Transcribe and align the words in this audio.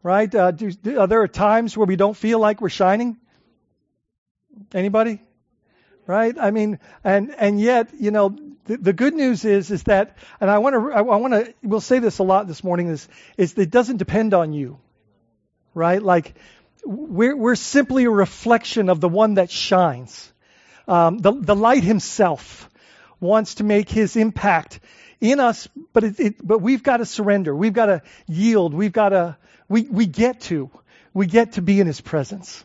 Right? 0.03 0.33
Uh, 0.35 0.51
do, 0.51 0.71
do, 0.71 1.01
are 1.01 1.07
there 1.07 1.27
times 1.29 1.77
where 1.77 1.87
we 1.87 1.97
don't 1.97 2.17
feel 2.17 2.39
like 2.39 2.61
we're 2.61 2.69
shining? 2.69 3.17
Anybody? 4.73 5.21
Right? 6.07 6.37
I 6.39 6.51
mean, 6.51 6.79
and 7.03 7.35
and 7.37 7.59
yet, 7.61 7.91
you 7.99 8.11
know, 8.11 8.37
the, 8.67 8.77
the 8.77 8.93
good 8.93 9.15
news 9.15 9.45
is 9.45 9.71
is 9.71 9.83
that, 9.85 10.19
and 10.41 10.51
I 10.51 10.59
want 10.59 10.75
to 10.75 10.93
I 10.93 11.01
want 11.01 11.33
to 11.33 11.55
we'll 11.63 11.81
say 11.81 11.99
this 11.99 12.19
a 12.19 12.23
lot 12.23 12.47
this 12.47 12.63
morning 12.63 12.89
is 12.89 13.09
is 13.39 13.57
it 13.59 13.71
doesn't 13.71 13.97
depend 13.97 14.35
on 14.35 14.53
you 14.53 14.79
right? 15.75 16.03
Like 16.03 16.35
we're, 16.85 17.37
we're 17.37 17.57
simply 17.57 18.05
a 18.05 18.11
reflection 18.11 18.89
of 18.89 19.01
the 19.01 19.09
one 19.09 19.35
that 19.35 19.51
shines. 19.51 20.33
Um, 20.87 21.19
the, 21.19 21.33
the 21.33 21.57
light 21.57 21.83
himself 21.83 22.69
wants 23.21 23.57
to 23.57 23.65
make 23.65 23.89
his 23.89 24.17
impact 24.17 24.81
in 25.21 25.41
us, 25.41 25.69
but 25.93 26.05
it, 26.05 26.21
it, 26.21 26.47
but 26.47 26.59
we've 26.59 26.83
got 26.83 26.99
to 26.99 27.07
surrender. 27.07 27.55
We've 27.55 27.73
got 27.73 27.87
to 27.87 28.03
yield. 28.27 28.75
We've 28.75 28.93
got 28.93 29.11
to 29.11 29.37
we 29.69 29.83
we 29.83 30.07
get 30.07 30.43
to 30.43 30.71
we 31.15 31.27
get 31.27 31.53
to 31.53 31.63
be 31.63 31.81
in 31.81 31.87
his 31.87 32.01
presence. 32.01 32.65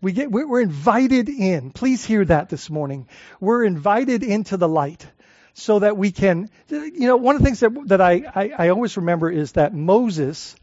We 0.00 0.12
get 0.12 0.30
we're 0.30 0.60
invited 0.60 1.28
in. 1.28 1.72
Please 1.72 2.04
hear 2.04 2.24
that 2.24 2.48
this 2.48 2.70
morning. 2.70 3.08
We're 3.40 3.64
invited 3.64 4.22
into 4.22 4.56
the 4.56 4.68
light 4.68 5.04
so 5.52 5.80
that 5.80 5.96
we 5.96 6.12
can. 6.12 6.48
You 6.68 7.08
know, 7.08 7.16
one 7.16 7.34
of 7.34 7.42
the 7.42 7.46
things 7.46 7.60
that 7.60 7.88
that 7.88 8.00
I 8.00 8.22
I, 8.34 8.52
I 8.56 8.68
always 8.68 8.96
remember 8.96 9.28
is 9.28 9.52
that 9.52 9.74
Moses 9.74 10.54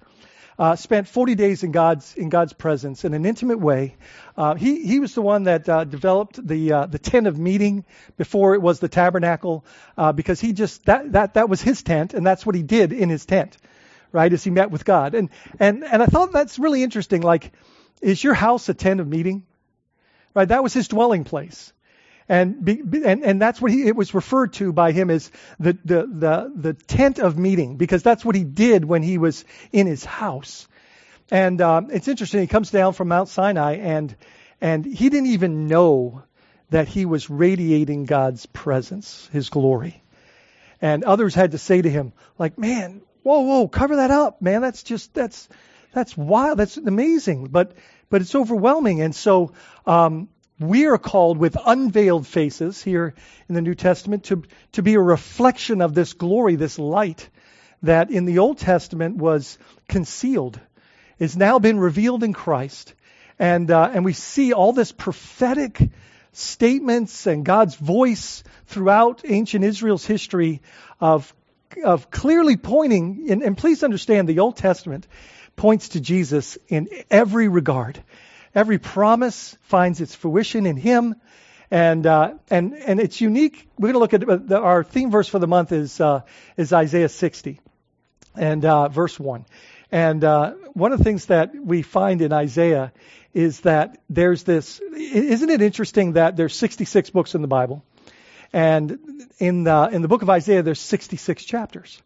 uh, 0.59 0.75
spent 0.75 1.07
40 1.07 1.35
days 1.35 1.63
in 1.63 1.72
God's 1.72 2.16
in 2.16 2.29
God's 2.29 2.53
presence 2.53 3.06
in 3.06 3.13
an 3.13 3.25
intimate 3.25 3.59
way. 3.59 3.95
Uh, 4.35 4.56
he 4.56 4.85
he 4.85 5.00
was 5.00 5.13
the 5.13 5.22
one 5.22 5.44
that 5.44 5.69
uh, 5.69 5.84
developed 5.84 6.45
the 6.45 6.72
uh, 6.72 6.85
the 6.88 7.00
tent 7.00 7.28
of 7.28 7.38
meeting 7.38 7.85
before 8.18 8.56
it 8.56 8.62
was 8.62 8.79
the 8.79 8.90
tabernacle, 8.90 9.66
uh, 9.97 10.12
because 10.12 10.40
he 10.40 10.53
just 10.53 10.85
that 10.85 11.12
that 11.12 11.35
that 11.35 11.50
was 11.50 11.62
his 11.62 11.84
tent, 11.84 12.13
and 12.13 12.25
that's 12.25 12.45
what 12.45 12.56
he 12.56 12.63
did 12.63 12.91
in 12.91 13.09
his 13.09 13.25
tent, 13.25 13.57
right? 14.12 14.31
As 14.31 14.44
he 14.44 14.50
met 14.50 14.72
with 14.72 14.84
God, 14.84 15.13
and 15.13 15.29
and 15.59 15.84
and 15.84 16.01
I 16.01 16.07
thought 16.07 16.31
that's 16.31 16.57
really 16.57 16.84
interesting. 16.84 17.22
Like, 17.22 17.51
is 18.01 18.24
your 18.24 18.34
house 18.34 18.68
a 18.69 18.74
tent 18.74 19.00
of 19.00 19.07
meeting? 19.07 19.45
Right, 20.34 20.47
that 20.50 20.62
was 20.62 20.72
his 20.72 20.88
dwelling 20.88 21.24
place 21.24 21.74
and 22.30 22.64
be, 22.64 22.82
and 23.06 23.24
and 23.24 23.42
that's 23.42 23.62
what 23.62 23.72
he 23.72 23.88
it 23.88 23.96
was 23.96 24.14
referred 24.14 24.54
to 24.54 24.74
by 24.74 24.92
him 24.92 25.10
as 25.10 25.32
the 25.60 25.78
the 25.86 26.06
the 26.06 26.52
the 26.56 26.74
tent 26.74 27.20
of 27.20 27.38
meeting 27.38 27.78
because 27.78 28.04
that's 28.04 28.26
what 28.26 28.36
he 28.36 28.44
did 28.44 28.84
when 28.84 29.02
he 29.02 29.18
was 29.18 29.46
in 29.72 29.88
his 29.88 30.04
house. 30.04 30.68
And 31.30 31.62
um, 31.62 31.90
it's 31.92 32.08
interesting. 32.08 32.42
He 32.42 32.48
comes 32.48 32.72
down 32.72 32.94
from 32.94 33.10
Mount 33.10 33.30
Sinai 33.30 33.76
and 33.76 34.16
and 34.60 34.86
he 34.86 35.10
didn't 35.10 35.28
even 35.28 35.68
know 35.68 36.24
that 36.70 36.88
he 36.88 37.06
was 37.06 37.30
radiating 37.30 38.06
God's 38.06 38.46
presence, 38.46 39.30
His 39.32 39.50
glory. 39.50 40.04
And 40.82 41.04
others 41.04 41.34
had 41.34 41.52
to 41.52 41.58
say 41.58 41.82
to 41.82 41.90
him, 41.90 42.14
like, 42.38 42.58
man, 42.58 43.02
whoa, 43.24 43.42
whoa, 43.42 43.68
cover 43.68 43.96
that 43.96 44.12
up, 44.12 44.42
man. 44.42 44.62
That's 44.62 44.84
just 44.84 45.14
that's 45.14 45.50
that's 45.94 46.16
wild. 46.16 46.60
That's 46.60 46.78
amazing. 46.78 47.46
But 47.46 47.74
but 48.10 48.22
it's 48.22 48.36
overwhelming. 48.36 49.02
And 49.02 49.16
so 49.16 49.54
um, 49.86 50.30
we 50.59 50.85
are 50.88 50.97
called 50.97 51.38
with 51.38 51.57
unveiled 51.66 52.25
faces 52.25 52.81
here 52.81 53.13
in 53.47 53.56
the 53.56 53.62
New 53.62 53.75
Testament 53.75 54.25
to, 54.25 54.44
to 54.73 54.81
be 54.81 54.95
a 54.95 55.00
reflection 55.00 55.81
of 55.81 55.94
this 55.94 56.13
glory, 56.13 56.56
this 56.56 56.79
light 56.79 57.29
that 57.84 58.09
in 58.09 58.25
the 58.25 58.40
Old 58.40 58.57
Testament 58.57 59.18
was 59.18 59.57
concealed, 59.88 60.59
is 61.19 61.38
now 61.38 61.59
been 61.59 61.79
revealed 61.79 62.23
in 62.23 62.34
Christ. 62.34 62.94
And, 63.38 63.69
uh, 63.69 63.91
and 63.94 64.03
we 64.03 64.13
see 64.13 64.53
all 64.53 64.73
this 64.73 64.91
prophetic 64.91 65.79
statements 66.34 67.28
and 67.28 67.45
God's 67.45 67.75
voice 67.75 68.44
throughout 68.66 69.22
ancient 69.25 69.63
Israel's 69.63 70.06
history 70.06 70.62
of, 71.00 71.34
of 71.84 72.09
clearly 72.09 72.57
pointing, 72.57 73.28
and, 73.29 73.44
and 73.44 73.57
please 73.57 73.84
understand 73.84 74.28
the 74.28 74.39
Old 74.39 74.57
Testament 74.57 75.07
points 75.56 75.89
to 75.89 76.00
Jesus 76.00 76.57
in 76.68 76.88
every 77.12 77.47
regard. 77.47 78.01
Every 78.56 78.80
promise 78.80 79.58
finds 79.62 80.02
its 80.02 80.16
fruition 80.16 80.66
in 80.66 80.78
Him. 80.78 81.16
And, 81.69 82.06
uh, 82.06 82.35
and, 82.50 82.74
and 82.74 83.00
it's 83.00 83.19
unique. 83.19 83.68
We're 83.78 83.91
going 83.91 83.94
to 83.94 84.00
look 84.00 84.13
at 84.13 84.47
the, 84.47 84.59
our 84.59 84.84
theme 84.84 85.12
verse 85.12 85.28
for 85.28 85.40
the 85.40 85.47
month 85.47 85.74
is, 85.74 86.00
uh, 86.00 86.22
is 86.56 86.72
Isaiah 86.72 87.09
60 87.09 87.59
and 88.36 88.63
uh, 88.63 88.88
verse 88.88 89.19
1. 89.19 89.46
And 89.91 90.24
uh, 90.24 90.52
one 90.74 90.91
of 90.91 90.97
the 90.97 91.03
things 91.03 91.25
that 91.28 91.56
we 91.56 91.81
find 91.81 92.22
in 92.22 92.34
Isaiah 92.34 92.91
is 93.34 93.62
that 93.62 94.02
there's 94.09 94.44
this. 94.44 94.80
Isn't 94.96 95.50
it 95.50 95.62
interesting 95.62 96.13
that 96.13 96.36
there's 96.36 96.56
66 96.56 97.09
books 97.12 97.36
in 97.36 97.41
the 97.41 97.47
Bible, 97.47 97.84
and 98.52 99.00
in 99.38 99.63
the 99.63 99.90
in 99.91 100.02
the 100.02 100.07
book 100.07 100.24
of 100.24 100.30
Isaiah 100.30 100.63
there's 100.63 100.80
66 100.80 101.44
chapters. 101.46 102.02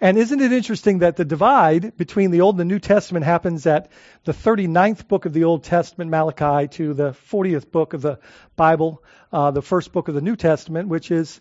And 0.00 0.16
isn't 0.16 0.40
it 0.40 0.52
interesting 0.52 1.00
that 1.00 1.16
the 1.16 1.24
divide 1.24 1.96
between 1.96 2.30
the 2.30 2.42
Old 2.42 2.54
and 2.54 2.60
the 2.60 2.72
New 2.72 2.78
Testament 2.78 3.24
happens 3.24 3.66
at 3.66 3.90
the 4.24 4.32
39th 4.32 5.08
book 5.08 5.26
of 5.26 5.32
the 5.32 5.44
Old 5.44 5.64
Testament, 5.64 6.10
Malachi, 6.10 6.68
to 6.76 6.94
the 6.94 7.10
40th 7.30 7.70
book 7.72 7.94
of 7.94 8.02
the 8.02 8.20
Bible, 8.54 9.02
uh, 9.32 9.50
the 9.50 9.62
first 9.62 9.92
book 9.92 10.06
of 10.06 10.14
the 10.14 10.20
New 10.20 10.36
Testament, 10.36 10.88
which 10.88 11.10
is 11.10 11.40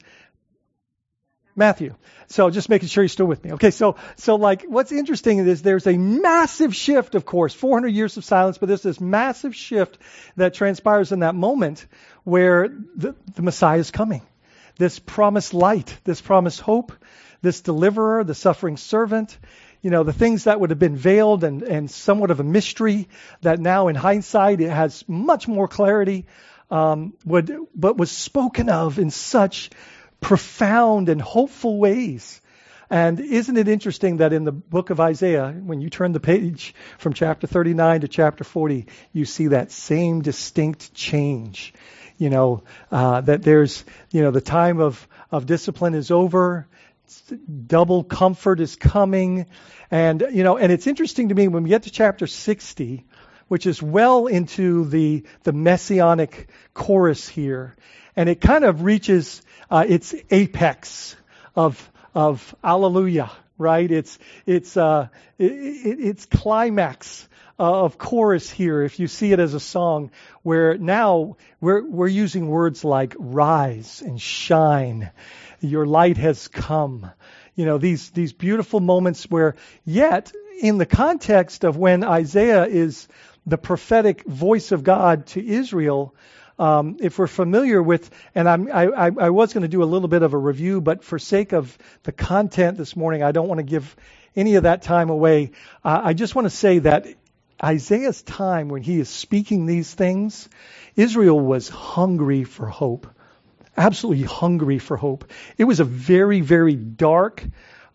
Matthew. 1.55 1.95
So 2.27 2.49
just 2.49 2.67
making 2.69 2.87
sure 2.87 3.03
you're 3.03 3.09
still 3.09 3.27
with 3.27 3.43
me. 3.43 3.53
Okay, 3.53 3.71
so 3.71 3.95
so 4.15 4.35
like 4.35 4.63
what's 4.63 4.91
interesting 4.91 5.39
is 5.39 5.61
there's 5.61 5.87
a 5.87 5.97
massive 5.97 6.75
shift, 6.75 7.13
of 7.13 7.25
course, 7.25 7.53
400 7.53 7.89
years 7.89 8.17
of 8.17 8.25
silence, 8.25 8.57
but 8.57 8.67
there's 8.67 8.83
this 8.83 9.01
massive 9.01 9.55
shift 9.55 9.99
that 10.35 10.55
transpires 10.55 11.11
in 11.11 11.19
that 11.19 11.35
moment 11.35 11.85
where 12.23 12.69
the, 12.95 13.15
the 13.35 13.41
Messiah 13.41 13.79
is 13.79 13.91
coming. 13.91 14.21
This 14.77 14.99
promised 14.99 15.55
light, 15.55 15.97
this 16.03 16.21
promised 16.21 16.61
hope, 16.61 16.91
this 17.41 17.61
deliverer, 17.61 18.23
the 18.23 18.35
suffering 18.35 18.77
servant, 18.77 19.37
you 19.81 19.91
know, 19.91 20.03
the 20.03 20.13
things 20.13 20.45
that 20.45 20.59
would 20.59 20.71
have 20.71 20.79
been 20.79 20.95
veiled 20.95 21.43
and, 21.43 21.61
and 21.63 21.89
somewhat 21.89 22.31
of 22.31 22.39
a 22.39 22.43
mystery 22.43 23.07
that 23.41 23.59
now 23.59 23.87
in 23.87 23.95
hindsight 23.95 24.59
it 24.59 24.69
has 24.69 25.03
much 25.07 25.47
more 25.47 25.67
clarity, 25.67 26.25
um, 26.69 27.13
would, 27.25 27.55
but 27.75 27.97
was 27.97 28.11
spoken 28.11 28.69
of 28.69 28.99
in 28.99 29.11
such 29.11 29.69
profound 30.19 31.09
and 31.09 31.21
hopeful 31.21 31.77
ways. 31.77 32.41
And 32.89 33.19
isn't 33.19 33.57
it 33.57 33.67
interesting 33.67 34.17
that 34.17 34.31
in 34.31 34.45
the 34.45 34.51
book 34.51 34.89
of 34.89 34.99
Isaiah, 34.99 35.51
when 35.51 35.81
you 35.81 35.89
turn 35.89 36.13
the 36.13 36.19
page 36.19 36.73
from 36.97 37.13
chapter 37.13 37.45
39 37.45 38.01
to 38.01 38.07
chapter 38.07 38.43
40, 38.43 38.87
you 39.11 39.25
see 39.25 39.47
that 39.47 39.71
same 39.71 40.21
distinct 40.21 40.93
change. 40.93 41.73
You 42.17 42.29
know, 42.29 42.63
uh, 42.91 43.21
that 43.21 43.43
there's, 43.43 43.83
you 44.11 44.21
know, 44.21 44.31
the 44.31 44.41
time 44.41 44.79
of, 44.79 45.07
of 45.31 45.45
discipline 45.45 45.93
is 45.93 46.09
over 46.09 46.67
double 47.67 48.03
comfort 48.03 48.59
is 48.59 48.75
coming. 48.75 49.47
And, 49.91 50.23
you 50.31 50.43
know, 50.43 50.57
and 50.57 50.71
it's 50.71 50.87
interesting 50.87 51.29
to 51.29 51.35
me 51.35 51.47
when 51.47 51.63
we 51.63 51.69
get 51.69 51.83
to 51.83 51.91
chapter 51.91 52.27
60, 52.27 53.05
which 53.47 53.65
is 53.65 53.81
well 53.81 54.27
into 54.27 54.85
the, 54.85 55.23
the 55.43 55.53
messianic 55.53 56.49
chorus 56.73 57.27
here. 57.27 57.75
And 58.15 58.29
it 58.29 58.41
kind 58.41 58.63
of 58.63 58.83
reaches 58.83 59.41
uh, 59.69 59.85
its 59.87 60.15
apex 60.29 61.15
of, 61.55 61.91
of 62.13 62.55
Alleluia, 62.63 63.31
right? 63.57 63.89
It's, 63.89 64.17
it's, 64.45 64.75
uh, 64.75 65.07
it, 65.37 65.51
it, 65.51 65.99
it's 65.99 66.25
climax 66.25 67.27
uh, 67.59 67.83
of 67.83 67.97
chorus 67.97 68.49
here, 68.49 68.83
if 68.83 68.99
you 68.99 69.07
see 69.07 69.31
it 69.31 69.39
as 69.39 69.53
a 69.53 69.59
song, 69.59 70.11
where 70.43 70.77
now 70.77 71.37
we're, 71.59 71.83
we're 71.83 72.07
using 72.07 72.47
words 72.47 72.83
like 72.83 73.15
rise 73.17 74.01
and 74.01 74.21
shine. 74.21 75.09
Your 75.59 75.85
light 75.85 76.17
has 76.17 76.47
come. 76.47 77.09
You 77.55 77.65
know, 77.65 77.77
these, 77.77 78.09
these 78.11 78.33
beautiful 78.33 78.79
moments 78.79 79.23
where 79.25 79.55
yet 79.85 80.31
in 80.61 80.77
the 80.77 80.85
context 80.85 81.63
of 81.63 81.77
when 81.77 82.03
Isaiah 82.03 82.65
is 82.65 83.07
the 83.45 83.57
prophetic 83.57 84.25
voice 84.25 84.71
of 84.71 84.83
God 84.83 85.27
to 85.27 85.45
Israel, 85.45 86.13
um, 86.59 86.97
if 86.99 87.19
we're 87.19 87.27
familiar 87.27 87.81
with, 87.81 88.09
and 88.33 88.49
I'm, 88.49 88.71
I, 88.71 89.11
I 89.19 89.29
was 89.29 89.53
going 89.53 89.61
to 89.61 89.67
do 89.67 89.83
a 89.83 89.85
little 89.85 90.07
bit 90.07 90.23
of 90.23 90.33
a 90.33 90.37
review, 90.37 90.81
but 90.81 91.03
for 91.03 91.19
sake 91.19 91.53
of 91.53 91.77
the 92.03 92.11
content 92.11 92.77
this 92.77 92.95
morning, 92.95 93.23
I 93.23 93.31
don't 93.31 93.47
want 93.47 93.59
to 93.59 93.63
give 93.63 93.95
any 94.35 94.55
of 94.55 94.63
that 94.63 94.81
time 94.81 95.09
away. 95.09 95.51
Uh, 95.83 96.01
I 96.03 96.13
just 96.13 96.35
want 96.35 96.45
to 96.45 96.49
say 96.49 96.79
that 96.79 97.07
Isaiah's 97.63 98.21
time 98.21 98.69
when 98.69 98.83
he 98.83 98.99
is 98.99 99.09
speaking 99.09 99.65
these 99.65 99.91
things, 99.93 100.49
Israel 100.95 101.39
was 101.39 101.69
hungry 101.69 102.43
for 102.43 102.67
hope. 102.67 103.07
Absolutely 103.77 104.23
hungry 104.23 104.79
for 104.79 104.97
hope. 104.97 105.31
It 105.57 105.65
was 105.65 105.79
a 105.79 105.83
very, 105.85 106.41
very 106.41 106.75
dark 106.75 107.43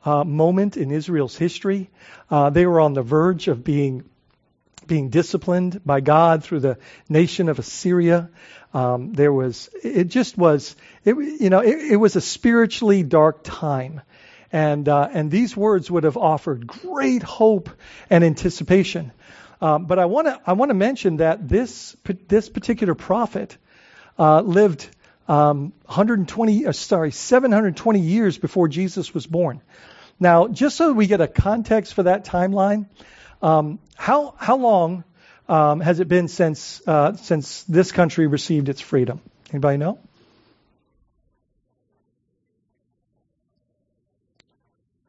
uh, 0.04 0.24
moment 0.24 0.76
in 0.76 0.90
Israel's 0.92 1.36
history. 1.36 1.90
Uh, 2.30 2.50
they 2.50 2.66
were 2.66 2.80
on 2.80 2.94
the 2.94 3.02
verge 3.02 3.48
of 3.48 3.64
being 3.64 4.04
being 4.86 5.10
disciplined 5.10 5.80
by 5.86 6.00
God 6.00 6.42
through 6.42 6.60
the 6.60 6.78
nation 7.08 7.48
of 7.48 7.58
Assyria. 7.58 8.30
Um, 8.74 9.12
there 9.12 9.32
was, 9.32 9.70
it 9.82 10.04
just 10.08 10.36
was, 10.36 10.74
it, 11.04 11.14
you 11.14 11.50
know, 11.50 11.60
it, 11.60 11.92
it 11.92 11.96
was 11.96 12.16
a 12.16 12.20
spiritually 12.20 13.04
dark 13.04 13.44
time. 13.44 14.00
And, 14.50 14.88
uh, 14.88 15.08
and 15.12 15.30
these 15.30 15.56
words 15.56 15.90
would 15.90 16.04
have 16.04 16.16
offered 16.16 16.66
great 16.66 17.22
hope 17.22 17.70
and 18.10 18.24
anticipation. 18.24 19.12
Um, 19.62 19.86
but 19.86 20.00
I 20.00 20.06
want 20.06 20.26
to 20.26 20.40
I 20.44 20.54
want 20.54 20.70
to 20.70 20.74
mention 20.74 21.18
that 21.18 21.48
this 21.48 21.96
this 22.26 22.48
particular 22.48 22.96
prophet 22.96 23.56
uh, 24.18 24.40
lived 24.40 24.88
um, 25.28 25.72
120 25.86 26.66
uh, 26.66 26.72
sorry 26.72 27.12
720 27.12 28.00
years 28.00 28.38
before 28.38 28.68
Jesus 28.68 29.14
was 29.14 29.26
born. 29.26 29.60
Now, 30.18 30.48
just 30.48 30.76
so 30.76 30.92
we 30.92 31.06
get 31.06 31.20
a 31.20 31.28
context 31.28 31.94
for 31.94 32.04
that 32.04 32.24
timeline, 32.24 32.86
um, 33.40 33.78
how 33.96 34.34
how 34.38 34.56
long 34.56 35.04
um, 35.48 35.80
has 35.80 36.00
it 36.00 36.08
been 36.08 36.28
since 36.28 36.82
uh, 36.86 37.14
since 37.16 37.64
this 37.64 37.92
country 37.92 38.26
received 38.26 38.68
its 38.68 38.80
freedom? 38.80 39.20
Anybody 39.50 39.78
know? 39.78 39.98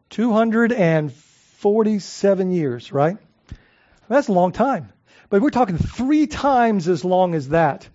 Two 0.09 0.31
hundred 0.31 0.71
and 0.71 1.13
forty-seven 1.13 2.51
years, 2.51 2.91
right? 2.91 3.17
That's 4.09 4.27
a 4.27 4.33
long 4.33 4.51
time. 4.51 4.91
But 5.29 5.41
we're 5.41 5.49
talking 5.49 5.77
three 5.77 6.27
times 6.27 6.87
as 6.87 7.03
long 7.03 7.33
as 7.33 7.49
that. 7.49 7.87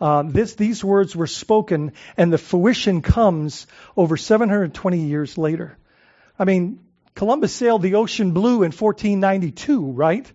Um, 0.00 0.32
this, 0.32 0.54
these 0.54 0.82
words 0.84 1.14
were 1.14 1.26
spoken, 1.26 1.92
and 2.16 2.32
the 2.32 2.38
fruition 2.38 3.02
comes 3.02 3.66
over 3.96 4.16
720 4.16 4.98
years 4.98 5.38
later. 5.38 5.76
I 6.38 6.44
mean, 6.44 6.80
Columbus 7.14 7.52
sailed 7.52 7.82
the 7.82 7.94
ocean 7.94 8.32
blue 8.32 8.64
in 8.64 8.72
1492, 8.72 9.92
right? 9.92 10.30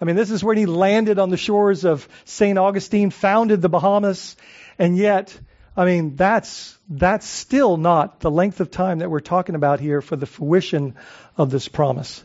I 0.00 0.04
mean, 0.04 0.16
this 0.16 0.30
is 0.30 0.42
when 0.42 0.56
he 0.56 0.66
landed 0.66 1.18
on 1.18 1.30
the 1.30 1.36
shores 1.36 1.84
of 1.84 2.08
St. 2.24 2.58
Augustine, 2.58 3.10
founded 3.10 3.62
the 3.62 3.68
Bahamas, 3.68 4.36
and 4.78 4.96
yet, 4.96 5.38
I 5.76 5.84
mean, 5.84 6.16
that's, 6.16 6.76
that's 6.88 7.26
still 7.26 7.76
not 7.76 8.20
the 8.20 8.30
length 8.30 8.60
of 8.60 8.70
time 8.70 8.98
that 8.98 9.10
we're 9.10 9.20
talking 9.20 9.54
about 9.54 9.78
here 9.78 10.00
for 10.00 10.16
the 10.16 10.26
fruition 10.26 10.96
of 11.36 11.50
this 11.50 11.68
promise. 11.68 12.24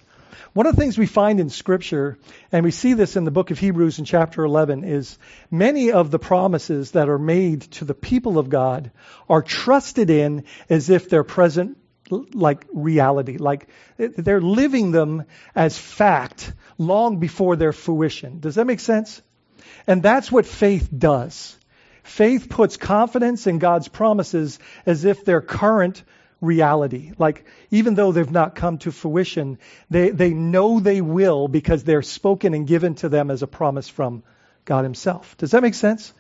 One 0.53 0.65
of 0.65 0.75
the 0.75 0.81
things 0.81 0.97
we 0.97 1.05
find 1.05 1.39
in 1.39 1.49
Scripture, 1.49 2.17
and 2.51 2.63
we 2.63 2.71
see 2.71 2.93
this 2.93 3.15
in 3.15 3.23
the 3.23 3.31
book 3.31 3.51
of 3.51 3.59
Hebrews 3.59 3.99
in 3.99 4.05
chapter 4.05 4.43
11, 4.43 4.83
is 4.83 5.19
many 5.51 5.91
of 5.91 6.09
the 6.09 6.17
promises 6.17 6.91
that 6.91 7.07
are 7.07 7.19
made 7.19 7.61
to 7.73 7.85
the 7.85 7.93
people 7.93 8.39
of 8.39 8.49
God 8.49 8.91
are 9.29 9.43
trusted 9.43 10.09
in 10.09 10.45
as 10.67 10.89
if 10.89 11.07
they're 11.07 11.23
present 11.23 11.77
like 12.33 12.65
reality, 12.73 13.37
like 13.37 13.67
they're 13.97 14.41
living 14.41 14.89
them 14.91 15.25
as 15.53 15.77
fact 15.77 16.51
long 16.79 17.19
before 17.19 17.55
their 17.55 17.73
fruition. 17.73 18.39
Does 18.39 18.55
that 18.55 18.65
make 18.65 18.79
sense? 18.79 19.21
And 19.85 20.01
that's 20.01 20.31
what 20.31 20.47
faith 20.47 20.89
does. 20.95 21.55
Faith 22.01 22.49
puts 22.49 22.77
confidence 22.77 23.45
in 23.45 23.59
God's 23.59 23.87
promises 23.87 24.57
as 24.87 25.05
if 25.05 25.23
they're 25.23 25.41
current 25.41 26.03
reality. 26.41 27.11
Like, 27.17 27.45
even 27.71 27.95
though 27.95 28.11
they've 28.11 28.29
not 28.29 28.55
come 28.55 28.77
to 28.79 28.91
fruition, 28.91 29.57
they, 29.89 30.09
they 30.09 30.31
know 30.31 30.79
they 30.79 31.01
will 31.01 31.47
because 31.47 31.83
they're 31.83 32.01
spoken 32.01 32.53
and 32.53 32.67
given 32.67 32.95
to 32.95 33.09
them 33.09 33.31
as 33.31 33.43
a 33.43 33.47
promise 33.47 33.89
from 33.89 34.23
God 34.65 34.83
Himself. 34.83 35.37
Does 35.37 35.51
that 35.51 35.61
make 35.61 35.75
sense? 35.75 36.13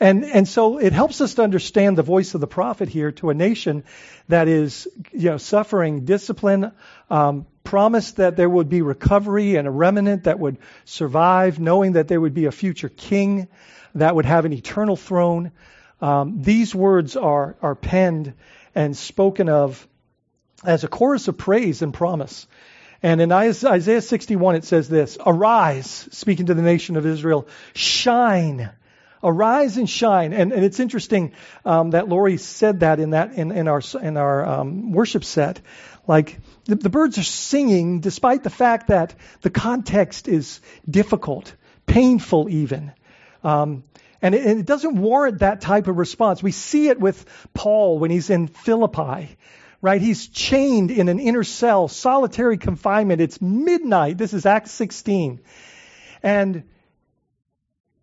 And, 0.00 0.24
and 0.24 0.46
so 0.46 0.78
it 0.78 0.92
helps 0.92 1.20
us 1.20 1.34
to 1.34 1.42
understand 1.42 1.96
the 1.96 2.02
voice 2.02 2.34
of 2.34 2.40
the 2.40 2.46
prophet 2.46 2.88
here 2.88 3.12
to 3.12 3.30
a 3.30 3.34
nation 3.34 3.84
that 4.28 4.46
is, 4.46 4.88
you 5.12 5.30
know, 5.30 5.38
suffering 5.38 6.04
discipline, 6.04 6.72
um, 7.08 7.46
promised 7.64 8.16
that 8.16 8.36
there 8.36 8.48
would 8.48 8.68
be 8.68 8.82
recovery 8.82 9.56
and 9.56 9.66
a 9.66 9.70
remnant 9.70 10.24
that 10.24 10.38
would 10.38 10.58
survive, 10.84 11.58
knowing 11.58 11.92
that 11.92 12.08
there 12.08 12.20
would 12.20 12.34
be 12.34 12.44
a 12.44 12.52
future 12.52 12.90
king 12.90 13.48
that 13.94 14.14
would 14.14 14.26
have 14.26 14.44
an 14.44 14.52
eternal 14.52 14.96
throne. 14.96 15.50
Um, 16.00 16.42
these 16.42 16.74
words 16.74 17.16
are, 17.16 17.56
are 17.62 17.74
penned 17.74 18.34
and 18.76 18.96
spoken 18.96 19.48
of 19.48 19.88
as 20.64 20.84
a 20.84 20.88
chorus 20.88 21.26
of 21.28 21.38
praise 21.38 21.82
and 21.82 21.92
promise. 21.92 22.46
And 23.02 23.20
in 23.20 23.32
Isaiah 23.32 24.00
61, 24.00 24.56
it 24.56 24.64
says 24.64 24.88
this 24.88 25.18
Arise, 25.24 26.08
speaking 26.12 26.46
to 26.46 26.54
the 26.54 26.62
nation 26.62 26.96
of 26.96 27.06
Israel, 27.06 27.48
shine. 27.74 28.70
Arise 29.22 29.76
and 29.78 29.88
shine. 29.88 30.32
And, 30.32 30.52
and 30.52 30.64
it's 30.64 30.78
interesting 30.78 31.32
um, 31.64 31.90
that 31.90 32.08
Lori 32.08 32.36
said 32.36 32.80
that 32.80 33.00
in 33.00 33.10
that 33.10 33.32
in, 33.32 33.50
in 33.50 33.66
our 33.66 33.80
in 34.00 34.16
our 34.16 34.46
um, 34.46 34.92
worship 34.92 35.24
set. 35.24 35.60
Like 36.06 36.38
the, 36.66 36.76
the 36.76 36.90
birds 36.90 37.18
are 37.18 37.24
singing 37.24 38.00
despite 38.00 38.44
the 38.44 38.50
fact 38.50 38.88
that 38.88 39.14
the 39.40 39.50
context 39.50 40.28
is 40.28 40.60
difficult, 40.88 41.54
painful 41.86 42.48
even. 42.50 42.92
Um, 43.42 43.84
and 44.22 44.34
it, 44.34 44.46
it 44.46 44.66
doesn't 44.66 44.96
warrant 44.96 45.40
that 45.40 45.60
type 45.60 45.88
of 45.88 45.96
response. 45.96 46.42
We 46.42 46.52
see 46.52 46.88
it 46.88 46.98
with 46.98 47.24
Paul 47.54 47.98
when 47.98 48.10
he's 48.10 48.30
in 48.30 48.48
Philippi 48.48 49.36
right? 49.82 50.00
He's 50.00 50.26
chained 50.26 50.90
in 50.90 51.08
an 51.08 51.20
inner 51.20 51.44
cell, 51.44 51.86
solitary 51.86 52.58
confinement. 52.58 53.20
It's 53.20 53.40
midnight. 53.40 54.18
This 54.18 54.34
is 54.34 54.46
Acts 54.46 54.72
16. 54.72 55.40
And 56.22 56.64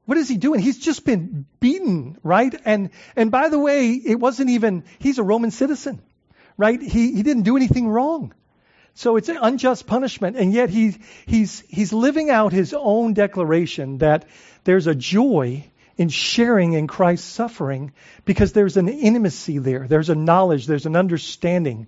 what 0.05 0.17
is 0.17 0.29
he 0.29 0.37
doing? 0.37 0.59
He's 0.59 0.79
just 0.79 1.05
been 1.05 1.45
beaten, 1.59 2.17
right? 2.23 2.53
And, 2.65 2.89
and 3.15 3.31
by 3.31 3.49
the 3.49 3.59
way, 3.59 3.91
it 3.91 4.19
wasn't 4.19 4.51
even, 4.51 4.83
he's 4.99 5.17
a 5.17 5.23
Roman 5.23 5.51
citizen, 5.51 6.01
right? 6.57 6.81
He, 6.81 7.13
he 7.13 7.23
didn't 7.23 7.43
do 7.43 7.57
anything 7.57 7.87
wrong. 7.87 8.33
So 8.95 9.15
it's 9.15 9.29
an 9.29 9.37
unjust 9.41 9.87
punishment. 9.87 10.37
And 10.37 10.53
yet 10.53 10.69
he, 10.69 10.97
he's, 11.25 11.61
he's 11.67 11.91
living 11.93 12.29
out 12.29 12.53
his 12.53 12.73
own 12.73 13.13
declaration 13.13 13.99
that 13.99 14.25
there's 14.65 14.87
a 14.87 14.95
joy 14.95 15.65
in 15.97 16.09
sharing 16.09 16.73
in 16.73 16.87
Christ's 16.87 17.27
suffering 17.27 17.93
because 18.25 18.53
there's 18.53 18.77
an 18.77 18.89
intimacy 18.89 19.59
there. 19.59 19.87
There's 19.87 20.09
a 20.09 20.15
knowledge, 20.15 20.65
there's 20.65 20.85
an 20.85 20.95
understanding. 20.95 21.87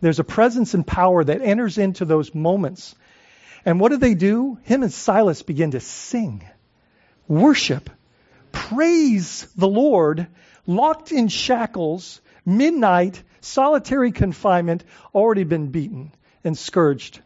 There's 0.00 0.18
a 0.18 0.24
presence 0.24 0.74
and 0.74 0.86
power 0.86 1.24
that 1.24 1.40
enters 1.40 1.78
into 1.78 2.04
those 2.04 2.34
moments. 2.34 2.94
And 3.64 3.80
what 3.80 3.90
do 3.90 3.96
they 3.96 4.14
do? 4.14 4.58
Him 4.62 4.82
and 4.82 4.92
Silas 4.92 5.42
begin 5.42 5.72
to 5.72 5.80
sing, 5.80 6.44
worship, 7.26 7.90
praise 8.52 9.46
the 9.56 9.68
Lord, 9.68 10.28
locked 10.66 11.12
in 11.12 11.28
shackles, 11.28 12.20
midnight, 12.44 13.22
solitary 13.40 14.12
confinement, 14.12 14.84
already 15.14 15.44
been 15.44 15.68
beaten 15.68 16.12
and 16.44 16.56
scourged. 16.56 17.20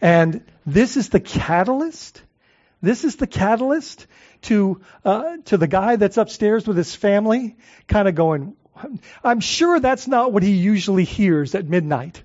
And 0.00 0.44
this 0.66 0.96
is 0.96 1.10
the 1.10 1.20
catalyst. 1.20 2.22
This 2.82 3.04
is 3.04 3.16
the 3.16 3.26
catalyst 3.26 4.06
to 4.42 4.80
uh, 5.04 5.36
to 5.46 5.56
the 5.56 5.66
guy 5.66 5.96
that's 5.96 6.16
upstairs 6.16 6.66
with 6.66 6.76
his 6.76 6.94
family, 6.94 7.56
kind 7.88 8.08
of 8.08 8.14
going, 8.14 8.56
I'm 9.22 9.40
sure 9.40 9.80
that's 9.80 10.08
not 10.08 10.32
what 10.32 10.42
he 10.42 10.52
usually 10.52 11.04
hears 11.04 11.54
at 11.54 11.66
midnight. 11.66 12.22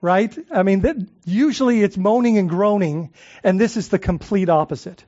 Right? 0.00 0.36
I 0.50 0.62
mean, 0.62 0.80
that, 0.80 0.96
usually 1.24 1.82
it's 1.82 1.96
moaning 1.96 2.36
and 2.36 2.48
groaning, 2.48 3.12
and 3.42 3.58
this 3.58 3.76
is 3.76 3.88
the 3.88 3.98
complete 3.98 4.50
opposite. 4.50 5.04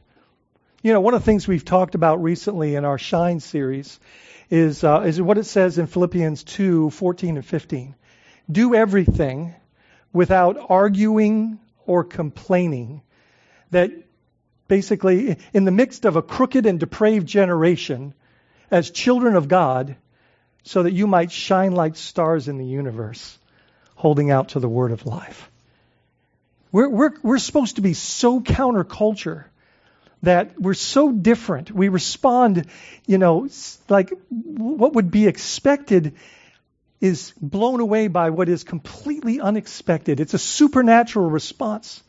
You 0.82 0.92
know, 0.92 1.00
one 1.00 1.14
of 1.14 1.20
the 1.20 1.26
things 1.26 1.46
we've 1.46 1.64
talked 1.64 1.94
about 1.94 2.22
recently 2.22 2.76
in 2.76 2.84
our 2.84 2.96
Shine 2.96 3.40
series 3.40 3.98
is 4.50 4.84
uh, 4.84 5.00
is 5.00 5.20
what 5.20 5.38
it 5.38 5.44
says 5.44 5.78
in 5.78 5.86
Philippians 5.86 6.44
2, 6.44 6.90
14 6.90 7.36
and 7.36 7.44
15. 7.44 7.94
Do 8.50 8.74
everything 8.74 9.54
without 10.12 10.56
arguing 10.68 11.58
or 11.86 12.04
complaining, 12.04 13.02
that 13.70 13.90
basically 14.68 15.36
in 15.52 15.64
the 15.64 15.70
midst 15.70 16.04
of 16.04 16.16
a 16.16 16.22
crooked 16.22 16.66
and 16.66 16.80
depraved 16.80 17.26
generation 17.26 18.14
as 18.70 18.90
children 18.90 19.36
of 19.36 19.48
God 19.48 19.96
so 20.62 20.82
that 20.82 20.92
you 20.92 21.06
might 21.06 21.30
shine 21.30 21.72
like 21.72 21.96
stars 21.96 22.48
in 22.48 22.58
the 22.58 22.66
universe, 22.66 23.38
holding 23.94 24.30
out 24.30 24.50
to 24.50 24.60
the 24.60 24.68
word 24.68 24.90
of 24.90 25.06
life. 25.06 25.50
We're, 26.72 26.88
we're, 26.88 27.12
we're 27.22 27.38
supposed 27.38 27.76
to 27.76 27.82
be 27.82 27.94
so 27.94 28.40
counterculture 28.40 29.44
that 30.22 30.60
we're 30.60 30.74
so 30.74 31.12
different. 31.12 31.70
We 31.70 31.88
respond, 31.88 32.66
you 33.06 33.18
know, 33.18 33.48
like 33.88 34.12
what 34.30 34.94
would 34.94 35.10
be 35.10 35.26
expected 35.26 36.14
is 37.00 37.32
blown 37.40 37.80
away 37.80 38.08
by 38.08 38.30
what 38.30 38.48
is 38.48 38.64
completely 38.64 39.40
unexpected. 39.40 40.18
It's 40.18 40.34
a 40.34 40.38
supernatural 40.38 41.30
response. 41.30 42.02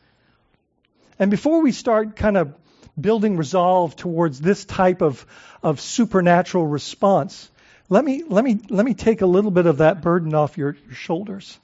And 1.20 1.32
before 1.32 1.62
we 1.62 1.72
start 1.72 2.16
kind 2.16 2.38
of 2.38 2.54
building 3.00 3.38
resolve 3.38 3.96
towards 3.96 4.40
this 4.40 4.66
type 4.66 5.02
of, 5.02 5.26
of 5.64 5.80
supernatural 5.82 6.66
response, 6.66 7.50
let 7.90 8.04
me, 8.04 8.24
let, 8.28 8.44
me, 8.44 8.60
let 8.70 8.86
me 8.86 8.94
take 8.94 9.22
a 9.22 9.26
little 9.26 9.52
bit 9.52 9.66
of 9.66 9.78
that 9.78 10.02
burden 10.02 10.34
off 10.34 10.58
your, 10.58 10.76
your 10.86 10.96
shoulders. 10.96 11.58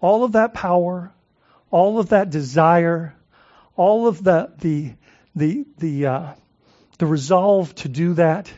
All 0.00 0.24
of 0.24 0.32
that 0.32 0.54
power, 0.54 1.12
all 1.70 1.98
of 1.98 2.10
that 2.10 2.30
desire, 2.30 3.14
all 3.76 4.08
of 4.08 4.22
the, 4.22 4.52
the, 4.58 4.92
the, 5.34 5.64
the, 5.78 6.06
uh, 6.06 6.32
the 6.98 7.06
resolve 7.06 7.74
to 7.76 7.88
do 7.88 8.14
that 8.14 8.50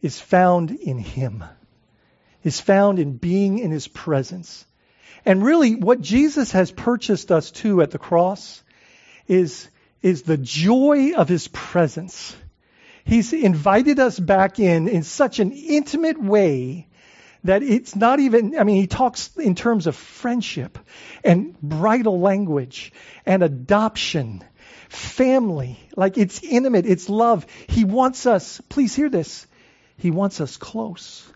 is 0.00 0.20
found 0.20 0.70
in 0.70 0.98
Him, 0.98 1.44
is 2.42 2.60
found 2.60 2.98
in 2.98 3.16
being 3.16 3.58
in 3.58 3.70
His 3.70 3.86
presence. 3.86 4.64
And 5.24 5.44
really, 5.44 5.76
what 5.76 6.00
Jesus 6.00 6.52
has 6.52 6.72
purchased 6.72 7.30
us 7.30 7.50
to 7.52 7.82
at 7.82 7.92
the 7.92 7.98
cross 7.98 8.62
is, 9.26 9.68
is 10.02 10.22
the 10.22 10.36
joy 10.36 11.12
of 11.14 11.28
His 11.28 11.48
presence. 11.48 12.36
He's 13.04 13.32
invited 13.32 13.98
us 13.98 14.18
back 14.18 14.60
in 14.60 14.88
in 14.88 15.02
such 15.02 15.40
an 15.40 15.52
intimate 15.52 16.20
way 16.22 16.88
that 17.44 17.62
it's 17.62 17.96
not 17.96 18.20
even, 18.20 18.56
I 18.56 18.62
mean, 18.62 18.76
he 18.76 18.86
talks 18.86 19.36
in 19.36 19.54
terms 19.54 19.86
of 19.86 19.96
friendship 19.96 20.78
and 21.24 21.60
bridal 21.60 22.20
language 22.20 22.92
and 23.26 23.42
adoption, 23.42 24.44
family. 24.88 25.78
Like 25.96 26.18
it's 26.18 26.42
intimate, 26.42 26.86
it's 26.86 27.08
love. 27.08 27.46
He 27.68 27.84
wants 27.84 28.26
us, 28.26 28.60
please 28.68 28.94
hear 28.94 29.08
this, 29.08 29.46
he 29.98 30.10
wants 30.10 30.40
us 30.40 30.56
close. 30.56 31.28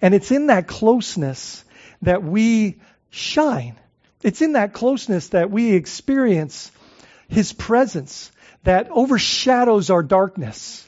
And 0.00 0.14
it's 0.14 0.30
in 0.30 0.46
that 0.46 0.66
closeness 0.66 1.64
that 2.02 2.22
we 2.22 2.80
shine. 3.10 3.76
It's 4.22 4.40
in 4.40 4.52
that 4.52 4.72
closeness 4.72 5.28
that 5.28 5.50
we 5.50 5.72
experience 5.72 6.70
his 7.28 7.52
presence 7.52 8.30
that 8.64 8.88
overshadows 8.90 9.90
our 9.90 10.02
darkness 10.02 10.86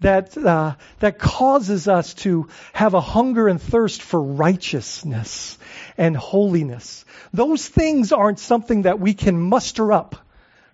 that, 0.00 0.36
uh, 0.36 0.76
that 1.00 1.18
causes 1.18 1.86
us 1.86 2.14
to 2.14 2.48
have 2.72 2.94
a 2.94 3.00
hunger 3.00 3.48
and 3.48 3.60
thirst 3.60 4.02
for 4.02 4.20
righteousness 4.20 5.58
and 5.96 6.16
holiness. 6.16 7.04
Those 7.32 7.68
things 7.68 8.12
aren't 8.12 8.38
something 8.38 8.82
that 8.82 8.98
we 8.98 9.14
can 9.14 9.40
muster 9.40 9.92
up, 9.92 10.16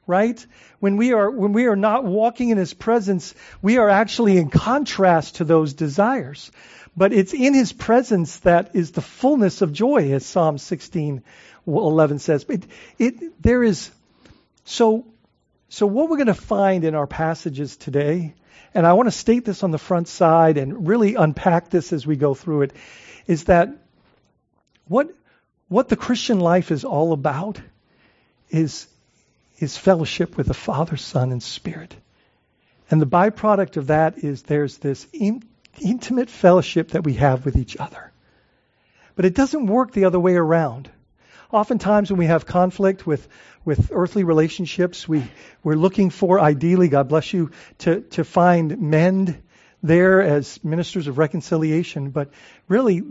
right? 0.06 0.44
When 0.78 0.96
we 0.96 1.12
are, 1.12 1.30
when 1.30 1.52
we 1.52 1.66
are 1.66 1.76
not 1.76 2.04
walking 2.04 2.50
in 2.50 2.58
His 2.58 2.72
presence, 2.72 3.34
we 3.60 3.78
are 3.78 3.88
actually 3.88 4.38
in 4.38 4.48
contrast 4.48 5.36
to 5.36 5.44
those 5.44 5.74
desires. 5.74 6.52
But 6.96 7.12
it's 7.12 7.34
in 7.34 7.52
His 7.52 7.72
presence 7.72 8.38
that 8.40 8.76
is 8.76 8.92
the 8.92 9.02
fullness 9.02 9.60
of 9.60 9.72
joy, 9.72 10.12
as 10.12 10.24
Psalm 10.24 10.58
16, 10.58 11.22
11 11.66 12.18
says. 12.20 12.46
It, 12.48 12.62
it, 12.98 13.42
there 13.42 13.64
is, 13.64 13.90
so, 14.66 15.06
so 15.70 15.86
what 15.86 16.10
we're 16.10 16.18
going 16.18 16.26
to 16.26 16.34
find 16.34 16.84
in 16.84 16.94
our 16.94 17.06
passages 17.06 17.78
today 17.78 18.34
and 18.76 18.86
I 18.86 18.92
want 18.92 19.06
to 19.06 19.10
state 19.10 19.46
this 19.46 19.62
on 19.62 19.70
the 19.70 19.78
front 19.78 20.06
side 20.06 20.58
and 20.58 20.86
really 20.86 21.14
unpack 21.14 21.70
this 21.70 21.94
as 21.94 22.06
we 22.06 22.16
go 22.16 22.34
through 22.34 22.60
it, 22.60 22.72
is 23.26 23.44
that 23.44 23.70
what, 24.86 25.08
what 25.68 25.88
the 25.88 25.96
Christian 25.96 26.40
life 26.40 26.70
is 26.70 26.84
all 26.84 27.14
about 27.14 27.58
is, 28.50 28.86
is 29.58 29.78
fellowship 29.78 30.36
with 30.36 30.46
the 30.46 30.52
Father, 30.52 30.98
Son, 30.98 31.32
and 31.32 31.42
Spirit. 31.42 31.96
And 32.90 33.00
the 33.00 33.06
byproduct 33.06 33.78
of 33.78 33.86
that 33.86 34.18
is 34.18 34.42
there's 34.42 34.76
this 34.76 35.06
in, 35.14 35.42
intimate 35.80 36.28
fellowship 36.28 36.90
that 36.90 37.02
we 37.02 37.14
have 37.14 37.46
with 37.46 37.56
each 37.56 37.78
other. 37.78 38.12
But 39.14 39.24
it 39.24 39.34
doesn't 39.34 39.68
work 39.68 39.92
the 39.92 40.04
other 40.04 40.20
way 40.20 40.34
around. 40.34 40.90
Oftentimes, 41.52 42.10
when 42.10 42.18
we 42.18 42.26
have 42.26 42.46
conflict 42.46 43.06
with, 43.06 43.28
with 43.64 43.90
earthly 43.92 44.24
relationships, 44.24 45.08
we, 45.08 45.24
we're 45.62 45.74
looking 45.74 46.10
for, 46.10 46.40
ideally, 46.40 46.88
God 46.88 47.08
bless 47.08 47.32
you, 47.32 47.50
to, 47.78 48.00
to 48.00 48.24
find 48.24 48.80
mend 48.80 49.42
there 49.82 50.22
as 50.22 50.62
ministers 50.64 51.06
of 51.06 51.18
reconciliation. 51.18 52.10
But 52.10 52.30
really, 52.68 53.02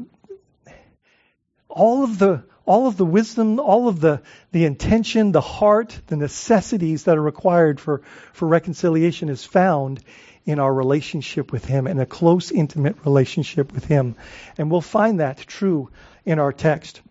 all 1.69 2.03
of 2.03 2.19
the 2.19 2.43
all 2.65 2.87
of 2.87 2.97
the 2.97 3.05
wisdom, 3.05 3.59
all 3.59 3.87
of 3.87 3.99
the, 3.99 4.21
the 4.51 4.65
intention, 4.65 5.31
the 5.31 5.41
heart, 5.41 5.99
the 6.07 6.15
necessities 6.15 7.03
that 7.03 7.17
are 7.17 7.21
required 7.21 7.79
for, 7.79 8.01
for 8.33 8.47
reconciliation 8.47 9.29
is 9.29 9.45
found 9.45 9.99
in 10.45 10.59
our 10.59 10.73
relationship 10.73 11.51
with 11.51 11.65
Him, 11.65 11.87
in 11.87 11.99
a 11.99 12.05
close, 12.05 12.51
intimate 12.51 12.97
relationship 13.05 13.71
with 13.71 13.85
Him. 13.85 14.15
And 14.57 14.71
we'll 14.71 14.81
find 14.81 15.19
that 15.19 15.37
true 15.37 15.91
in 16.25 16.39
our 16.39 16.51
text. 16.51 17.01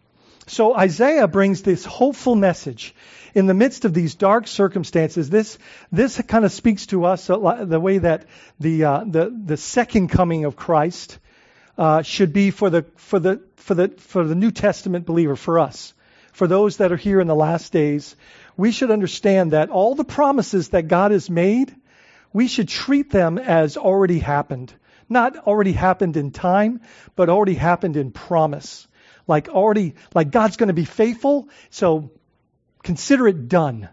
So 0.47 0.77
Isaiah 0.77 1.27
brings 1.27 1.63
this 1.63 1.85
hopeful 1.85 2.35
message 2.35 2.95
in 3.35 3.47
the 3.47 3.55
midst 3.55 3.85
of 3.85 3.95
these 3.95 4.15
dark 4.15 4.47
circumstances. 4.47 5.31
This 5.31 5.59
this 5.91 6.21
kind 6.21 6.45
of 6.45 6.53
speaks 6.53 6.87
to 6.87 7.07
us 7.07 7.27
the 7.27 7.81
way 7.81 7.99
that 7.99 8.27
the 8.61 8.85
uh, 8.85 9.05
the 9.07 9.35
the 9.45 9.57
second 9.57 10.09
coming 10.09 10.45
of 10.45 10.55
Christ 10.55 11.19
uh, 11.79 12.03
should 12.03 12.33
be 12.33 12.51
for 12.51 12.69
the 12.69 12.85
for 12.97 13.19
the 13.19 13.43
for 13.57 13.75
the 13.75 13.89
for 13.89 14.25
the 14.25 14.35
New 14.35 14.51
Testament 14.51 15.07
believer 15.07 15.37
for 15.37 15.59
us, 15.59 15.95
for 16.33 16.47
those 16.47 16.77
that 16.77 16.93
are 16.93 16.97
here 16.97 17.21
in 17.21 17.27
the 17.27 17.35
last 17.35 17.73
days. 17.73 18.15
We 18.57 18.71
should 18.71 18.91
understand 18.91 19.53
that 19.53 19.71
all 19.71 19.95
the 19.95 20.05
promises 20.05 20.69
that 20.69 20.89
God 20.89 21.11
has 21.11 21.29
made, 21.29 21.75
we 22.33 22.49
should 22.49 22.69
treat 22.69 23.11
them 23.11 23.39
as 23.39 23.77
already 23.77 24.19
happened. 24.19 24.73
Not 25.09 25.37
already 25.37 25.73
happened 25.73 26.17
in 26.17 26.31
time, 26.31 26.83
but 27.17 27.29
already 27.29 27.55
happened 27.55 27.97
in 27.97 28.11
promise 28.11 28.87
like 29.27 29.49
already, 29.49 29.95
like 30.15 30.31
God's 30.31 30.57
going 30.57 30.69
to 30.69 30.75
be 30.75 30.85
faithful, 30.85 31.49
so 31.71 32.11
consider 32.83 33.29
it 33.29 33.49
done. 33.49 33.89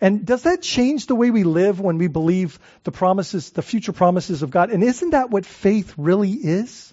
And 0.00 0.24
does 0.24 0.44
that 0.44 0.62
change 0.62 1.06
the 1.06 1.14
way 1.14 1.30
we 1.30 1.44
live 1.44 1.78
when 1.78 1.98
we 1.98 2.08
believe 2.08 2.58
the 2.84 2.92
promises, 2.92 3.50
the 3.50 3.62
future 3.62 3.92
promises 3.92 4.42
of 4.42 4.50
God? 4.50 4.70
And 4.70 4.82
isn't 4.82 5.10
that 5.10 5.30
what 5.30 5.44
faith 5.44 5.92
really 5.98 6.32
is? 6.32 6.92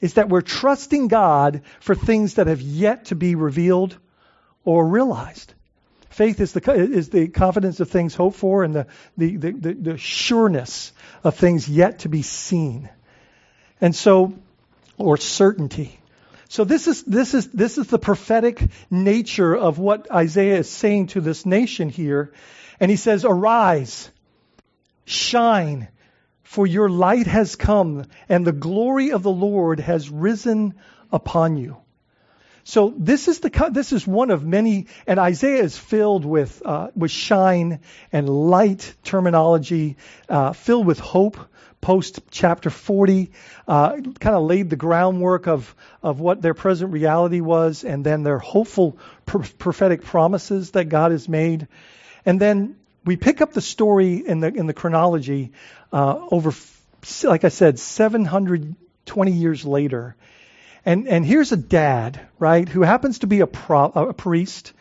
Is 0.00 0.14
that 0.14 0.28
we're 0.28 0.40
trusting 0.40 1.08
God 1.08 1.62
for 1.78 1.94
things 1.94 2.34
that 2.34 2.48
have 2.48 2.60
yet 2.60 3.06
to 3.06 3.14
be 3.14 3.36
revealed 3.36 3.96
or 4.64 4.86
realized. 4.88 5.54
Faith 6.08 6.40
is 6.40 6.52
the, 6.52 6.72
is 6.72 7.10
the 7.10 7.28
confidence 7.28 7.78
of 7.78 7.90
things 7.90 8.14
hoped 8.14 8.36
for 8.36 8.64
and 8.64 8.74
the, 8.74 8.86
the, 9.16 9.36
the, 9.36 9.52
the, 9.52 9.74
the 9.74 9.98
sureness 9.98 10.92
of 11.22 11.36
things 11.36 11.68
yet 11.68 12.00
to 12.00 12.08
be 12.08 12.22
seen. 12.22 12.88
And 13.80 13.94
so, 13.94 14.34
or 14.98 15.16
certainty. 15.16 15.99
So 16.50 16.64
this 16.64 16.88
is, 16.88 17.04
this 17.04 17.32
is, 17.32 17.46
this 17.46 17.78
is 17.78 17.86
the 17.86 17.98
prophetic 18.00 18.60
nature 18.90 19.56
of 19.56 19.78
what 19.78 20.10
Isaiah 20.10 20.58
is 20.58 20.68
saying 20.68 21.06
to 21.08 21.20
this 21.20 21.46
nation 21.46 21.90
here. 21.90 22.32
And 22.80 22.90
he 22.90 22.96
says, 22.96 23.24
arise, 23.24 24.10
shine, 25.04 25.86
for 26.42 26.66
your 26.66 26.88
light 26.90 27.28
has 27.28 27.54
come 27.54 28.04
and 28.28 28.44
the 28.44 28.50
glory 28.50 29.12
of 29.12 29.22
the 29.22 29.30
Lord 29.30 29.78
has 29.78 30.10
risen 30.10 30.74
upon 31.12 31.56
you. 31.56 31.76
So 32.64 32.92
this 32.98 33.28
is 33.28 33.38
the 33.38 33.70
this 33.72 33.92
is 33.92 34.04
one 34.06 34.30
of 34.30 34.44
many, 34.44 34.88
and 35.06 35.18
Isaiah 35.18 35.62
is 35.62 35.78
filled 35.78 36.24
with 36.24 36.62
uh, 36.64 36.88
with 36.94 37.10
shine 37.10 37.80
and 38.12 38.28
light 38.28 38.94
terminology, 39.02 39.96
uh, 40.28 40.52
filled 40.52 40.86
with 40.86 40.98
hope 40.98 41.38
post 41.80 42.20
chapter 42.30 42.70
40, 42.70 43.30
uh, 43.66 43.92
kind 43.92 44.36
of 44.36 44.42
laid 44.42 44.70
the 44.70 44.76
groundwork 44.76 45.46
of, 45.46 45.74
of 46.02 46.20
what 46.20 46.42
their 46.42 46.54
present 46.54 46.92
reality 46.92 47.40
was 47.40 47.84
and 47.84 48.04
then 48.04 48.22
their 48.22 48.38
hopeful 48.38 48.98
pr- 49.26 49.38
prophetic 49.58 50.02
promises 50.02 50.72
that 50.72 50.86
God 50.88 51.12
has 51.12 51.28
made. 51.28 51.68
And 52.26 52.40
then 52.40 52.76
we 53.04 53.16
pick 53.16 53.40
up 53.40 53.52
the 53.52 53.60
story 53.60 54.16
in 54.16 54.40
the, 54.40 54.48
in 54.48 54.66
the 54.66 54.74
chronology 54.74 55.52
uh, 55.92 56.26
over, 56.30 56.52
like 57.24 57.44
I 57.44 57.48
said, 57.48 57.78
720 57.78 59.32
years 59.32 59.64
later. 59.64 60.16
And, 60.84 61.08
and 61.08 61.24
here's 61.24 61.52
a 61.52 61.56
dad, 61.56 62.20
right, 62.38 62.68
who 62.68 62.82
happens 62.82 63.20
to 63.20 63.26
be 63.26 63.40
a, 63.40 63.46
pro, 63.46 63.84
a 63.84 64.14
priest. 64.14 64.72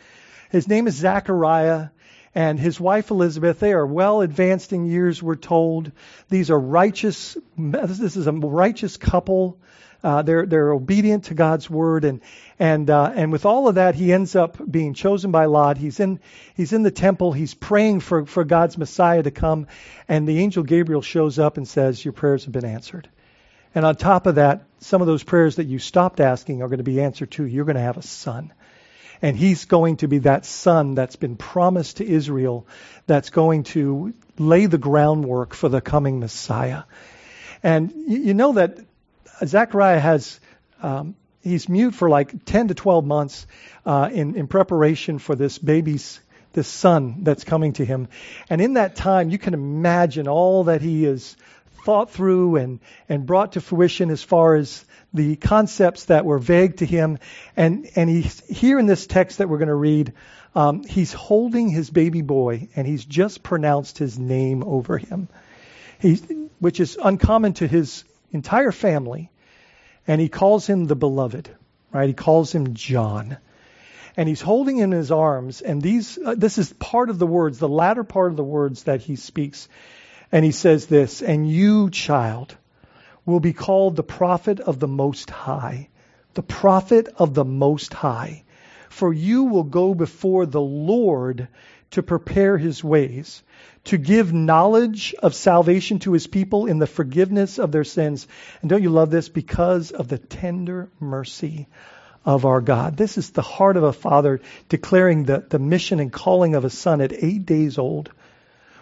His 0.49 0.67
name 0.67 0.87
is 0.87 0.95
Zechariah 0.95 1.89
and 2.35 2.59
his 2.59 2.79
wife 2.79 3.11
Elizabeth. 3.11 3.59
They 3.59 3.73
are 3.73 3.85
well 3.85 4.21
advanced 4.21 4.73
in 4.73 4.85
years, 4.85 5.21
we're 5.21 5.35
told. 5.35 5.91
These 6.29 6.51
are 6.51 6.59
righteous, 6.59 7.37
this 7.57 8.15
is 8.15 8.27
a 8.27 8.31
righteous 8.31 8.97
couple. 8.97 9.57
uh, 10.03 10.21
they're 10.21 10.45
they're 10.45 10.71
obedient 10.71 11.25
to 11.25 11.33
God's 11.33 11.69
word, 11.69 12.05
and 12.05 12.21
and 12.57 12.89
uh, 12.89 13.11
and 13.13 13.31
with 13.31 13.45
all 13.45 13.67
of 13.67 13.75
that, 13.75 13.95
he 13.95 14.13
ends 14.13 14.35
up 14.35 14.57
being 14.69 14.93
chosen 14.93 15.31
by 15.31 15.45
Lot. 15.45 15.77
He's 15.77 15.99
in 15.99 16.19
he's 16.55 16.71
in 16.71 16.83
the 16.83 16.91
temple. 16.91 17.33
He's 17.33 17.53
praying 17.53 17.99
for 17.99 18.25
for 18.25 18.43
God's 18.45 18.77
Messiah 18.77 19.23
to 19.23 19.31
come, 19.31 19.67
and 20.07 20.27
the 20.27 20.39
angel 20.39 20.63
Gabriel 20.63 21.01
shows 21.01 21.37
up 21.37 21.57
and 21.57 21.67
says, 21.67 22.03
"Your 22.03 22.13
prayers 22.13 22.45
have 22.45 22.53
been 22.53 22.65
answered." 22.65 23.09
And 23.75 23.85
on 23.85 23.95
top 23.95 24.25
of 24.25 24.35
that, 24.35 24.63
some 24.79 25.01
of 25.01 25.07
those 25.07 25.23
prayers 25.23 25.57
that 25.57 25.67
you 25.67 25.79
stopped 25.79 26.19
asking 26.19 26.63
are 26.63 26.69
going 26.69 26.79
to 26.79 26.83
be 26.83 27.01
answered 27.01 27.29
too. 27.29 27.45
You're 27.45 27.65
going 27.65 27.75
to 27.75 27.81
have 27.81 27.97
a 27.97 28.01
son. 28.01 28.51
And 29.21 29.35
he's 29.35 29.65
going 29.65 29.97
to 29.97 30.07
be 30.07 30.19
that 30.19 30.45
son 30.45 30.95
that's 30.95 31.17
been 31.17 31.35
promised 31.35 31.97
to 31.97 32.07
Israel 32.07 32.65
that's 33.05 33.29
going 33.29 33.63
to 33.63 34.13
lay 34.37 34.65
the 34.65 34.77
groundwork 34.77 35.53
for 35.53 35.67
the 35.67 35.81
coming 35.81 36.19
Messiah. 36.19 36.83
And 37.61 37.91
you 38.07 38.33
know 38.33 38.53
that 38.53 38.79
Zechariah 39.45 39.99
has, 39.99 40.39
um, 40.81 41.15
he's 41.41 41.67
mute 41.67 41.93
for 41.95 42.09
like 42.09 42.45
10 42.45 42.69
to 42.69 42.73
12 42.73 43.05
months 43.05 43.47
uh, 43.85 44.09
in, 44.11 44.35
in 44.35 44.47
preparation 44.47 45.19
for 45.19 45.35
this 45.35 45.57
baby's, 45.57 46.19
this 46.53 46.67
son 46.67 47.23
that's 47.23 47.43
coming 47.43 47.73
to 47.73 47.85
him. 47.85 48.07
And 48.49 48.61
in 48.61 48.73
that 48.73 48.95
time, 48.95 49.29
you 49.29 49.37
can 49.37 49.53
imagine 49.53 50.27
all 50.27 50.65
that 50.65 50.81
he 50.81 51.03
has 51.03 51.35
thought 51.83 52.11
through 52.11 52.57
and, 52.57 52.79
and 53.07 53.25
brought 53.25 53.53
to 53.53 53.61
fruition 53.61 54.09
as 54.09 54.23
far 54.23 54.55
as 54.55 54.85
the 55.13 55.35
concepts 55.35 56.05
that 56.05 56.25
were 56.25 56.39
vague 56.39 56.77
to 56.77 56.85
him. 56.85 57.17
And, 57.55 57.89
and 57.95 58.09
he's 58.09 58.39
here 58.47 58.79
in 58.79 58.85
this 58.85 59.07
text 59.07 59.39
that 59.39 59.49
we're 59.49 59.57
going 59.57 59.69
to 59.69 59.75
read, 59.75 60.13
um, 60.55 60.83
he's 60.83 61.13
holding 61.13 61.69
his 61.69 61.89
baby 61.89 62.21
boy 62.21 62.69
and 62.75 62.87
he's 62.87 63.05
just 63.05 63.43
pronounced 63.43 63.97
his 63.97 64.17
name 64.17 64.63
over 64.63 64.97
him, 64.97 65.27
he, 65.99 66.15
which 66.59 66.79
is 66.79 66.97
uncommon 67.01 67.53
to 67.53 67.67
his 67.67 68.03
entire 68.31 68.71
family. 68.71 69.31
And 70.07 70.19
he 70.19 70.29
calls 70.29 70.65
him 70.65 70.85
the 70.85 70.95
beloved, 70.95 71.49
right? 71.91 72.07
He 72.07 72.13
calls 72.13 72.53
him 72.53 72.73
John. 72.73 73.37
And 74.17 74.27
he's 74.27 74.41
holding 74.41 74.77
him 74.77 74.91
in 74.91 74.97
his 74.97 75.11
arms. 75.11 75.61
And 75.61 75.81
these, 75.81 76.17
uh, 76.17 76.35
this 76.35 76.57
is 76.57 76.73
part 76.73 77.09
of 77.09 77.19
the 77.19 77.27
words, 77.27 77.59
the 77.59 77.69
latter 77.69 78.03
part 78.03 78.31
of 78.31 78.37
the 78.37 78.43
words 78.43 78.83
that 78.83 79.01
he 79.01 79.15
speaks. 79.15 79.69
And 80.31 80.43
he 80.43 80.51
says 80.51 80.87
this, 80.87 81.21
and 81.21 81.49
you, 81.49 81.89
child, 81.89 82.55
will 83.29 83.39
be 83.39 83.53
called 83.53 83.95
the 83.95 84.03
prophet 84.03 84.59
of 84.59 84.79
the 84.79 84.87
Most 84.87 85.29
High. 85.29 85.89
The 86.33 86.43
prophet 86.43 87.07
of 87.15 87.33
the 87.33 87.45
Most 87.45 87.93
High. 87.93 88.43
For 88.89 89.13
you 89.13 89.45
will 89.45 89.63
go 89.63 89.93
before 89.93 90.45
the 90.45 90.61
Lord 90.61 91.47
to 91.91 92.03
prepare 92.03 92.57
his 92.57 92.83
ways, 92.83 93.41
to 93.85 93.97
give 93.97 94.33
knowledge 94.33 95.15
of 95.17 95.33
salvation 95.33 95.99
to 95.99 96.13
his 96.13 96.27
people 96.27 96.65
in 96.67 96.77
the 96.77 96.87
forgiveness 96.87 97.57
of 97.57 97.71
their 97.71 97.83
sins. 97.83 98.27
And 98.61 98.69
don't 98.69 98.83
you 98.83 98.89
love 98.89 99.09
this? 99.09 99.29
Because 99.29 99.91
of 99.91 100.07
the 100.07 100.17
tender 100.17 100.89
mercy 100.99 101.67
of 102.25 102.45
our 102.45 102.61
God. 102.61 102.97
This 102.97 103.17
is 103.17 103.31
the 103.31 103.41
heart 103.41 103.77
of 103.77 103.83
a 103.83 103.93
father 103.93 104.41
declaring 104.67 105.23
the, 105.23 105.39
the 105.39 105.59
mission 105.59 105.99
and 105.99 106.11
calling 106.11 106.55
of 106.55 106.65
a 106.65 106.69
son 106.69 107.01
at 107.01 107.13
eight 107.13 107.45
days 107.45 107.77
old. 107.77 108.11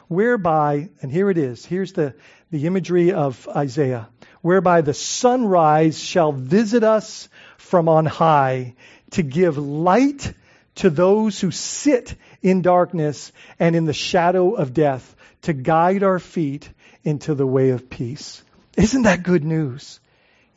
Whereby, 0.08 0.90
and 1.02 1.12
here 1.12 1.30
it 1.30 1.38
is, 1.38 1.66
here's 1.66 1.94
the, 1.94 2.16
the 2.52 2.66
imagery 2.66 3.12
of 3.12 3.48
Isaiah, 3.50 4.10
whereby 4.42 4.82
the 4.82 4.94
sunrise 4.94 6.00
shall 6.00 6.32
visit 6.32 6.84
us 6.84 7.30
from 7.58 7.90
on 7.90 8.06
high 8.06 8.76
to 9.12 9.24
give 9.24 9.58
light 9.58 10.34
to 10.76 10.90
those 10.90 11.40
who 11.40 11.52
sit 11.52 12.16
in 12.42 12.62
darkness 12.62 13.32
and 13.60 13.76
in 13.76 13.86
the 13.86 13.94
shadow 13.94 14.54
of 14.54 14.74
death, 14.74 15.16
to 15.44 15.54
guide 15.54 16.04
our 16.04 16.20
feet 16.20 16.70
into 17.04 17.36
the 17.36 17.48
way 17.48 17.70
of 17.72 17.90
peace. 17.90 18.44
Isn't 18.76 19.04
that 19.04 19.24
good 19.24 19.44
news? 19.44 20.00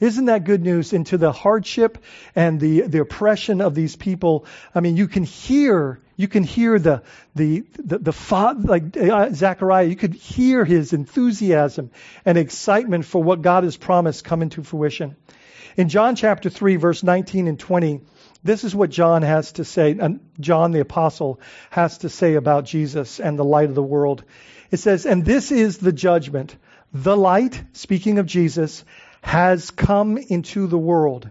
Isn't 0.00 0.24
that 0.24 0.44
good 0.44 0.62
news 0.62 0.94
into 0.94 1.18
the 1.18 1.30
hardship 1.30 1.98
and 2.34 2.58
the, 2.58 2.82
the 2.82 3.00
oppression 3.00 3.60
of 3.60 3.74
these 3.74 3.96
people? 3.96 4.46
I 4.74 4.80
mean, 4.80 4.96
you 4.96 5.08
can 5.08 5.24
hear, 5.24 6.00
you 6.16 6.26
can 6.26 6.42
hear 6.42 6.78
the, 6.78 7.02
the, 7.34 7.64
the, 7.78 7.98
the 7.98 8.56
like 8.64 8.96
uh, 8.96 9.30
Zechariah, 9.32 9.86
you 9.86 9.96
could 9.96 10.14
hear 10.14 10.64
his 10.64 10.94
enthusiasm 10.94 11.90
and 12.24 12.38
excitement 12.38 13.04
for 13.04 13.22
what 13.22 13.42
God 13.42 13.64
has 13.64 13.76
promised 13.76 14.24
come 14.24 14.40
into 14.40 14.62
fruition. 14.62 15.16
In 15.76 15.88
John 15.88 16.16
chapter 16.16 16.50
3, 16.50 16.76
verse 16.76 17.02
19 17.02 17.46
and 17.46 17.58
20, 17.58 18.00
this 18.42 18.64
is 18.64 18.74
what 18.74 18.90
John 18.90 19.22
has 19.22 19.52
to 19.52 19.64
say, 19.64 19.96
and 19.98 20.20
John 20.40 20.72
the 20.72 20.80
apostle 20.80 21.40
has 21.68 21.98
to 21.98 22.08
say 22.08 22.34
about 22.34 22.64
Jesus 22.64 23.20
and 23.20 23.38
the 23.38 23.44
light 23.44 23.68
of 23.68 23.74
the 23.74 23.82
world. 23.82 24.24
It 24.70 24.78
says, 24.78 25.04
and 25.04 25.24
this 25.24 25.52
is 25.52 25.78
the 25.78 25.92
judgment. 25.92 26.56
The 26.92 27.16
light, 27.16 27.62
speaking 27.72 28.18
of 28.18 28.26
Jesus, 28.26 28.84
has 29.22 29.70
come 29.70 30.18
into 30.18 30.66
the 30.66 30.78
world. 30.78 31.28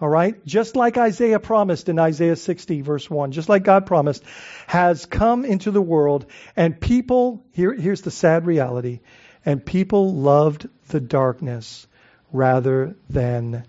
All 0.00 0.08
right? 0.08 0.44
Just 0.46 0.76
like 0.76 0.96
Isaiah 0.96 1.40
promised 1.40 1.88
in 1.88 1.98
Isaiah 1.98 2.36
60, 2.36 2.82
verse 2.82 3.10
1, 3.10 3.32
just 3.32 3.48
like 3.48 3.64
God 3.64 3.86
promised, 3.86 4.22
has 4.66 5.06
come 5.06 5.44
into 5.44 5.70
the 5.70 5.82
world, 5.82 6.26
and 6.56 6.80
people, 6.80 7.44
here, 7.52 7.74
here's 7.74 8.02
the 8.02 8.10
sad 8.10 8.46
reality, 8.46 9.00
and 9.44 9.64
people 9.64 10.14
loved 10.14 10.68
the 10.88 11.00
darkness 11.00 11.86
rather 12.32 12.94
than 13.10 13.64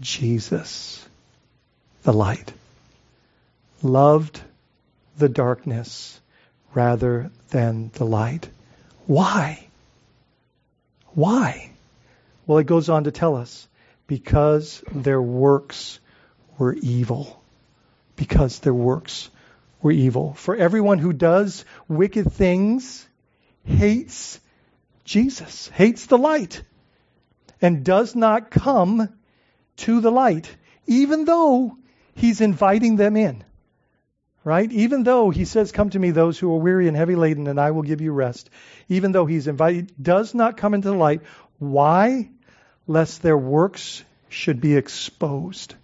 Jesus 0.00 1.08
the 2.04 2.12
light, 2.12 2.52
loved 3.82 4.40
the 5.18 5.28
darkness 5.28 6.20
rather 6.74 7.30
than 7.50 7.90
the 7.94 8.04
light. 8.04 8.48
Why? 9.06 9.66
Why? 11.14 11.71
Well, 12.46 12.58
it 12.58 12.66
goes 12.66 12.88
on 12.88 13.04
to 13.04 13.10
tell 13.10 13.36
us 13.36 13.68
because 14.06 14.82
their 14.92 15.22
works 15.22 16.00
were 16.58 16.74
evil. 16.74 17.42
Because 18.16 18.58
their 18.58 18.74
works 18.74 19.30
were 19.80 19.92
evil. 19.92 20.34
For 20.34 20.56
everyone 20.56 20.98
who 20.98 21.12
does 21.12 21.64
wicked 21.88 22.32
things 22.32 23.06
hates 23.64 24.40
Jesus, 25.04 25.68
hates 25.68 26.06
the 26.06 26.18
light, 26.18 26.62
and 27.60 27.84
does 27.84 28.14
not 28.14 28.50
come 28.50 29.08
to 29.78 30.00
the 30.00 30.12
light, 30.12 30.48
even 30.86 31.24
though 31.24 31.76
he's 32.14 32.40
inviting 32.40 32.96
them 32.96 33.16
in. 33.16 33.44
Right? 34.44 34.70
Even 34.72 35.04
though 35.04 35.30
he 35.30 35.44
says, 35.44 35.70
Come 35.70 35.90
to 35.90 35.98
me, 35.98 36.10
those 36.10 36.36
who 36.36 36.52
are 36.52 36.58
weary 36.58 36.88
and 36.88 36.96
heavy 36.96 37.14
laden, 37.14 37.46
and 37.46 37.60
I 37.60 37.70
will 37.70 37.82
give 37.82 38.00
you 38.00 38.12
rest. 38.12 38.50
Even 38.88 39.12
though 39.12 39.26
he's 39.26 39.46
invited, 39.46 39.92
does 40.02 40.34
not 40.34 40.56
come 40.56 40.74
into 40.74 40.88
the 40.88 40.96
light. 40.96 41.20
Why? 41.70 42.30
Lest 42.86 43.22
their 43.22 43.38
works 43.38 44.04
should 44.28 44.60
be 44.60 44.76
exposed. 44.76 45.74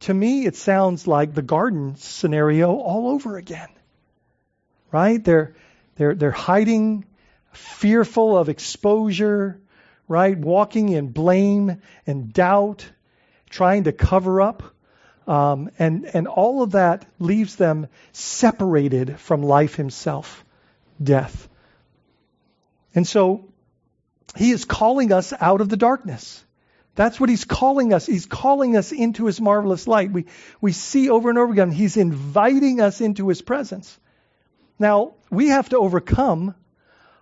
To 0.00 0.14
me, 0.14 0.46
it 0.46 0.56
sounds 0.56 1.06
like 1.06 1.34
the 1.34 1.42
garden 1.42 1.96
scenario 1.96 2.76
all 2.76 3.08
over 3.08 3.36
again. 3.36 3.68
Right? 4.92 5.22
They're, 5.22 5.54
they're, 5.96 6.14
they're 6.14 6.30
hiding, 6.30 7.04
fearful 7.52 8.36
of 8.38 8.48
exposure, 8.48 9.60
right? 10.06 10.38
Walking 10.38 10.90
in 10.90 11.08
blame 11.08 11.80
and 12.06 12.32
doubt, 12.32 12.88
trying 13.50 13.84
to 13.84 13.92
cover 13.92 14.40
up 14.40 14.62
um, 15.26 15.70
and, 15.78 16.04
and 16.06 16.28
all 16.28 16.62
of 16.62 16.72
that 16.72 17.04
leaves 17.18 17.56
them 17.56 17.88
separated 18.12 19.18
from 19.18 19.42
life 19.42 19.74
himself, 19.74 20.44
death. 21.02 21.48
And 22.94 23.06
so 23.06 23.48
he 24.36 24.50
is 24.50 24.64
calling 24.64 25.12
us 25.12 25.32
out 25.38 25.60
of 25.60 25.68
the 25.68 25.76
darkness. 25.76 26.44
That's 26.94 27.20
what 27.20 27.28
he's 27.28 27.44
calling 27.44 27.92
us. 27.92 28.06
He's 28.06 28.26
calling 28.26 28.76
us 28.76 28.90
into 28.90 29.26
his 29.26 29.40
marvelous 29.40 29.86
light. 29.86 30.10
We, 30.10 30.24
we 30.60 30.72
see 30.72 31.10
over 31.10 31.28
and 31.28 31.38
over 31.38 31.52
again, 31.52 31.70
he's 31.70 31.96
inviting 31.96 32.80
us 32.80 33.00
into 33.00 33.28
his 33.28 33.42
presence. 33.42 33.98
Now, 34.78 35.14
we 35.30 35.48
have 35.48 35.68
to 35.70 35.78
overcome 35.78 36.54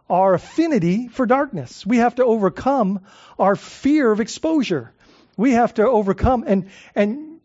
our 0.09 0.35
affinity 0.35 1.09
for 1.09 1.27
darkness. 1.27 1.85
We 1.85 1.99
have 1.99 2.17
to 2.17 2.25
overcome 2.25 3.01
our 3.39 3.57
fear 3.57 4.13
of 4.13 4.21
exposure. 4.21 4.93
We 5.37 5.53
have 5.53 5.75
to 5.75 5.89
overcome, 5.89 6.45
and, 6.47 6.71
and 6.95 7.41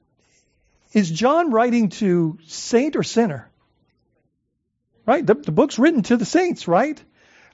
is 0.93 1.09
John 1.09 1.51
writing 1.51 1.89
to 1.89 2.37
saint 2.45 2.95
or 2.95 3.03
sinner? 3.03 3.49
Right? 5.05 5.25
The, 5.25 5.33
the 5.33 5.51
book's 5.51 5.79
written 5.79 6.03
to 6.03 6.17
the 6.17 6.25
saints, 6.25 6.67
right? 6.67 7.01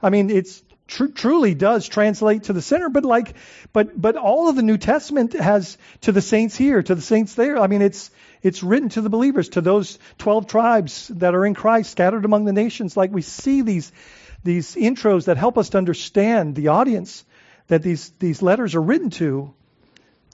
I 0.02 0.10
mean, 0.10 0.30
it's 0.30 0.62
tr- 0.88 1.08
truly 1.08 1.54
does 1.56 1.88
translate 1.88 2.44
to 2.44 2.54
the 2.54 2.62
sinner, 2.62 2.90
but 2.90 3.06
like, 3.06 3.36
but 3.74 4.00
but 4.00 4.16
all 4.16 4.50
of 4.50 4.56
the 4.56 4.62
New 4.62 4.78
Testament 4.78 5.34
has 5.34 5.78
to 6.02 6.12
the 6.12 6.22
saints 6.22 6.56
here, 6.56 6.82
to 6.82 6.96
the 6.96 7.02
saints 7.02 7.36
there. 7.36 7.58
I 7.58 7.68
mean, 7.68 7.82
it's 7.82 8.12
it's 8.42 8.64
written 8.64 8.90
to 8.90 9.02
the 9.02 9.10
believers, 9.10 9.50
to 9.50 9.62
those 9.62 10.00
twelve 10.18 10.48
tribes 10.48 11.08
that 11.10 11.36
are 11.36 11.46
in 11.46 11.54
Christ, 11.54 11.92
scattered 11.92 12.26
among 12.26 12.46
the 12.46 12.54
nations. 12.54 12.96
Like 12.96 13.12
we 13.12 13.22
see 13.22 13.62
these 13.62 13.92
these 14.44 14.76
intros 14.76 15.26
that 15.26 15.38
help 15.38 15.58
us 15.58 15.70
to 15.70 15.78
understand 15.78 16.56
the 16.56 16.70
audience 16.70 17.26
that 17.68 17.82
these 17.82 18.10
these 18.20 18.42
letters 18.42 18.76
are 18.76 18.82
written 18.82 19.10
to. 19.12 19.54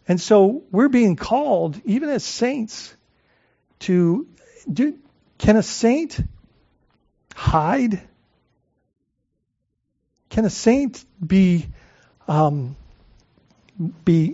And 0.08 0.20
so 0.20 0.64
we're 0.72 0.90
being 0.90 1.16
called, 1.16 1.80
even 1.86 2.10
as 2.10 2.24
saints, 2.24 2.94
to 3.80 4.28
do. 4.72 4.98
Can 5.38 5.56
a 5.56 5.64
saint 5.64 6.20
hide? 7.34 8.02
Can 10.32 10.46
a 10.46 10.50
saint 10.50 11.04
be 11.26 11.68
um, 12.26 12.78
be 14.06 14.34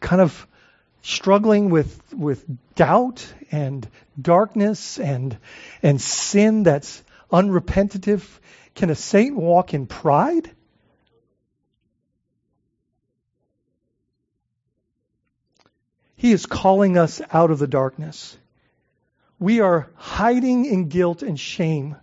kind 0.00 0.20
of 0.20 0.46
struggling 1.00 1.70
with 1.70 1.98
with 2.12 2.44
doubt 2.74 3.26
and 3.50 3.88
darkness 4.20 4.98
and 4.98 5.38
and 5.82 5.98
sin 5.98 6.62
that's 6.62 7.02
unrepentative, 7.32 8.22
can 8.74 8.90
a 8.90 8.94
saint 8.94 9.34
walk 9.34 9.72
in 9.72 9.86
pride? 9.86 10.50
He 16.16 16.32
is 16.32 16.44
calling 16.44 16.98
us 16.98 17.22
out 17.32 17.50
of 17.50 17.58
the 17.58 17.66
darkness. 17.66 18.36
We 19.38 19.60
are 19.60 19.88
hiding 19.94 20.66
in 20.66 20.90
guilt 20.90 21.22
and 21.22 21.40
shame 21.40 21.96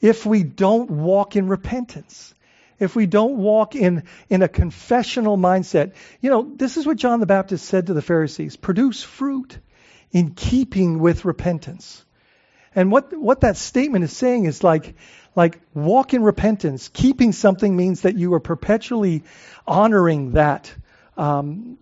if 0.00 0.26
we 0.26 0.42
don't 0.42 0.90
walk 0.90 1.36
in 1.36 1.48
repentance 1.48 2.34
if 2.78 2.94
we 2.94 3.06
don't 3.06 3.36
walk 3.36 3.74
in, 3.74 4.04
in 4.28 4.42
a 4.42 4.48
confessional 4.48 5.36
mindset. 5.36 5.92
You 6.20 6.30
know, 6.30 6.52
this 6.54 6.76
is 6.76 6.86
what 6.86 6.96
John 6.96 7.20
the 7.20 7.26
Baptist 7.26 7.64
said 7.66 7.86
to 7.86 7.94
the 7.94 8.02
Pharisees 8.02 8.56
produce 8.56 9.02
fruit 9.02 9.58
in 10.12 10.30
keeping 10.34 10.98
with 11.00 11.24
repentance. 11.24 12.04
And 12.74 12.92
what, 12.92 13.16
what 13.16 13.40
that 13.40 13.56
statement 13.56 14.04
is 14.04 14.16
saying 14.16 14.44
is 14.44 14.62
like, 14.62 14.94
like 15.34 15.60
walk 15.74 16.14
in 16.14 16.22
repentance. 16.22 16.88
Keeping 16.88 17.32
something 17.32 17.76
means 17.76 18.02
that 18.02 18.16
you 18.16 18.34
are 18.34 18.40
perpetually 18.40 19.24
honoring 19.66 20.32
that, 20.32 20.72
um, 21.16 21.78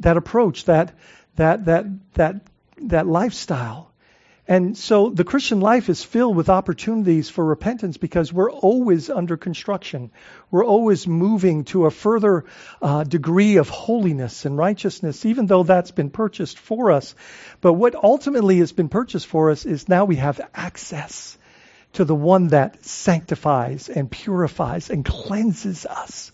that 0.00 0.16
approach, 0.16 0.64
that, 0.64 0.94
that, 1.36 1.66
that, 1.66 1.86
that, 2.14 2.36
that 2.78 3.06
lifestyle. 3.06 3.92
And 4.46 4.76
so 4.76 5.08
the 5.08 5.24
Christian 5.24 5.60
life 5.60 5.88
is 5.88 6.04
filled 6.04 6.36
with 6.36 6.50
opportunities 6.50 7.30
for 7.30 7.42
repentance 7.42 7.96
because 7.96 8.30
we're 8.30 8.52
always 8.52 9.08
under 9.08 9.38
construction. 9.38 10.10
We're 10.50 10.66
always 10.66 11.06
moving 11.06 11.64
to 11.64 11.86
a 11.86 11.90
further 11.90 12.44
uh, 12.82 13.04
degree 13.04 13.56
of 13.56 13.70
holiness 13.70 14.44
and 14.44 14.58
righteousness, 14.58 15.24
even 15.24 15.46
though 15.46 15.62
that's 15.62 15.92
been 15.92 16.10
purchased 16.10 16.58
for 16.58 16.92
us. 16.92 17.14
But 17.62 17.72
what 17.72 17.94
ultimately 17.94 18.58
has 18.58 18.72
been 18.72 18.90
purchased 18.90 19.26
for 19.26 19.50
us 19.50 19.64
is 19.64 19.88
now 19.88 20.04
we 20.04 20.16
have 20.16 20.40
access 20.54 21.38
to 21.94 22.04
the 22.04 22.14
one 22.14 22.48
that 22.48 22.84
sanctifies 22.84 23.88
and 23.88 24.10
purifies 24.10 24.90
and 24.90 25.06
cleanses 25.06 25.86
us. 25.86 26.32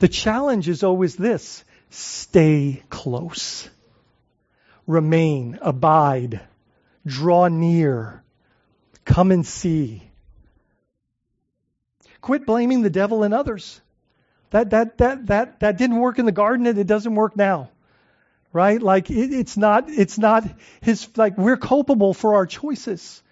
The 0.00 0.08
challenge 0.08 0.68
is 0.68 0.82
always 0.82 1.14
this 1.14 1.64
stay 1.90 2.82
close, 2.90 3.68
remain, 4.86 5.60
abide 5.62 6.40
Draw 7.06 7.48
near. 7.48 8.22
Come 9.04 9.32
and 9.32 9.46
see. 9.46 10.02
Quit 12.20 12.46
blaming 12.46 12.82
the 12.82 12.90
devil 12.90 13.22
and 13.22 13.32
others. 13.32 13.80
That, 14.50 14.70
that, 14.70 14.98
that, 14.98 15.26
that, 15.26 15.60
that 15.60 15.78
didn't 15.78 15.98
work 15.98 16.18
in 16.18 16.26
the 16.26 16.32
garden 16.32 16.66
and 16.66 16.78
it 16.78 16.86
doesn't 16.86 17.14
work 17.14 17.36
now. 17.36 17.70
Right? 18.52 18.80
Like, 18.80 19.10
it, 19.10 19.32
it's 19.32 19.56
not, 19.56 19.88
it's 19.88 20.18
not 20.18 20.44
his, 20.80 21.08
like, 21.16 21.36
we're 21.36 21.56
culpable 21.56 22.14
for 22.14 22.34
our 22.34 22.46
choices. 22.46 23.22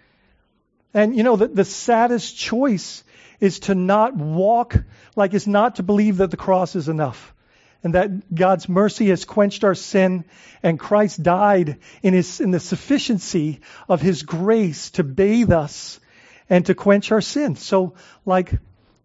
And, 0.93 1.15
you 1.15 1.23
know, 1.23 1.35
the, 1.35 1.47
the 1.47 1.65
saddest 1.65 2.37
choice 2.37 3.03
is 3.39 3.59
to 3.61 3.75
not 3.75 4.15
walk, 4.15 4.75
like, 5.15 5.33
is 5.33 5.47
not 5.47 5.75
to 5.75 5.83
believe 5.83 6.17
that 6.17 6.31
the 6.31 6.37
cross 6.37 6.75
is 6.75 6.87
enough 6.87 7.33
and 7.83 7.93
that 7.93 8.33
God's 8.33 8.67
mercy 8.67 9.07
has 9.09 9.25
quenched 9.25 9.63
our 9.63 9.75
sin, 9.75 10.25
and 10.63 10.79
Christ 10.79 11.21
died 11.21 11.77
in, 12.01 12.13
his, 12.13 12.39
in 12.39 12.51
the 12.51 12.59
sufficiency 12.59 13.61
of 13.87 14.01
His 14.01 14.23
grace 14.23 14.91
to 14.91 15.03
bathe 15.03 15.51
us 15.51 15.99
and 16.49 16.65
to 16.65 16.75
quench 16.75 17.11
our 17.11 17.21
sin. 17.21 17.55
So, 17.55 17.93
like, 18.25 18.53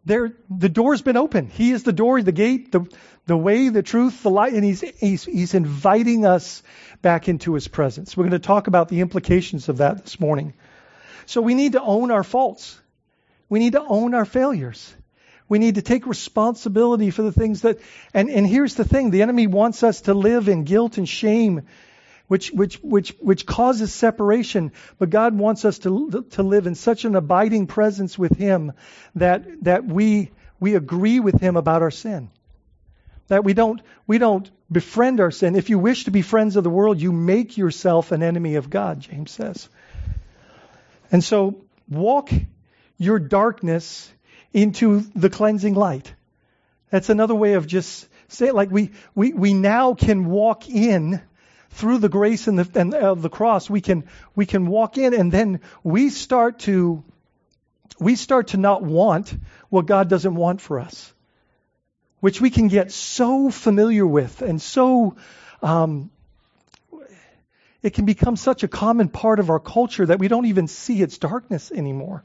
there, 0.05 0.33
the 0.51 0.69
door's 0.69 1.03
been 1.03 1.17
open. 1.17 1.49
He 1.49 1.73
is 1.73 1.83
the 1.83 1.93
door, 1.93 2.23
the 2.23 2.33
gate, 2.33 2.73
the, 2.73 2.87
the 3.27 3.37
way, 3.37 3.69
the 3.69 3.83
truth, 3.83 4.23
the 4.23 4.31
light, 4.31 4.53
and 4.53 4.65
he's, 4.65 4.81
he's, 4.81 5.25
he's 5.25 5.55
inviting 5.55 6.27
us 6.27 6.63
back 7.03 7.29
into 7.29 7.55
His 7.55 7.69
presence. 7.69 8.17
We're 8.17 8.25
going 8.25 8.33
to 8.33 8.39
talk 8.41 8.67
about 8.67 8.89
the 8.89 9.01
implications 9.01 9.69
of 9.69 9.79
that 9.79 10.03
this 10.03 10.19
morning. 10.19 10.55
So 11.27 11.41
we 11.41 11.55
need 11.55 11.73
to 11.73 11.83
own 11.83 12.11
our 12.11 12.25
faults. 12.25 12.81
We 13.49 13.59
need 13.59 13.73
to 13.73 13.83
own 13.83 14.15
our 14.15 14.25
failures. 14.25 14.93
We 15.53 15.59
need 15.59 15.75
to 15.75 15.83
take 15.83 16.07
responsibility 16.07 17.11
for 17.11 17.21
the 17.21 17.31
things 17.31 17.61
that, 17.61 17.79
and, 18.15 18.31
and 18.31 18.47
here's 18.47 18.75
the 18.75 18.87
thing, 18.87 19.11
the 19.11 19.21
enemy 19.21 19.47
wants 19.47 19.83
us 19.83 20.01
to 20.03 20.15
live 20.15 20.49
in 20.49 20.65
guilt 20.65 20.97
and 20.97 21.07
shame, 21.07 21.67
which, 22.27 22.51
which, 22.53 22.77
which, 22.77 23.11
which 23.21 23.45
causes 23.45 23.93
separation. 23.93 24.73
But 24.99 25.11
God 25.11 25.37
wants 25.37 25.67
us 25.67 25.81
to, 25.81 26.25
to 26.31 26.43
live 26.43 26.67
in 26.67 26.75
such 26.75 27.05
an 27.05 27.17
abiding 27.17 27.67
presence 27.67 28.19
with 28.19 28.35
Him 28.35 28.73
that, 29.17 29.65
that 29.65 29.85
we, 29.85 30.31
we 30.59 30.75
agree 30.75 31.21
with 31.21 31.39
Him 31.39 31.57
about 31.57 31.83
our 31.83 31.91
sin. 31.91 32.31
That 33.29 33.45
we 33.45 33.53
don't, 33.53 33.83
we 34.07 34.17
don't 34.17 34.51
befriend 34.71 35.21
our 35.21 35.31
sin. 35.31 35.55
If 35.55 35.69
you 35.69 35.79
wish 35.79 36.05
to 36.05 36.11
be 36.11 36.23
friends 36.23 36.57
of 36.57 36.65
the 36.65 36.71
world, 36.71 36.99
you 36.99 37.13
make 37.13 37.59
yourself 37.59 38.11
an 38.11 38.23
enemy 38.23 38.55
of 38.55 38.71
God, 38.71 39.01
James 39.01 39.31
says. 39.31 39.69
And 41.11 41.23
so 41.23 41.63
walk 41.91 42.31
your 42.97 43.19
darkness 43.19 44.11
into 44.53 45.01
the 45.15 45.31
cleansing 45.31 45.75
light. 45.75 46.13
That's 46.91 47.09
another 47.09 47.35
way 47.35 47.55
of 47.55 47.67
just 47.67 48.07
saying, 48.29 48.55
like 48.55 48.71
we, 48.71 48.91
we, 49.15 49.33
we 49.33 49.55
now 49.55 49.95
can 49.95 50.27
walk 50.27 50.69
in 50.69 51.23
through 51.71 51.99
the 51.99 52.09
grace 52.09 52.49
and 52.49 52.59
the, 52.59 52.81
and 52.81 52.95
of 52.95 53.23
the 53.23 53.31
cross. 53.31 53.71
We 53.71 53.81
can, 53.81 54.05
we 54.35 54.45
can 54.45 54.67
walk 54.67 54.99
in 54.99 55.15
and 55.15 55.33
then 55.33 55.61
we 55.83 56.11
start 56.11 56.61
to, 56.61 57.03
we 57.99 58.17
start 58.17 58.49
to 58.49 58.59
not 58.59 58.83
want 58.83 59.35
what 59.71 59.87
God 59.87 60.09
doesn't 60.09 60.35
want 60.35 60.61
for 60.61 60.81
us, 60.81 61.13
which 62.21 62.41
we 62.41 62.51
can 62.51 62.69
get 62.69 62.93
so 62.93 63.51
familiar 63.51 64.07
with 64.07 64.43
and 64.43 64.61
so, 64.61 65.17
um, 65.63 66.11
it 67.83 67.95
can 67.95 68.05
become 68.05 68.37
such 68.37 68.63
a 68.63 68.69
common 68.69 69.09
part 69.09 69.41
of 69.41 69.51
our 69.51 69.59
culture 69.59 70.07
that 70.07 70.21
we 70.21 70.29
don't 70.29 70.47
even 70.47 70.69
see 70.69 71.03
its 71.03 71.19
darkness 71.19 71.73
anymore 71.73 72.23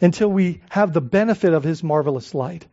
until 0.00 0.28
we 0.28 0.60
have 0.70 0.92
the 0.92 1.00
benefit 1.00 1.52
of 1.52 1.64
his 1.64 1.82
marvelous 1.82 2.34
light. 2.34 2.66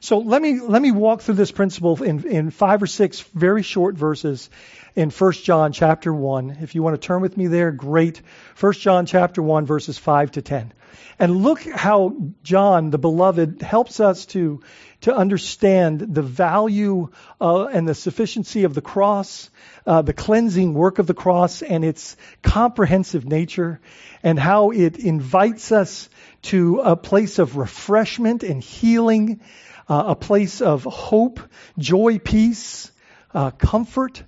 So 0.00 0.18
let 0.18 0.42
me 0.42 0.58
let 0.58 0.82
me 0.82 0.90
walk 0.90 1.20
through 1.20 1.36
this 1.36 1.52
principle 1.52 2.02
in, 2.02 2.26
in 2.26 2.50
five 2.50 2.82
or 2.82 2.88
six 2.88 3.20
very 3.20 3.62
short 3.62 3.94
verses 3.94 4.50
in 4.96 5.10
1 5.10 5.32
John 5.32 5.72
chapter 5.72 6.12
1. 6.12 6.58
If 6.60 6.74
you 6.74 6.82
want 6.82 7.00
to 7.00 7.06
turn 7.06 7.22
with 7.22 7.36
me 7.36 7.46
there, 7.46 7.70
great. 7.70 8.20
1 8.58 8.72
John 8.72 9.06
chapter 9.06 9.40
1 9.40 9.64
verses 9.64 9.98
5 9.98 10.32
to 10.32 10.42
10. 10.42 10.72
And 11.18 11.42
look 11.42 11.62
how 11.62 12.16
John, 12.42 12.90
the 12.90 12.98
beloved, 12.98 13.62
helps 13.62 14.00
us 14.00 14.26
to, 14.26 14.60
to 15.02 15.14
understand 15.14 16.00
the 16.00 16.22
value 16.22 17.10
uh, 17.40 17.66
and 17.66 17.88
the 17.88 17.94
sufficiency 17.94 18.64
of 18.64 18.74
the 18.74 18.80
cross, 18.80 19.50
uh, 19.86 20.02
the 20.02 20.12
cleansing 20.12 20.74
work 20.74 20.98
of 20.98 21.06
the 21.06 21.14
cross, 21.14 21.62
and 21.62 21.84
its 21.84 22.16
comprehensive 22.42 23.24
nature, 23.24 23.80
and 24.22 24.38
how 24.38 24.70
it 24.70 24.98
invites 24.98 25.72
us 25.72 26.08
to 26.42 26.80
a 26.80 26.96
place 26.96 27.38
of 27.38 27.56
refreshment 27.56 28.42
and 28.42 28.62
healing, 28.62 29.40
uh, 29.88 30.04
a 30.08 30.16
place 30.16 30.60
of 30.60 30.84
hope, 30.84 31.40
joy, 31.78 32.18
peace, 32.18 32.90
uh, 33.34 33.50
comfort. 33.50 34.22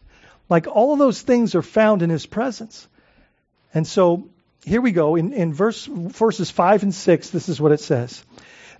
Like 0.49 0.67
all 0.67 0.93
of 0.93 0.99
those 0.99 1.23
things 1.23 1.55
are 1.55 1.63
found 1.63 2.03
in 2.03 2.11
his 2.11 2.27
presence. 2.27 2.87
And 3.73 3.87
so 3.87 4.29
here 4.65 4.81
we 4.81 4.93
go. 4.93 5.17
In, 5.17 5.33
in 5.33 5.53
verse, 5.53 5.85
verses 5.87 6.51
5 6.51 6.83
and 6.85 6.95
6, 6.95 7.31
this 7.31 7.49
is 7.49 7.61
what 7.61 7.73
it 7.73 7.81
says. 7.81 8.25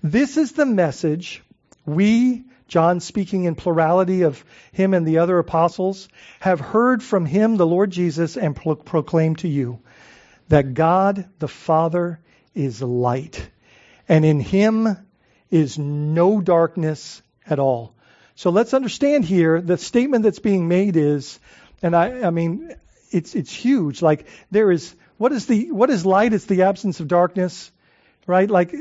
This 0.03 0.37
is 0.37 0.53
the 0.53 0.67
message 0.67 1.43
we, 1.87 2.45
John 2.69 3.01
speaking 3.01 3.45
in 3.45 3.55
plurality 3.55 4.23
of 4.23 4.45
him 4.73 4.95
and 4.95 5.07
the 5.07 5.19
other 5.19 5.39
apostles, 5.39 6.09
have 6.41 6.61
heard 6.61 7.03
from 7.03 7.27
him, 7.27 7.57
the 7.57 7.67
Lord 7.67 7.91
Jesus, 7.91 8.37
and 8.37 8.57
pro- 8.57 8.77
proclaim 8.77 9.37
to 9.37 9.49
you 9.49 9.81
that 10.49 10.75
God 10.75 11.29
the 11.39 11.49
Father 11.49 12.21
is 12.55 12.83
light, 12.83 13.49
and 14.09 14.25
in 14.25 14.41
him 14.41 14.97
is 15.51 15.79
no 15.79 16.41
darkness 16.41 17.23
at 17.47 17.59
all. 17.59 17.95
So 18.35 18.51
let's 18.51 18.75
understand 18.75 19.25
here 19.25 19.61
the 19.61 19.79
statement 19.79 20.25
that's 20.25 20.39
being 20.39 20.69
made 20.69 20.97
is, 20.97 21.39
and 21.83 21.95
I, 21.95 22.23
I 22.27 22.31
mean, 22.31 22.75
it's 23.11 23.35
it's 23.35 23.53
huge. 23.53 24.03
Like 24.03 24.27
there 24.51 24.71
is 24.71 24.95
what 25.17 25.33
is 25.33 25.47
the 25.47 25.71
what 25.71 25.91
is 25.91 26.05
light? 26.05 26.33
It's 26.33 26.47
the 26.47 26.63
absence 26.63 27.01
of 27.01 27.09
darkness, 27.09 27.71
right? 28.27 28.49
Like 28.49 28.75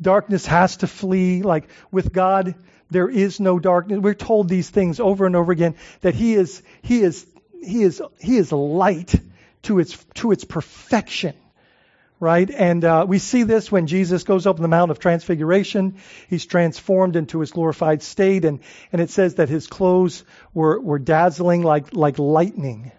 darkness 0.00 0.46
has 0.46 0.78
to 0.78 0.86
flee. 0.86 1.42
Like 1.42 1.68
with 1.90 2.12
God, 2.12 2.54
there 2.90 3.08
is 3.08 3.40
no 3.40 3.58
darkness. 3.58 3.98
We're 4.00 4.14
told 4.14 4.48
these 4.48 4.70
things 4.70 5.00
over 5.00 5.26
and 5.26 5.36
over 5.36 5.52
again 5.52 5.76
that 6.00 6.14
He 6.14 6.34
is 6.34 6.62
He 6.82 7.00
is 7.00 7.26
He 7.62 7.82
is 7.82 8.02
He 8.18 8.36
is 8.36 8.52
light 8.52 9.14
to 9.62 9.78
its 9.78 9.96
to 10.14 10.32
its 10.32 10.44
perfection 10.44 11.34
right? 12.18 12.50
And 12.50 12.84
uh, 12.84 13.04
we 13.06 13.18
see 13.18 13.42
this 13.42 13.70
when 13.70 13.86
Jesus 13.86 14.24
goes 14.24 14.46
up 14.46 14.56
on 14.56 14.62
the 14.62 14.68
Mount 14.68 14.90
of 14.90 14.98
Transfiguration. 14.98 15.96
He's 16.28 16.46
transformed 16.46 17.16
into 17.16 17.40
his 17.40 17.50
glorified 17.50 18.02
state, 18.02 18.44
and, 18.44 18.60
and 18.92 19.02
it 19.02 19.10
says 19.10 19.34
that 19.36 19.48
his 19.48 19.66
clothes 19.66 20.24
were, 20.54 20.80
were 20.80 20.98
dazzling 20.98 21.62
like, 21.62 21.94
like 21.94 22.18
lightning. 22.18 22.92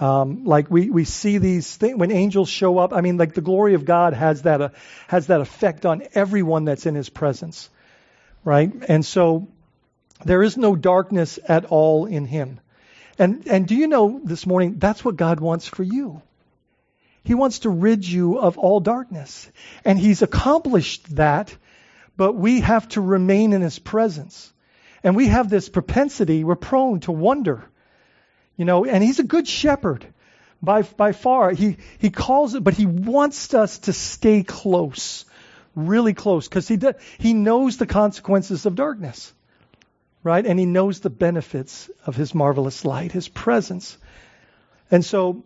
Um, 0.00 0.44
like 0.44 0.70
we, 0.70 0.90
we 0.90 1.04
see 1.04 1.38
these 1.38 1.76
things 1.76 1.96
when 1.96 2.10
angels 2.10 2.48
show 2.48 2.78
up. 2.78 2.92
I 2.92 3.00
mean, 3.00 3.16
like 3.16 3.34
the 3.34 3.40
glory 3.40 3.74
of 3.74 3.84
God 3.84 4.12
has 4.12 4.42
that 4.42 4.60
uh, 4.60 4.68
has 5.08 5.28
that 5.28 5.40
effect 5.40 5.86
on 5.86 6.02
everyone 6.14 6.64
that's 6.64 6.86
in 6.86 6.94
His 6.94 7.08
presence, 7.08 7.70
right? 8.44 8.72
And 8.88 9.06
so 9.06 9.48
There 10.24 10.42
is 10.42 10.56
no 10.56 10.76
darkness 10.76 11.38
at 11.46 11.66
all 11.66 12.06
in 12.06 12.24
him. 12.26 12.60
And, 13.18 13.46
and 13.46 13.66
do 13.66 13.74
you 13.74 13.86
know 13.86 14.20
this 14.24 14.46
morning, 14.46 14.78
that's 14.78 15.04
what 15.04 15.16
God 15.16 15.40
wants 15.40 15.66
for 15.68 15.82
you. 15.82 16.22
He 17.22 17.34
wants 17.34 17.60
to 17.60 17.70
rid 17.70 18.06
you 18.06 18.38
of 18.38 18.58
all 18.58 18.80
darkness. 18.80 19.50
And 19.84 19.98
he's 19.98 20.22
accomplished 20.22 21.16
that, 21.16 21.54
but 22.16 22.34
we 22.34 22.60
have 22.60 22.88
to 22.90 23.00
remain 23.00 23.52
in 23.52 23.62
his 23.62 23.78
presence. 23.78 24.52
And 25.02 25.16
we 25.16 25.28
have 25.28 25.50
this 25.50 25.68
propensity, 25.68 26.44
we're 26.44 26.54
prone 26.56 27.00
to 27.00 27.12
wonder. 27.12 27.64
You 28.56 28.64
know, 28.64 28.84
and 28.84 29.02
he's 29.02 29.18
a 29.18 29.24
good 29.24 29.48
shepherd 29.48 30.06
by, 30.62 30.82
by 30.82 31.12
far. 31.12 31.50
He, 31.50 31.76
he 31.98 32.10
calls 32.10 32.54
it, 32.54 32.62
but 32.62 32.74
he 32.74 32.86
wants 32.86 33.52
us 33.54 33.78
to 33.80 33.92
stay 33.92 34.42
close, 34.42 35.24
really 35.74 36.14
close, 36.14 36.48
because 36.48 36.68
he, 36.68 36.78
he 37.18 37.32
knows 37.32 37.76
the 37.76 37.86
consequences 37.86 38.66
of 38.66 38.74
darkness 38.74 39.32
right? 40.24 40.44
And 40.44 40.58
he 40.58 40.66
knows 40.66 41.00
the 41.00 41.10
benefits 41.10 41.88
of 42.04 42.16
his 42.16 42.34
marvelous 42.34 42.84
light, 42.84 43.12
his 43.12 43.28
presence. 43.28 43.96
And 44.90 45.04
so 45.04 45.44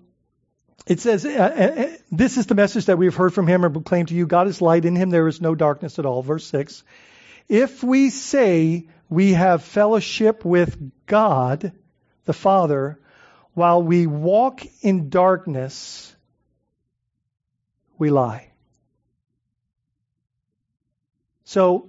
it 0.86 1.00
says, 1.00 1.26
uh, 1.26 1.30
uh, 1.30 1.80
uh, 1.82 1.96
This 2.10 2.38
is 2.38 2.46
the 2.46 2.54
message 2.54 2.86
that 2.86 2.96
we 2.96 3.06
have 3.06 3.16
heard 3.16 3.34
from 3.34 3.46
him 3.46 3.64
and 3.64 3.74
proclaimed 3.74 4.08
to 4.08 4.14
you 4.14 4.26
God 4.26 4.46
is 4.46 4.62
light, 4.62 4.86
in 4.86 4.96
him 4.96 5.10
there 5.10 5.28
is 5.28 5.40
no 5.40 5.54
darkness 5.54 5.98
at 5.98 6.06
all. 6.06 6.22
Verse 6.22 6.46
6. 6.46 6.84
If 7.48 7.82
we 7.82 8.10
say 8.10 8.86
we 9.10 9.32
have 9.32 9.64
fellowship 9.64 10.44
with 10.44 10.92
God, 11.06 11.72
the 12.28 12.34
Father, 12.34 13.00
while 13.54 13.82
we 13.82 14.06
walk 14.06 14.60
in 14.82 15.08
darkness, 15.08 16.14
we 17.96 18.10
lie. 18.10 18.50
So 21.44 21.88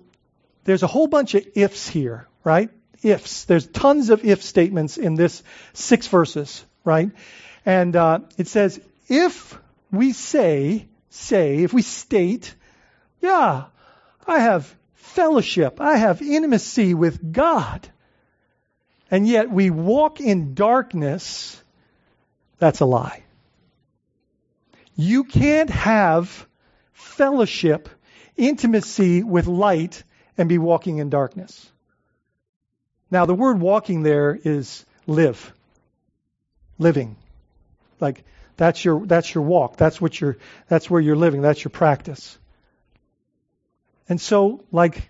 there's 0.63 0.81
a 0.81 0.87
whole 0.87 1.07
bunch 1.07 1.35
of 1.35 1.45
ifs 1.55 1.89
here, 1.89 2.29
right? 2.45 2.69
ifs. 3.03 3.43
There's 3.43 3.67
tons 3.67 4.09
of 4.11 4.23
if 4.23 4.41
statements 4.41 4.97
in 4.97 5.15
this 5.15 5.43
six 5.73 6.07
verses, 6.07 6.65
right? 6.85 7.11
And 7.65 7.93
uh, 7.97 8.19
it 8.37 8.47
says, 8.47 8.79
if 9.09 9.59
we 9.91 10.13
say, 10.13 10.87
say, 11.09 11.63
if 11.63 11.73
we 11.73 11.81
state, 11.81 12.55
yeah, 13.21 13.65
I 14.25 14.39
have 14.39 14.73
fellowship, 14.93 15.81
I 15.81 15.97
have 15.97 16.21
intimacy 16.21 16.93
with 16.93 17.33
God, 17.33 17.89
and 19.11 19.27
yet 19.27 19.49
we 19.49 19.69
walk 19.69 20.19
in 20.19 20.53
darkness, 20.53 21.61
that's 22.57 22.79
a 22.79 22.85
lie. 22.85 23.23
You 24.95 25.23
can't 25.23 25.69
have 25.69 26.47
fellowship, 26.93 27.89
intimacy 28.37 29.23
with 29.23 29.47
light, 29.47 30.03
and 30.37 30.49
be 30.49 30.57
walking 30.57 30.97
in 30.97 31.09
darkness. 31.09 31.69
Now, 33.11 33.25
the 33.25 33.33
word 33.33 33.59
walking 33.59 34.03
there 34.03 34.37
is 34.43 34.85
live, 35.07 35.53
living. 36.77 37.15
Like 37.99 38.23
that's 38.57 38.83
your 38.83 39.05
that's 39.05 39.33
your 39.33 39.43
walk. 39.43 39.77
That's 39.77 39.99
what 39.99 40.19
you're 40.19 40.37
that's 40.67 40.89
where 40.89 41.01
you're 41.01 41.15
living. 41.15 41.41
That's 41.41 41.63
your 41.63 41.71
practice. 41.71 42.37
And 44.09 44.19
so, 44.19 44.63
like, 44.71 45.07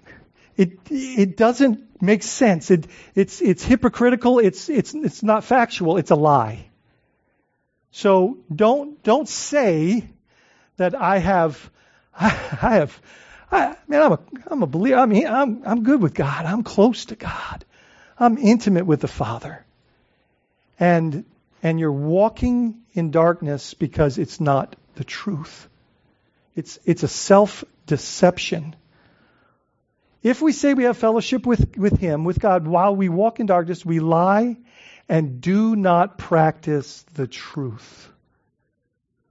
it 0.59 0.79
it 0.91 1.37
doesn't 1.37 2.01
make 2.01 2.21
sense. 2.21 2.69
It 2.69 2.85
it's 3.15 3.41
it's 3.41 3.63
hypocritical. 3.63 4.39
It's 4.39 4.67
it's 4.67 4.93
it's 4.93 5.23
not 5.23 5.45
factual. 5.45 5.95
It's 5.95 6.11
a 6.11 6.15
lie. 6.15 6.69
So 7.91 8.39
don't 8.53 9.01
don't 9.01 9.27
say 9.27 10.09
that 10.75 10.95
I 10.95 11.19
have 11.19 11.71
I 12.19 12.29
have 12.29 13.01
I 13.49 13.77
mean 13.87 14.01
I'm 14.01 14.11
a 14.11 14.19
I'm 14.47 14.61
a 14.61 14.67
believer. 14.67 14.99
I 14.99 15.05
mean 15.05 15.27
I'm 15.27 15.63
I'm 15.65 15.83
good 15.83 16.01
with 16.01 16.13
God. 16.13 16.45
I'm 16.45 16.63
close 16.63 17.05
to 17.05 17.15
God. 17.15 17.63
I'm 18.19 18.37
intimate 18.37 18.85
with 18.85 18.99
the 18.99 19.07
Father. 19.07 19.65
And 20.77 21.23
and 21.63 21.79
you're 21.79 21.89
walking 21.89 22.81
in 22.91 23.11
darkness 23.11 23.73
because 23.75 24.17
it's 24.17 24.41
not 24.41 24.75
the 24.95 25.05
truth. 25.05 25.69
It's 26.53 26.79
it's 26.83 27.03
a 27.03 27.07
self-deception. 27.07 28.75
If 30.21 30.41
we 30.41 30.51
say 30.51 30.73
we 30.73 30.83
have 30.83 30.97
fellowship 30.97 31.45
with, 31.45 31.77
with 31.77 31.97
Him, 31.97 32.25
with 32.25 32.39
God, 32.39 32.67
while 32.67 32.95
we 32.95 33.09
walk 33.09 33.39
in 33.39 33.45
darkness, 33.45 33.85
we 33.85 33.99
lie 33.99 34.57
and 35.07 35.41
do 35.41 35.75
not 35.75 36.17
practice 36.17 37.03
the 37.13 37.27
truth. 37.27 38.09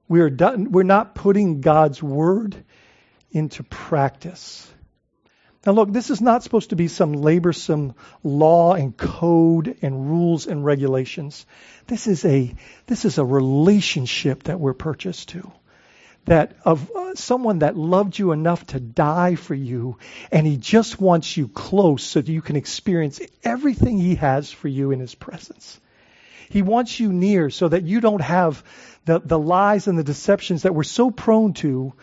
We 0.08 0.20
are 0.20 0.30
done, 0.30 0.72
we're 0.72 0.84
not 0.84 1.14
putting 1.14 1.60
God's 1.60 2.02
word 2.02 2.56
into 3.30 3.62
practice. 3.62 4.68
Now, 5.66 5.72
look, 5.72 5.92
this 5.92 6.08
is 6.08 6.22
not 6.22 6.42
supposed 6.42 6.70
to 6.70 6.76
be 6.76 6.88
some 6.88 7.14
laborsome 7.14 7.94
law 8.22 8.72
and 8.74 8.96
code 8.96 9.76
and 9.82 10.08
rules 10.08 10.46
and 10.46 10.64
regulations. 10.64 11.44
This 11.86 12.06
is 12.06 12.24
a 12.24 12.54
this 12.86 13.04
is 13.04 13.18
a 13.18 13.24
relationship 13.24 14.44
that 14.44 14.60
we're 14.60 14.72
purchased 14.72 15.30
to. 15.30 15.52
That 16.28 16.56
of 16.64 16.90
uh, 16.94 17.14
someone 17.14 17.60
that 17.60 17.76
loved 17.76 18.18
you 18.18 18.32
enough 18.32 18.66
to 18.68 18.80
die 18.80 19.34
for 19.34 19.54
you, 19.54 19.96
and 20.30 20.46
he 20.46 20.56
just 20.58 21.00
wants 21.00 21.36
you 21.36 21.48
close 21.48 22.02
so 22.02 22.20
that 22.20 22.30
you 22.30 22.42
can 22.42 22.56
experience 22.56 23.20
everything 23.42 23.98
he 23.98 24.16
has 24.16 24.52
for 24.52 24.68
you 24.68 24.90
in 24.90 25.00
his 25.00 25.14
presence. 25.14 25.80
He 26.50 26.62
wants 26.62 27.00
you 27.00 27.12
near 27.12 27.50
so 27.50 27.68
that 27.68 27.84
you 27.84 28.00
don't 28.00 28.20
have 28.20 28.62
the, 29.04 29.20
the 29.20 29.38
lies 29.38 29.86
and 29.86 29.98
the 29.98 30.04
deceptions 30.04 30.62
that 30.62 30.74
we're 30.74 30.82
so 30.82 31.10
prone 31.10 31.54
to 31.54 31.94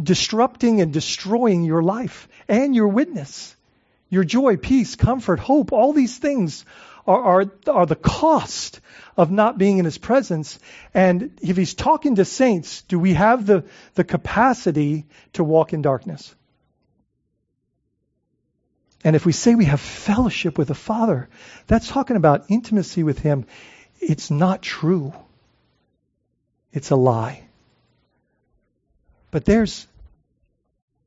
disrupting 0.00 0.80
and 0.80 0.92
destroying 0.92 1.64
your 1.64 1.82
life 1.82 2.28
and 2.48 2.74
your 2.74 2.88
witness. 2.88 3.56
Your 4.10 4.24
joy, 4.24 4.56
peace, 4.56 4.96
comfort, 4.96 5.38
hope, 5.38 5.72
all 5.72 5.92
these 5.92 6.16
things 6.16 6.64
are, 7.08 7.40
are, 7.40 7.52
are 7.66 7.86
the 7.86 7.96
cost 7.96 8.80
of 9.16 9.30
not 9.30 9.58
being 9.58 9.78
in 9.78 9.84
his 9.84 9.98
presence. 9.98 10.58
And 10.94 11.38
if 11.42 11.56
he's 11.56 11.74
talking 11.74 12.16
to 12.16 12.24
saints, 12.24 12.82
do 12.82 12.98
we 12.98 13.14
have 13.14 13.46
the, 13.46 13.64
the 13.94 14.04
capacity 14.04 15.06
to 15.32 15.42
walk 15.42 15.72
in 15.72 15.82
darkness? 15.82 16.34
And 19.02 19.16
if 19.16 19.24
we 19.24 19.32
say 19.32 19.54
we 19.54 19.64
have 19.64 19.80
fellowship 19.80 20.58
with 20.58 20.68
the 20.68 20.74
Father, 20.74 21.28
that's 21.66 21.88
talking 21.88 22.16
about 22.16 22.50
intimacy 22.50 23.02
with 23.02 23.18
him. 23.18 23.46
It's 24.00 24.30
not 24.30 24.60
true. 24.60 25.12
It's 26.72 26.90
a 26.90 26.96
lie. 26.96 27.44
But 29.30 29.44
there's 29.44 29.86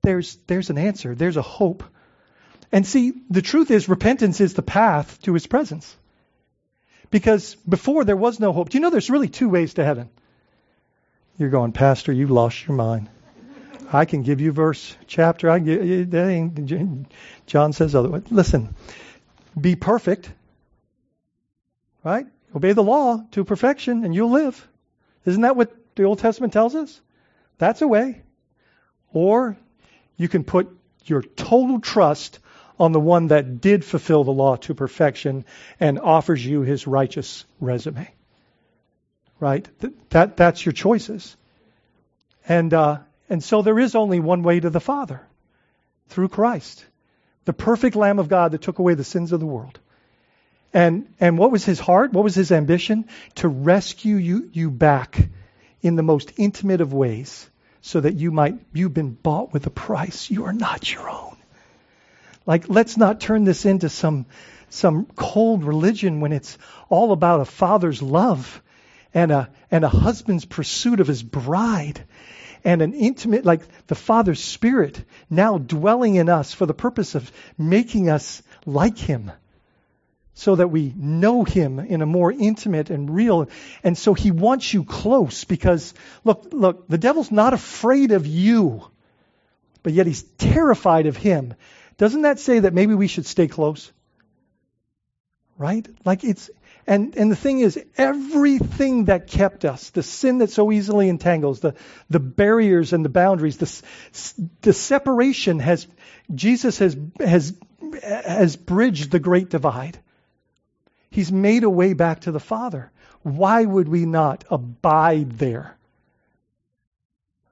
there's 0.04 0.36
there's 0.48 0.70
an 0.70 0.78
answer. 0.78 1.16
There's 1.16 1.38
a 1.38 1.42
hope. 1.42 1.84
And 2.72 2.88
see, 2.88 3.14
the 3.30 3.42
truth 3.42 3.70
is 3.70 3.90
repentance 3.90 4.40
is 4.40 4.54
the 4.54 4.62
path 4.62 5.22
to 5.24 5.34
his 5.34 5.48
presence. 5.48 5.96
Because 7.10 7.56
before 7.68 8.06
there 8.06 8.16
was 8.16 8.40
no 8.40 8.54
hope. 8.54 8.70
Do 8.70 8.78
you 8.78 8.82
know 8.82 8.90
there's 8.90 9.10
really 9.10 9.28
two 9.28 9.50
ways 9.50 9.74
to 9.74 9.84
heaven? 9.84 10.10
You're 11.38 11.50
going, 11.50 11.74
Pastor, 11.74 12.14
you 12.14 12.28
lost 12.28 12.68
your 12.68 12.78
mind. 12.78 13.10
I 13.92 14.06
can 14.06 14.24
give 14.24 14.40
you 14.40 14.54
verse, 14.54 14.96
chapter. 15.08 15.50
I 15.50 15.60
that 15.60 17.06
John 17.46 17.74
says 17.74 17.94
otherwise. 17.94 18.24
Listen, 18.30 18.74
be 19.60 19.76
perfect, 19.76 20.32
right? 22.04 22.26
Obey 22.56 22.72
the 22.72 22.84
law 22.84 23.24
to 23.32 23.44
perfection, 23.44 24.06
and 24.06 24.16
you'll 24.16 24.32
live. 24.32 24.66
Isn't 25.26 25.42
that 25.42 25.58
what 25.58 25.76
the 25.96 26.04
Old 26.04 26.20
Testament 26.20 26.54
tells 26.54 26.74
us? 26.74 27.02
That's 27.58 27.82
a 27.82 27.88
way. 27.88 28.22
Or 29.12 29.58
you 30.16 30.30
can 30.30 30.44
put 30.46 30.70
your 31.06 31.22
total 31.22 31.80
trust 31.80 32.40
on 32.82 32.94
the 32.94 33.00
one 33.00 33.28
that 33.28 33.62
did 33.62 33.86
fulfill 33.86 34.24
the 34.24 34.32
law 34.32 34.56
to 34.56 34.74
perfection 34.74 35.46
and 35.80 36.00
offers 36.00 36.44
you 36.44 36.62
his 36.62 36.88
righteous 36.88 37.46
resume. 37.60 38.10
Right? 39.40 39.68
That, 40.10 40.36
that's 40.36 40.66
your 40.66 40.74
choices. 40.74 41.38
And, 42.48 42.74
uh, 42.74 42.98
and 43.30 43.44
so 43.44 43.62
there 43.62 43.78
is 43.78 43.94
only 43.94 44.20
one 44.20 44.42
way 44.42 44.60
to 44.60 44.72
the 44.72 44.80
Father 44.80 45.22
through 46.08 46.30
Christ, 46.30 46.84
the 47.46 47.54
perfect 47.54 47.96
Lamb 47.96 48.18
of 48.18 48.30
God 48.30 48.54
that 48.54 48.64
took 48.64 48.80
away 48.80 48.96
the 48.96 49.04
sins 49.04 49.32
of 49.32 49.40
the 49.40 49.46
world. 49.46 49.80
And, 50.74 51.14
and 51.20 51.38
what 51.38 51.52
was 51.52 51.64
his 51.64 51.80
heart? 51.80 52.14
What 52.14 52.24
was 52.24 52.34
his 52.34 52.52
ambition? 52.52 53.06
To 53.36 53.48
rescue 53.48 54.16
you, 54.16 54.50
you 54.54 54.72
back 54.72 55.30
in 55.84 55.98
the 55.98 56.04
most 56.04 56.34
intimate 56.38 56.82
of 56.82 56.94
ways 56.94 57.48
so 57.82 58.00
that 58.00 58.16
you 58.16 58.32
might, 58.32 58.56
you've 58.74 58.96
been 58.96 59.12
bought 59.12 59.54
with 59.54 59.68
a 59.68 59.72
price. 59.72 60.32
You 60.32 60.46
are 60.46 60.54
not 60.54 60.92
your 60.92 61.08
own. 61.08 61.38
Like, 62.46 62.70
let's 62.70 62.98
not 62.98 63.22
turn 63.22 63.44
this 63.44 63.66
into 63.66 63.90
some, 63.90 64.26
some 64.70 65.06
cold 65.16 65.64
religion 65.64 66.22
when 66.22 66.32
it's 66.34 66.58
all 66.90 67.12
about 67.12 67.42
a 67.42 67.46
father's 67.46 68.02
love 68.02 68.62
and 69.14 69.32
a, 69.32 69.50
and 69.70 69.84
a 69.84 69.90
husband's 69.90 70.46
pursuit 70.46 71.00
of 71.00 71.08
his 71.08 71.22
bride 71.24 72.04
and 72.64 72.82
an 72.82 72.94
intimate, 72.94 73.46
like 73.46 73.62
the 73.88 73.96
Father's 73.96 74.40
Spirit 74.40 75.04
now 75.30 75.58
dwelling 75.58 76.16
in 76.16 76.30
us 76.30 76.54
for 76.54 76.68
the 76.68 76.74
purpose 76.76 77.16
of 77.16 77.32
making 77.58 78.10
us 78.10 78.44
like 78.68 79.00
Him 79.00 79.32
so 80.34 80.56
that 80.56 80.70
we 80.70 80.94
know 80.96 81.44
him 81.44 81.80
in 81.80 82.02
a 82.02 82.06
more 82.06 82.32
intimate 82.32 82.90
and 82.90 83.14
real. 83.14 83.50
And 83.84 83.98
so 83.98 84.14
he 84.14 84.32
wants 84.32 84.74
you 84.74 84.84
close 84.84 85.44
because 85.44 85.94
look 86.24 86.48
look 86.52 86.88
the 86.88 86.98
devil's 86.98 87.32
not 87.32 87.54
afraid 87.54 88.12
of 88.12 88.26
you 88.26 88.84
but 89.84 89.94
yet 89.94 90.08
he's 90.08 90.24
terrified 90.24 91.06
of 91.06 91.18
him 91.18 91.54
doesn't 92.02 92.24
that 92.24 92.40
say 92.40 92.60
that 92.60 92.74
maybe 92.74 92.96
we 92.96 93.08
should 93.08 93.26
stay 93.26 93.48
close 93.48 93.92
Right? 95.62 95.88
Like 96.06 96.24
it's 96.24 96.50
and 96.88 97.16
and 97.16 97.30
the 97.30 97.36
thing 97.36 97.60
is 97.60 97.80
everything 97.96 99.06
that 99.06 99.28
kept 99.28 99.64
us, 99.64 99.92
the 99.92 100.02
sin 100.02 100.40
that 100.40 100.50
so 100.50 100.72
easily 100.72 101.08
entangles, 101.08 101.60
the 101.60 101.76
the 102.10 102.20
barriers 102.20 102.94
and 102.94 103.06
the 103.06 103.10
boundaries, 103.10 103.58
the 103.58 104.48
the 104.62 104.74
separation 104.74 105.60
has 105.60 105.86
Jesus 106.34 106.80
has 106.80 106.98
has 107.20 107.56
has 108.02 108.56
bridged 108.56 109.12
the 109.12 109.20
great 109.20 109.52
divide. 109.52 110.00
He's 111.12 111.32
made 111.32 111.64
a 111.64 111.70
way 111.70 111.94
back 111.94 112.22
to 112.22 112.32
the 112.32 112.40
Father. 112.40 112.92
Why 113.22 113.64
would 113.64 113.88
we 113.88 114.08
not 114.08 114.44
abide 114.50 115.34
there? 115.34 115.78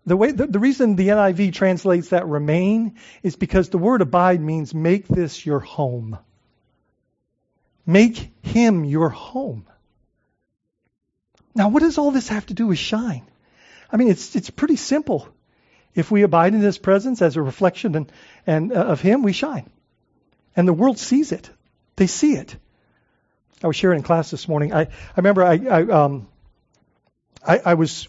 The, 0.09 0.17
way, 0.17 0.31
the, 0.31 0.47
the 0.47 0.57
reason 0.57 0.95
the 0.95 1.09
NIV 1.09 1.53
translates 1.53 2.09
that 2.09 2.25
remain 2.25 2.95
is 3.21 3.35
because 3.35 3.69
the 3.69 3.77
word 3.77 4.01
abide 4.01 4.41
means 4.41 4.73
make 4.73 5.07
this 5.07 5.45
your 5.45 5.59
home. 5.59 6.17
Make 7.85 8.31
him 8.41 8.85
your 8.85 9.09
home. 9.09 9.67
Now, 11.53 11.69
what 11.69 11.83
does 11.83 11.99
all 11.99 12.09
this 12.09 12.29
have 12.29 12.47
to 12.47 12.55
do 12.55 12.65
with 12.65 12.79
shine? 12.79 13.21
I 13.91 13.97
mean, 13.97 14.07
it's, 14.07 14.35
it's 14.35 14.49
pretty 14.49 14.77
simple. 14.77 15.27
If 15.93 16.09
we 16.09 16.23
abide 16.23 16.55
in 16.55 16.61
his 16.61 16.79
presence 16.79 17.21
as 17.21 17.35
a 17.35 17.43
reflection 17.43 17.93
and, 17.95 18.11
and, 18.47 18.73
uh, 18.73 18.85
of 18.85 19.01
him, 19.01 19.21
we 19.21 19.31
shine. 19.31 19.69
And 20.55 20.67
the 20.67 20.73
world 20.73 20.97
sees 20.97 21.31
it. 21.31 21.51
They 21.97 22.07
see 22.07 22.33
it. 22.33 22.55
I 23.63 23.67
was 23.67 23.75
sharing 23.75 23.99
in 23.99 24.03
class 24.03 24.31
this 24.31 24.47
morning. 24.47 24.73
I, 24.73 24.81
I 24.81 24.89
remember 25.17 25.43
I, 25.43 25.59
I, 25.69 25.81
um, 25.83 26.27
I, 27.47 27.59
I 27.63 27.73
was 27.75 28.07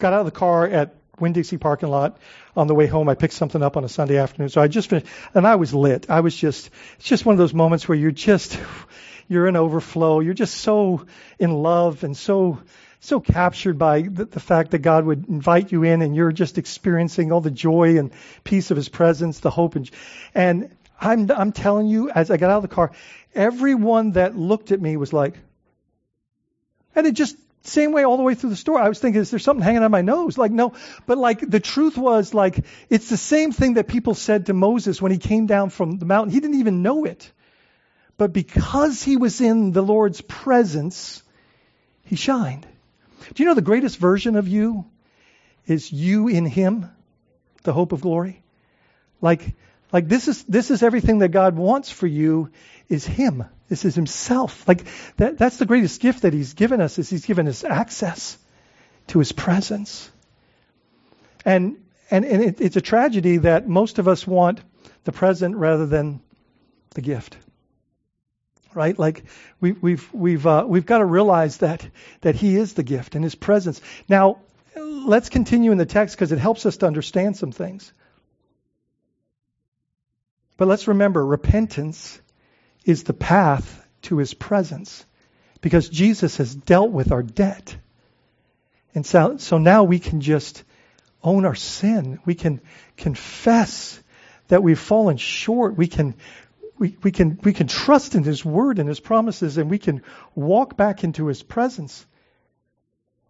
got 0.00 0.12
out 0.12 0.20
of 0.20 0.26
the 0.26 0.32
car 0.32 0.66
at 0.66 0.96
Winn 1.20 1.34
parking 1.58 1.88
lot 1.88 2.18
on 2.56 2.66
the 2.66 2.74
way 2.74 2.86
home. 2.86 3.08
I 3.08 3.14
picked 3.14 3.34
something 3.34 3.62
up 3.62 3.76
on 3.76 3.84
a 3.84 3.88
Sunday 3.88 4.18
afternoon, 4.18 4.48
so 4.48 4.60
I 4.60 4.68
just 4.68 4.90
finished, 4.90 5.06
and 5.34 5.46
I 5.46 5.56
was 5.56 5.74
lit. 5.74 6.10
I 6.10 6.20
was 6.20 6.36
just, 6.36 6.70
it's 6.96 7.08
just 7.08 7.24
one 7.24 7.32
of 7.34 7.38
those 7.38 7.54
moments 7.54 7.88
where 7.88 7.96
you're 7.96 8.10
just, 8.10 8.58
you're 9.28 9.46
in 9.46 9.56
overflow. 9.56 10.20
You're 10.20 10.34
just 10.34 10.56
so 10.56 11.06
in 11.38 11.52
love 11.52 12.04
and 12.04 12.16
so, 12.16 12.60
so 13.00 13.20
captured 13.20 13.78
by 13.78 14.02
the, 14.02 14.24
the 14.24 14.40
fact 14.40 14.72
that 14.72 14.78
God 14.78 15.04
would 15.04 15.28
invite 15.28 15.72
you 15.72 15.84
in, 15.84 16.02
and 16.02 16.14
you're 16.14 16.32
just 16.32 16.58
experiencing 16.58 17.32
all 17.32 17.40
the 17.40 17.50
joy 17.50 17.98
and 17.98 18.12
peace 18.44 18.70
of 18.70 18.76
His 18.76 18.88
presence, 18.88 19.40
the 19.40 19.50
hope, 19.50 19.76
and, 19.76 19.90
and 20.34 20.70
I'm, 21.00 21.30
I'm 21.30 21.52
telling 21.52 21.86
you, 21.86 22.10
as 22.10 22.30
I 22.30 22.36
got 22.36 22.50
out 22.50 22.56
of 22.56 22.62
the 22.62 22.74
car, 22.74 22.92
everyone 23.34 24.12
that 24.12 24.36
looked 24.36 24.72
at 24.72 24.80
me 24.80 24.96
was 24.96 25.12
like, 25.12 25.38
and 26.94 27.06
it 27.06 27.12
just 27.12 27.36
same 27.66 27.92
way 27.92 28.04
all 28.04 28.16
the 28.16 28.22
way 28.22 28.34
through 28.34 28.50
the 28.50 28.56
store. 28.56 28.78
I 28.78 28.88
was 28.88 28.98
thinking, 28.98 29.20
is 29.20 29.30
there 29.30 29.38
something 29.38 29.62
hanging 29.62 29.82
on 29.82 29.90
my 29.90 30.02
nose? 30.02 30.38
Like, 30.38 30.52
no. 30.52 30.74
But 31.06 31.18
like, 31.18 31.40
the 31.40 31.60
truth 31.60 31.96
was, 31.96 32.34
like, 32.34 32.64
it's 32.90 33.08
the 33.08 33.16
same 33.16 33.52
thing 33.52 33.74
that 33.74 33.88
people 33.88 34.14
said 34.14 34.46
to 34.46 34.54
Moses 34.54 35.00
when 35.00 35.12
he 35.12 35.18
came 35.18 35.46
down 35.46 35.70
from 35.70 35.98
the 35.98 36.06
mountain. 36.06 36.32
He 36.32 36.40
didn't 36.40 36.60
even 36.60 36.82
know 36.82 37.04
it. 37.04 37.30
But 38.18 38.32
because 38.32 39.02
he 39.02 39.16
was 39.16 39.40
in 39.40 39.72
the 39.72 39.82
Lord's 39.82 40.20
presence, 40.20 41.22
he 42.04 42.16
shined. 42.16 42.66
Do 43.34 43.42
you 43.42 43.48
know 43.48 43.54
the 43.54 43.62
greatest 43.62 43.98
version 43.98 44.36
of 44.36 44.48
you 44.48 44.86
is 45.66 45.92
you 45.92 46.28
in 46.28 46.46
him, 46.46 46.88
the 47.64 47.72
hope 47.72 47.92
of 47.92 48.00
glory? 48.00 48.42
Like, 49.20 49.54
like 49.92 50.08
this 50.08 50.28
is 50.28 50.42
this 50.44 50.70
is 50.70 50.82
everything 50.82 51.20
that 51.20 51.28
God 51.28 51.56
wants 51.56 51.90
for 51.90 52.06
you 52.06 52.50
is 52.88 53.06
him. 53.06 53.44
This 53.68 53.84
is 53.84 53.94
himself. 53.94 54.66
Like 54.66 54.84
that 55.16 55.38
that's 55.38 55.56
the 55.56 55.66
greatest 55.66 56.00
gift 56.00 56.22
that 56.22 56.32
he's 56.32 56.54
given 56.54 56.80
us 56.80 56.98
is 56.98 57.08
he's 57.08 57.26
given 57.26 57.48
us 57.48 57.64
access 57.64 58.38
to 59.08 59.18
his 59.18 59.32
presence. 59.32 60.10
And 61.44 61.76
and, 62.10 62.24
and 62.24 62.42
it, 62.42 62.60
it's 62.60 62.76
a 62.76 62.80
tragedy 62.80 63.38
that 63.38 63.68
most 63.68 63.98
of 63.98 64.06
us 64.06 64.26
want 64.26 64.60
the 65.04 65.12
present 65.12 65.56
rather 65.56 65.86
than 65.86 66.20
the 66.94 67.00
gift. 67.00 67.36
Right? 68.74 68.98
Like 68.98 69.24
we, 69.60 69.72
we've 69.72 70.12
we've 70.12 70.46
uh, 70.46 70.64
we've 70.66 70.86
got 70.86 70.98
to 70.98 71.04
realize 71.04 71.58
that 71.58 71.86
that 72.20 72.34
He 72.34 72.56
is 72.56 72.74
the 72.74 72.82
gift 72.82 73.14
and 73.14 73.24
His 73.24 73.34
presence. 73.34 73.80
Now, 74.08 74.38
let's 74.76 75.30
continue 75.30 75.72
in 75.72 75.78
the 75.78 75.86
text 75.86 76.14
because 76.14 76.32
it 76.32 76.38
helps 76.38 76.66
us 76.66 76.76
to 76.78 76.86
understand 76.86 77.36
some 77.36 77.52
things. 77.52 77.92
But 80.56 80.68
let's 80.68 80.88
remember, 80.88 81.24
repentance 81.24 82.20
is 82.84 83.04
the 83.04 83.12
path 83.12 83.84
to 84.02 84.18
his 84.18 84.34
presence 84.34 85.04
because 85.60 85.88
Jesus 85.88 86.36
has 86.36 86.54
dealt 86.54 86.90
with 86.90 87.12
our 87.12 87.22
debt. 87.22 87.76
And 88.94 89.04
so, 89.04 89.36
so 89.36 89.58
now 89.58 89.84
we 89.84 89.98
can 89.98 90.20
just 90.20 90.64
own 91.22 91.44
our 91.44 91.54
sin. 91.54 92.18
We 92.24 92.34
can 92.34 92.60
confess 92.96 94.00
that 94.48 94.62
we've 94.62 94.78
fallen 94.78 95.16
short. 95.16 95.76
We 95.76 95.88
can, 95.88 96.14
we, 96.78 96.96
we 97.02 97.10
can, 97.10 97.38
we 97.42 97.52
can 97.52 97.66
trust 97.66 98.14
in 98.14 98.22
his 98.22 98.44
word 98.44 98.78
and 98.78 98.88
his 98.88 99.00
promises 99.00 99.58
and 99.58 99.68
we 99.68 99.78
can 99.78 100.02
walk 100.34 100.76
back 100.76 101.04
into 101.04 101.26
his 101.26 101.42
presence. 101.42 102.06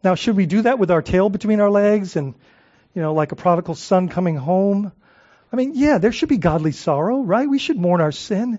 Now, 0.04 0.14
should 0.14 0.36
we 0.36 0.46
do 0.46 0.62
that 0.62 0.78
with 0.78 0.90
our 0.90 1.02
tail 1.02 1.28
between 1.28 1.58
our 1.58 1.70
legs 1.70 2.14
and, 2.14 2.34
you 2.94 3.02
know, 3.02 3.14
like 3.14 3.32
a 3.32 3.36
prodigal 3.36 3.74
son 3.74 4.08
coming 4.08 4.36
home? 4.36 4.92
I 5.52 5.56
mean, 5.56 5.72
yeah, 5.74 5.98
there 5.98 6.12
should 6.12 6.28
be 6.28 6.38
godly 6.38 6.72
sorrow, 6.72 7.22
right? 7.22 7.48
We 7.48 7.58
should 7.58 7.78
mourn 7.78 8.00
our 8.00 8.12
sin, 8.12 8.58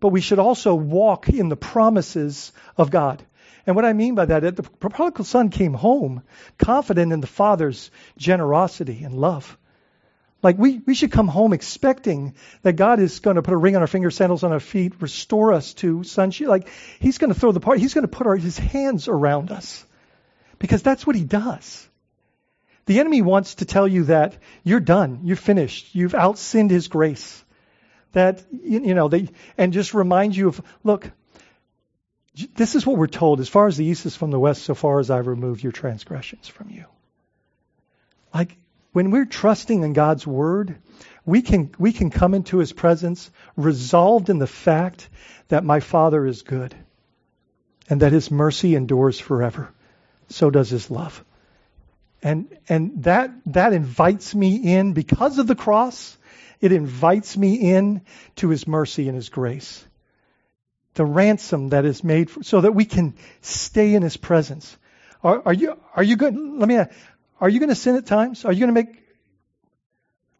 but 0.00 0.08
we 0.08 0.20
should 0.20 0.38
also 0.38 0.74
walk 0.74 1.28
in 1.28 1.48
the 1.48 1.56
promises 1.56 2.52
of 2.76 2.90
God. 2.90 3.22
And 3.66 3.76
what 3.76 3.84
I 3.84 3.92
mean 3.92 4.14
by 4.14 4.26
that 4.26 4.56
the 4.56 4.62
prodigal 4.62 5.24
son 5.24 5.50
came 5.50 5.74
home 5.74 6.22
confident 6.56 7.12
in 7.12 7.20
the 7.20 7.26
father's 7.26 7.90
generosity 8.16 9.02
and 9.04 9.14
love. 9.14 9.58
Like 10.42 10.56
we, 10.56 10.78
we 10.78 10.94
should 10.94 11.10
come 11.10 11.26
home 11.28 11.52
expecting 11.52 12.34
that 12.62 12.74
God 12.74 13.00
is 13.00 13.18
going 13.18 13.36
to 13.36 13.42
put 13.42 13.54
a 13.54 13.58
ring 13.58 13.74
on 13.74 13.82
our 13.82 13.88
finger, 13.88 14.10
sandals 14.10 14.44
on 14.44 14.52
our 14.52 14.60
feet, 14.60 15.00
restore 15.00 15.52
us 15.52 15.74
to 15.74 16.04
sonship. 16.04 16.46
Like 16.46 16.68
He's 17.00 17.18
going 17.18 17.32
to 17.32 17.38
throw 17.38 17.50
the 17.50 17.60
part. 17.60 17.80
He's 17.80 17.94
going 17.94 18.06
to 18.06 18.16
put 18.16 18.26
our, 18.26 18.36
His 18.36 18.56
hands 18.56 19.08
around 19.08 19.50
us, 19.50 19.84
because 20.60 20.82
that's 20.82 21.06
what 21.06 21.16
He 21.16 21.24
does. 21.24 21.87
The 22.88 23.00
enemy 23.00 23.20
wants 23.20 23.56
to 23.56 23.66
tell 23.66 23.86
you 23.86 24.04
that 24.04 24.38
you're 24.64 24.80
done, 24.80 25.20
you're 25.24 25.36
finished, 25.36 25.94
you've 25.94 26.14
outsinned 26.14 26.70
his 26.70 26.88
grace. 26.88 27.44
That, 28.12 28.42
you 28.50 28.94
know, 28.94 29.08
they, 29.08 29.28
and 29.58 29.74
just 29.74 29.92
remind 29.92 30.34
you 30.34 30.48
of, 30.48 30.62
look, 30.82 31.10
this 32.54 32.74
is 32.74 32.86
what 32.86 32.96
we're 32.96 33.06
told. 33.06 33.40
As 33.40 33.48
far 33.50 33.66
as 33.66 33.76
the 33.76 33.84
east 33.84 34.06
is 34.06 34.16
from 34.16 34.30
the 34.30 34.40
west, 34.40 34.62
so 34.62 34.74
far 34.74 35.00
as 35.00 35.10
I've 35.10 35.26
removed 35.26 35.62
your 35.62 35.70
transgressions 35.70 36.48
from 36.48 36.70
you. 36.70 36.86
Like, 38.32 38.56
when 38.92 39.10
we're 39.10 39.26
trusting 39.26 39.82
in 39.82 39.92
God's 39.92 40.26
word, 40.26 40.78
we 41.26 41.42
can, 41.42 41.70
we 41.78 41.92
can 41.92 42.08
come 42.08 42.32
into 42.32 42.56
his 42.56 42.72
presence 42.72 43.30
resolved 43.54 44.30
in 44.30 44.38
the 44.38 44.46
fact 44.46 45.10
that 45.48 45.62
my 45.62 45.80
Father 45.80 46.24
is 46.24 46.40
good 46.40 46.74
and 47.90 48.00
that 48.00 48.12
his 48.12 48.30
mercy 48.30 48.74
endures 48.74 49.20
forever. 49.20 49.68
So 50.30 50.48
does 50.48 50.70
his 50.70 50.90
love. 50.90 51.22
And, 52.22 52.56
and 52.68 53.04
that, 53.04 53.30
that 53.46 53.72
invites 53.72 54.34
me 54.34 54.56
in 54.56 54.92
because 54.92 55.38
of 55.38 55.46
the 55.46 55.54
cross. 55.54 56.16
It 56.60 56.72
invites 56.72 57.36
me 57.36 57.54
in 57.54 58.02
to 58.36 58.48
his 58.48 58.66
mercy 58.66 59.06
and 59.08 59.14
his 59.14 59.28
grace. 59.28 59.84
The 60.94 61.04
ransom 61.04 61.68
that 61.68 61.84
is 61.84 62.02
made 62.02 62.30
for, 62.30 62.42
so 62.42 62.60
that 62.60 62.74
we 62.74 62.84
can 62.84 63.14
stay 63.40 63.94
in 63.94 64.02
his 64.02 64.16
presence. 64.16 64.76
Are, 65.22 65.42
are 65.46 65.52
you, 65.52 65.78
are 65.94 66.02
you 66.02 66.16
going, 66.16 66.58
let 66.58 66.68
me 66.68 66.76
ask, 66.76 66.90
are 67.40 67.48
you 67.48 67.60
going 67.60 67.68
to 67.68 67.76
sin 67.76 67.94
at 67.94 68.06
times? 68.06 68.44
Are 68.44 68.52
you 68.52 68.60
going 68.60 68.74
to 68.74 68.82
make, 68.82 69.02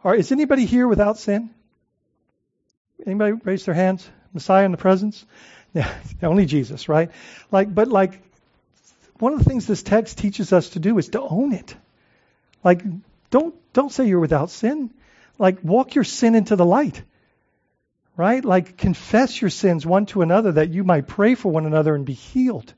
are, 0.02 0.16
is 0.16 0.32
anybody 0.32 0.64
here 0.64 0.88
without 0.88 1.18
sin? 1.18 1.50
Anybody 3.06 3.32
raise 3.44 3.64
their 3.64 3.74
hands? 3.74 4.08
Messiah 4.32 4.64
in 4.64 4.72
the 4.72 4.78
presence? 4.78 5.24
Yeah, 5.74 5.94
only 6.22 6.46
Jesus, 6.46 6.88
right? 6.88 7.10
Like, 7.52 7.72
but 7.72 7.88
like, 7.88 8.22
one 9.18 9.32
of 9.32 9.38
the 9.38 9.44
things 9.44 9.66
this 9.66 9.82
text 9.82 10.18
teaches 10.18 10.52
us 10.52 10.70
to 10.70 10.78
do 10.78 10.98
is 10.98 11.08
to 11.10 11.20
own 11.20 11.52
it. 11.52 11.74
Like, 12.62 12.82
don't 13.30 13.54
don't 13.72 13.92
say 13.92 14.06
you're 14.06 14.20
without 14.20 14.50
sin. 14.50 14.90
Like, 15.38 15.62
walk 15.62 15.94
your 15.94 16.04
sin 16.04 16.34
into 16.34 16.56
the 16.56 16.66
light. 16.66 17.02
Right? 18.16 18.44
Like, 18.44 18.76
confess 18.76 19.40
your 19.40 19.50
sins 19.50 19.86
one 19.86 20.06
to 20.06 20.22
another 20.22 20.52
that 20.52 20.70
you 20.70 20.82
might 20.82 21.06
pray 21.06 21.36
for 21.36 21.52
one 21.52 21.66
another 21.66 21.94
and 21.94 22.04
be 22.04 22.14
healed. 22.14 22.74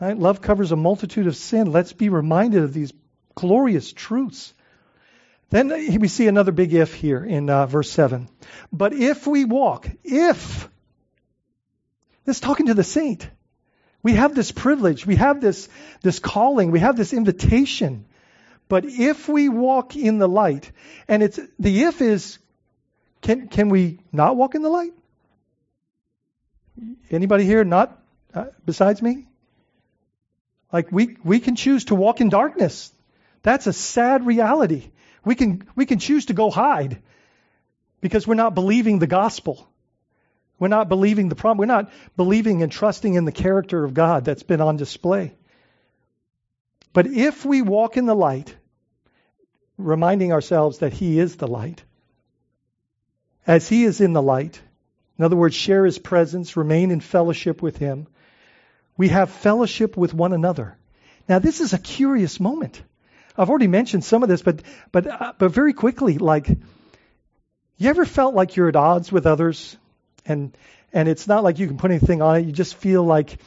Right? 0.00 0.16
Love 0.16 0.40
covers 0.40 0.70
a 0.70 0.76
multitude 0.76 1.26
of 1.26 1.36
sin. 1.36 1.72
Let's 1.72 1.92
be 1.92 2.08
reminded 2.08 2.62
of 2.62 2.72
these 2.72 2.92
glorious 3.34 3.92
truths. 3.92 4.54
Then 5.50 5.68
we 6.00 6.06
see 6.06 6.28
another 6.28 6.52
big 6.52 6.72
if 6.72 6.94
here 6.94 7.24
in 7.24 7.50
uh, 7.50 7.66
verse 7.66 7.90
7. 7.90 8.28
But 8.72 8.92
if 8.92 9.26
we 9.26 9.44
walk, 9.44 9.90
if, 10.04 10.68
this 12.24 12.38
talking 12.38 12.66
to 12.66 12.74
the 12.74 12.84
saint, 12.84 13.28
we 14.02 14.14
have 14.14 14.34
this 14.34 14.50
privilege, 14.52 15.06
we 15.06 15.16
have 15.16 15.40
this, 15.40 15.68
this 16.02 16.18
calling, 16.18 16.70
we 16.70 16.80
have 16.80 16.96
this 16.96 17.12
invitation. 17.12 18.06
But 18.68 18.84
if 18.84 19.28
we 19.28 19.48
walk 19.48 19.96
in 19.96 20.18
the 20.18 20.28
light, 20.28 20.70
and 21.08 21.22
it's 21.22 21.38
the 21.58 21.82
if 21.84 22.00
is 22.00 22.38
can 23.20 23.48
can 23.48 23.68
we 23.68 23.98
not 24.12 24.36
walk 24.36 24.54
in 24.54 24.62
the 24.62 24.68
light? 24.68 24.92
Anybody 27.10 27.44
here 27.44 27.64
not 27.64 28.00
uh, 28.32 28.46
besides 28.64 29.02
me? 29.02 29.26
Like 30.72 30.90
we 30.90 31.16
we 31.24 31.40
can 31.40 31.56
choose 31.56 31.86
to 31.86 31.94
walk 31.94 32.20
in 32.20 32.28
darkness. 32.28 32.92
That's 33.42 33.66
a 33.66 33.72
sad 33.72 34.26
reality. 34.26 34.90
We 35.24 35.34
can 35.34 35.68
we 35.74 35.84
can 35.84 35.98
choose 35.98 36.26
to 36.26 36.32
go 36.32 36.50
hide 36.50 37.02
because 38.00 38.26
we're 38.26 38.34
not 38.34 38.54
believing 38.54 38.98
the 38.98 39.06
gospel. 39.06 39.68
We're 40.60 40.68
not 40.68 40.90
believing 40.90 41.30
the 41.30 41.34
prom. 41.34 41.56
We're 41.56 41.64
not 41.64 41.90
believing 42.16 42.62
and 42.62 42.70
trusting 42.70 43.14
in 43.14 43.24
the 43.24 43.32
character 43.32 43.82
of 43.82 43.94
God 43.94 44.24
that's 44.24 44.42
been 44.44 44.60
on 44.60 44.76
display. 44.76 45.32
But 46.92 47.06
if 47.06 47.44
we 47.44 47.62
walk 47.62 47.96
in 47.96 48.04
the 48.04 48.14
light, 48.14 48.54
reminding 49.78 50.32
ourselves 50.32 50.78
that 50.78 50.92
He 50.92 51.18
is 51.18 51.36
the 51.36 51.46
light, 51.48 51.82
as 53.46 53.68
He 53.68 53.84
is 53.84 54.02
in 54.02 54.12
the 54.12 54.22
light, 54.22 54.60
in 55.18 55.24
other 55.24 55.36
words, 55.36 55.54
share 55.54 55.86
His 55.86 55.98
presence, 55.98 56.58
remain 56.58 56.90
in 56.90 57.00
fellowship 57.00 57.62
with 57.62 57.78
Him, 57.78 58.06
we 58.98 59.08
have 59.08 59.30
fellowship 59.30 59.96
with 59.96 60.12
one 60.12 60.34
another. 60.34 60.76
Now, 61.26 61.38
this 61.38 61.60
is 61.60 61.72
a 61.72 61.78
curious 61.78 62.38
moment. 62.38 62.82
I've 63.34 63.48
already 63.48 63.68
mentioned 63.68 64.04
some 64.04 64.22
of 64.22 64.28
this, 64.28 64.42
but 64.42 64.60
but 64.92 65.06
uh, 65.06 65.32
but 65.38 65.52
very 65.52 65.72
quickly, 65.72 66.18
like, 66.18 66.48
you 66.48 67.88
ever 67.88 68.04
felt 68.04 68.34
like 68.34 68.56
you're 68.56 68.68
at 68.68 68.76
odds 68.76 69.10
with 69.10 69.26
others, 69.26 69.76
and 70.26 70.56
and 70.92 71.08
it's 71.08 71.26
not 71.26 71.44
like 71.44 71.58
you 71.58 71.66
can 71.66 71.76
put 71.76 71.90
anything 71.90 72.22
on 72.22 72.36
it. 72.36 72.46
You 72.46 72.52
just 72.52 72.74
feel 72.74 73.04
like 73.04 73.38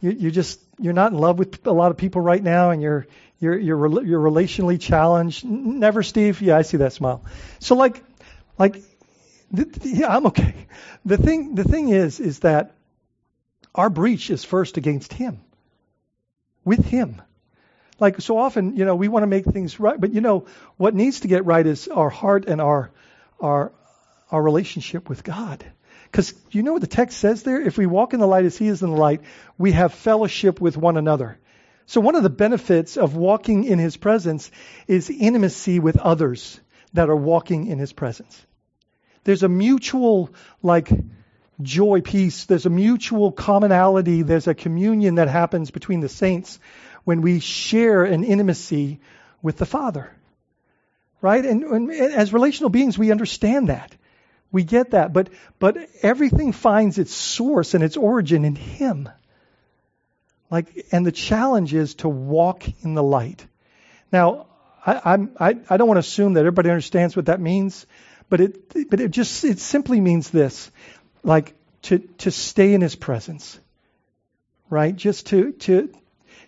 you, 0.00 0.10
you 0.10 0.30
just 0.30 0.60
you're 0.78 0.92
not 0.92 1.12
in 1.12 1.18
love 1.18 1.38
with 1.38 1.66
a 1.66 1.72
lot 1.72 1.90
of 1.90 1.96
people 1.96 2.20
right 2.20 2.42
now, 2.42 2.70
and 2.70 2.82
you're 2.82 3.06
you're 3.40 3.58
you're 3.58 4.04
you're 4.04 4.20
relationally 4.20 4.80
challenged. 4.80 5.44
Never, 5.44 6.02
Steve. 6.02 6.40
Yeah, 6.40 6.56
I 6.56 6.62
see 6.62 6.78
that 6.78 6.92
smile. 6.92 7.24
So 7.60 7.74
like 7.74 8.02
like 8.58 8.82
yeah, 9.82 10.14
I'm 10.14 10.26
okay. 10.26 10.54
The 11.04 11.16
thing 11.16 11.54
the 11.54 11.64
thing 11.64 11.88
is 11.88 12.20
is 12.20 12.40
that 12.40 12.74
our 13.74 13.90
breach 13.90 14.30
is 14.30 14.44
first 14.44 14.76
against 14.76 15.12
him. 15.12 15.40
With 16.64 16.84
him. 16.84 17.22
Like 18.00 18.20
so 18.20 18.38
often, 18.38 18.76
you 18.76 18.84
know, 18.84 18.94
we 18.94 19.08
want 19.08 19.24
to 19.24 19.26
make 19.26 19.44
things 19.44 19.80
right, 19.80 20.00
but 20.00 20.12
you 20.12 20.20
know, 20.20 20.46
what 20.76 20.94
needs 20.94 21.20
to 21.20 21.28
get 21.28 21.44
right 21.44 21.66
is 21.66 21.88
our 21.88 22.10
heart 22.10 22.46
and 22.46 22.60
our 22.60 22.90
our 23.40 23.72
our 24.30 24.42
relationship 24.42 25.08
with 25.08 25.24
God. 25.24 25.64
Because 26.10 26.34
you 26.50 26.62
know 26.62 26.72
what 26.72 26.80
the 26.80 26.86
text 26.86 27.18
says 27.18 27.42
there? 27.42 27.60
If 27.60 27.76
we 27.76 27.86
walk 27.86 28.14
in 28.14 28.20
the 28.20 28.26
light 28.26 28.44
as 28.44 28.56
He 28.56 28.68
is 28.68 28.82
in 28.82 28.90
the 28.90 28.96
light, 28.96 29.20
we 29.58 29.72
have 29.72 29.92
fellowship 29.92 30.60
with 30.60 30.76
one 30.76 30.96
another. 30.96 31.38
So 31.86 32.00
one 32.00 32.16
of 32.16 32.22
the 32.22 32.30
benefits 32.30 32.96
of 32.96 33.16
walking 33.16 33.64
in 33.64 33.78
His 33.78 33.96
presence 33.96 34.50
is 34.86 35.10
intimacy 35.10 35.80
with 35.80 35.98
others 35.98 36.60
that 36.94 37.10
are 37.10 37.16
walking 37.16 37.66
in 37.66 37.78
His 37.78 37.92
presence. 37.92 38.44
There's 39.24 39.42
a 39.42 39.48
mutual, 39.48 40.30
like, 40.62 40.90
joy, 41.60 42.00
peace. 42.00 42.44
There's 42.44 42.66
a 42.66 42.70
mutual 42.70 43.32
commonality. 43.32 44.22
There's 44.22 44.46
a 44.48 44.54
communion 44.54 45.16
that 45.16 45.28
happens 45.28 45.70
between 45.70 46.00
the 46.00 46.08
saints 46.08 46.58
when 47.04 47.20
we 47.20 47.40
share 47.40 48.04
an 48.04 48.24
intimacy 48.24 49.00
with 49.42 49.58
the 49.58 49.66
Father. 49.66 50.10
Right? 51.20 51.44
And, 51.44 51.64
and 51.64 51.90
as 51.90 52.32
relational 52.32 52.70
beings, 52.70 52.96
we 52.96 53.10
understand 53.10 53.68
that. 53.68 53.94
We 54.50 54.64
get 54.64 54.90
that, 54.92 55.12
but 55.12 55.28
but 55.58 55.76
everything 56.02 56.52
finds 56.52 56.98
its 56.98 57.12
source 57.12 57.74
and 57.74 57.84
its 57.84 57.96
origin 57.96 58.44
in 58.44 58.54
Him. 58.54 59.08
Like, 60.50 60.86
and 60.90 61.04
the 61.04 61.12
challenge 61.12 61.74
is 61.74 61.94
to 61.96 62.08
walk 62.08 62.64
in 62.82 62.94
the 62.94 63.02
light. 63.02 63.46
Now, 64.10 64.46
I, 64.84 65.00
I'm 65.04 65.36
I, 65.38 65.58
I 65.68 65.76
don't 65.76 65.88
want 65.88 65.96
to 65.96 66.00
assume 66.08 66.34
that 66.34 66.40
everybody 66.40 66.70
understands 66.70 67.14
what 67.14 67.26
that 67.26 67.40
means, 67.40 67.86
but 68.30 68.40
it 68.40 68.90
but 68.90 69.00
it 69.00 69.10
just 69.10 69.44
it 69.44 69.58
simply 69.58 70.00
means 70.00 70.30
this, 70.30 70.70
like 71.22 71.54
to 71.82 71.98
to 71.98 72.30
stay 72.30 72.72
in 72.72 72.80
His 72.80 72.96
presence, 72.96 73.58
right? 74.70 74.96
Just 74.96 75.26
to 75.26 75.52
to 75.52 75.92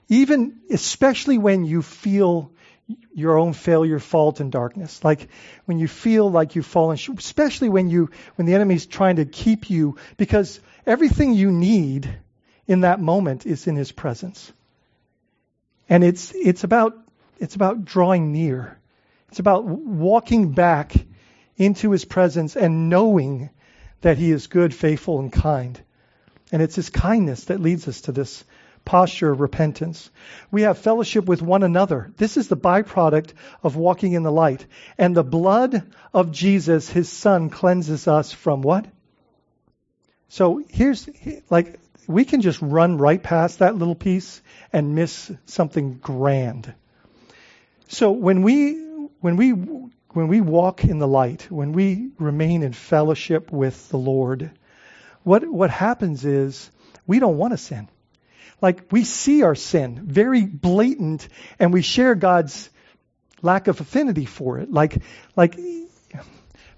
even 0.08 0.60
especially 0.70 1.36
when 1.36 1.64
you 1.64 1.82
feel 1.82 2.50
your 3.14 3.38
own 3.38 3.52
failure, 3.52 3.98
fault, 3.98 4.40
and 4.40 4.50
darkness. 4.50 5.02
Like 5.04 5.28
when 5.64 5.78
you 5.78 5.88
feel 5.88 6.30
like 6.30 6.54
you've 6.54 6.66
fallen, 6.66 6.98
especially 7.16 7.68
when 7.68 7.88
you 7.90 8.10
when 8.36 8.46
the 8.46 8.54
enemy's 8.54 8.86
trying 8.86 9.16
to 9.16 9.24
keep 9.24 9.70
you, 9.70 9.96
because 10.16 10.60
everything 10.86 11.34
you 11.34 11.50
need 11.50 12.12
in 12.66 12.80
that 12.80 13.00
moment 13.00 13.46
is 13.46 13.66
in 13.66 13.76
His 13.76 13.92
presence. 13.92 14.52
And 15.88 16.04
it's 16.04 16.32
it's 16.34 16.64
about 16.64 16.96
it's 17.38 17.54
about 17.54 17.84
drawing 17.84 18.32
near. 18.32 18.78
It's 19.28 19.38
about 19.38 19.64
walking 19.64 20.52
back 20.52 20.94
into 21.56 21.90
His 21.90 22.04
presence 22.04 22.56
and 22.56 22.88
knowing 22.88 23.50
that 24.00 24.18
He 24.18 24.30
is 24.30 24.46
good, 24.46 24.74
faithful, 24.74 25.18
and 25.18 25.32
kind. 25.32 25.80
And 26.52 26.62
it's 26.62 26.76
His 26.76 26.90
kindness 26.90 27.44
that 27.44 27.60
leads 27.60 27.86
us 27.88 28.02
to 28.02 28.12
this 28.12 28.44
posture 28.90 29.30
of 29.30 29.40
repentance. 29.40 30.10
We 30.50 30.62
have 30.62 30.76
fellowship 30.76 31.24
with 31.26 31.42
one 31.42 31.62
another. 31.62 32.10
This 32.16 32.36
is 32.36 32.48
the 32.48 32.56
byproduct 32.56 33.34
of 33.62 33.76
walking 33.76 34.14
in 34.14 34.24
the 34.24 34.32
light. 34.32 34.66
And 34.98 35.16
the 35.16 35.22
blood 35.22 35.86
of 36.12 36.32
Jesus, 36.32 36.90
his 36.90 37.08
son, 37.08 37.50
cleanses 37.50 38.08
us 38.08 38.32
from 38.32 38.62
what? 38.62 38.86
So 40.28 40.60
here's, 40.68 41.08
like, 41.50 41.78
we 42.08 42.24
can 42.24 42.40
just 42.40 42.60
run 42.60 42.98
right 42.98 43.22
past 43.22 43.60
that 43.60 43.76
little 43.76 43.94
piece 43.94 44.42
and 44.72 44.96
miss 44.96 45.30
something 45.46 45.98
grand. 45.98 46.74
So 47.86 48.10
when 48.10 48.42
we, 48.42 48.72
when 49.20 49.36
we, 49.36 49.50
when 49.50 50.26
we 50.26 50.40
walk 50.40 50.82
in 50.82 50.98
the 50.98 51.06
light, 51.06 51.46
when 51.48 51.70
we 51.70 52.10
remain 52.18 52.64
in 52.64 52.72
fellowship 52.72 53.52
with 53.52 53.88
the 53.90 53.98
Lord, 53.98 54.50
what, 55.22 55.46
what 55.46 55.70
happens 55.70 56.24
is 56.24 56.72
we 57.06 57.20
don't 57.20 57.38
want 57.38 57.52
to 57.52 57.56
sin 57.56 57.88
like 58.60 58.90
we 58.90 59.04
see 59.04 59.42
our 59.42 59.54
sin 59.54 60.00
very 60.04 60.44
blatant 60.44 61.28
and 61.58 61.72
we 61.72 61.82
share 61.82 62.14
God's 62.14 62.70
lack 63.42 63.68
of 63.68 63.80
affinity 63.80 64.26
for 64.26 64.58
it. 64.58 64.70
Like, 64.72 65.02
like, 65.36 65.58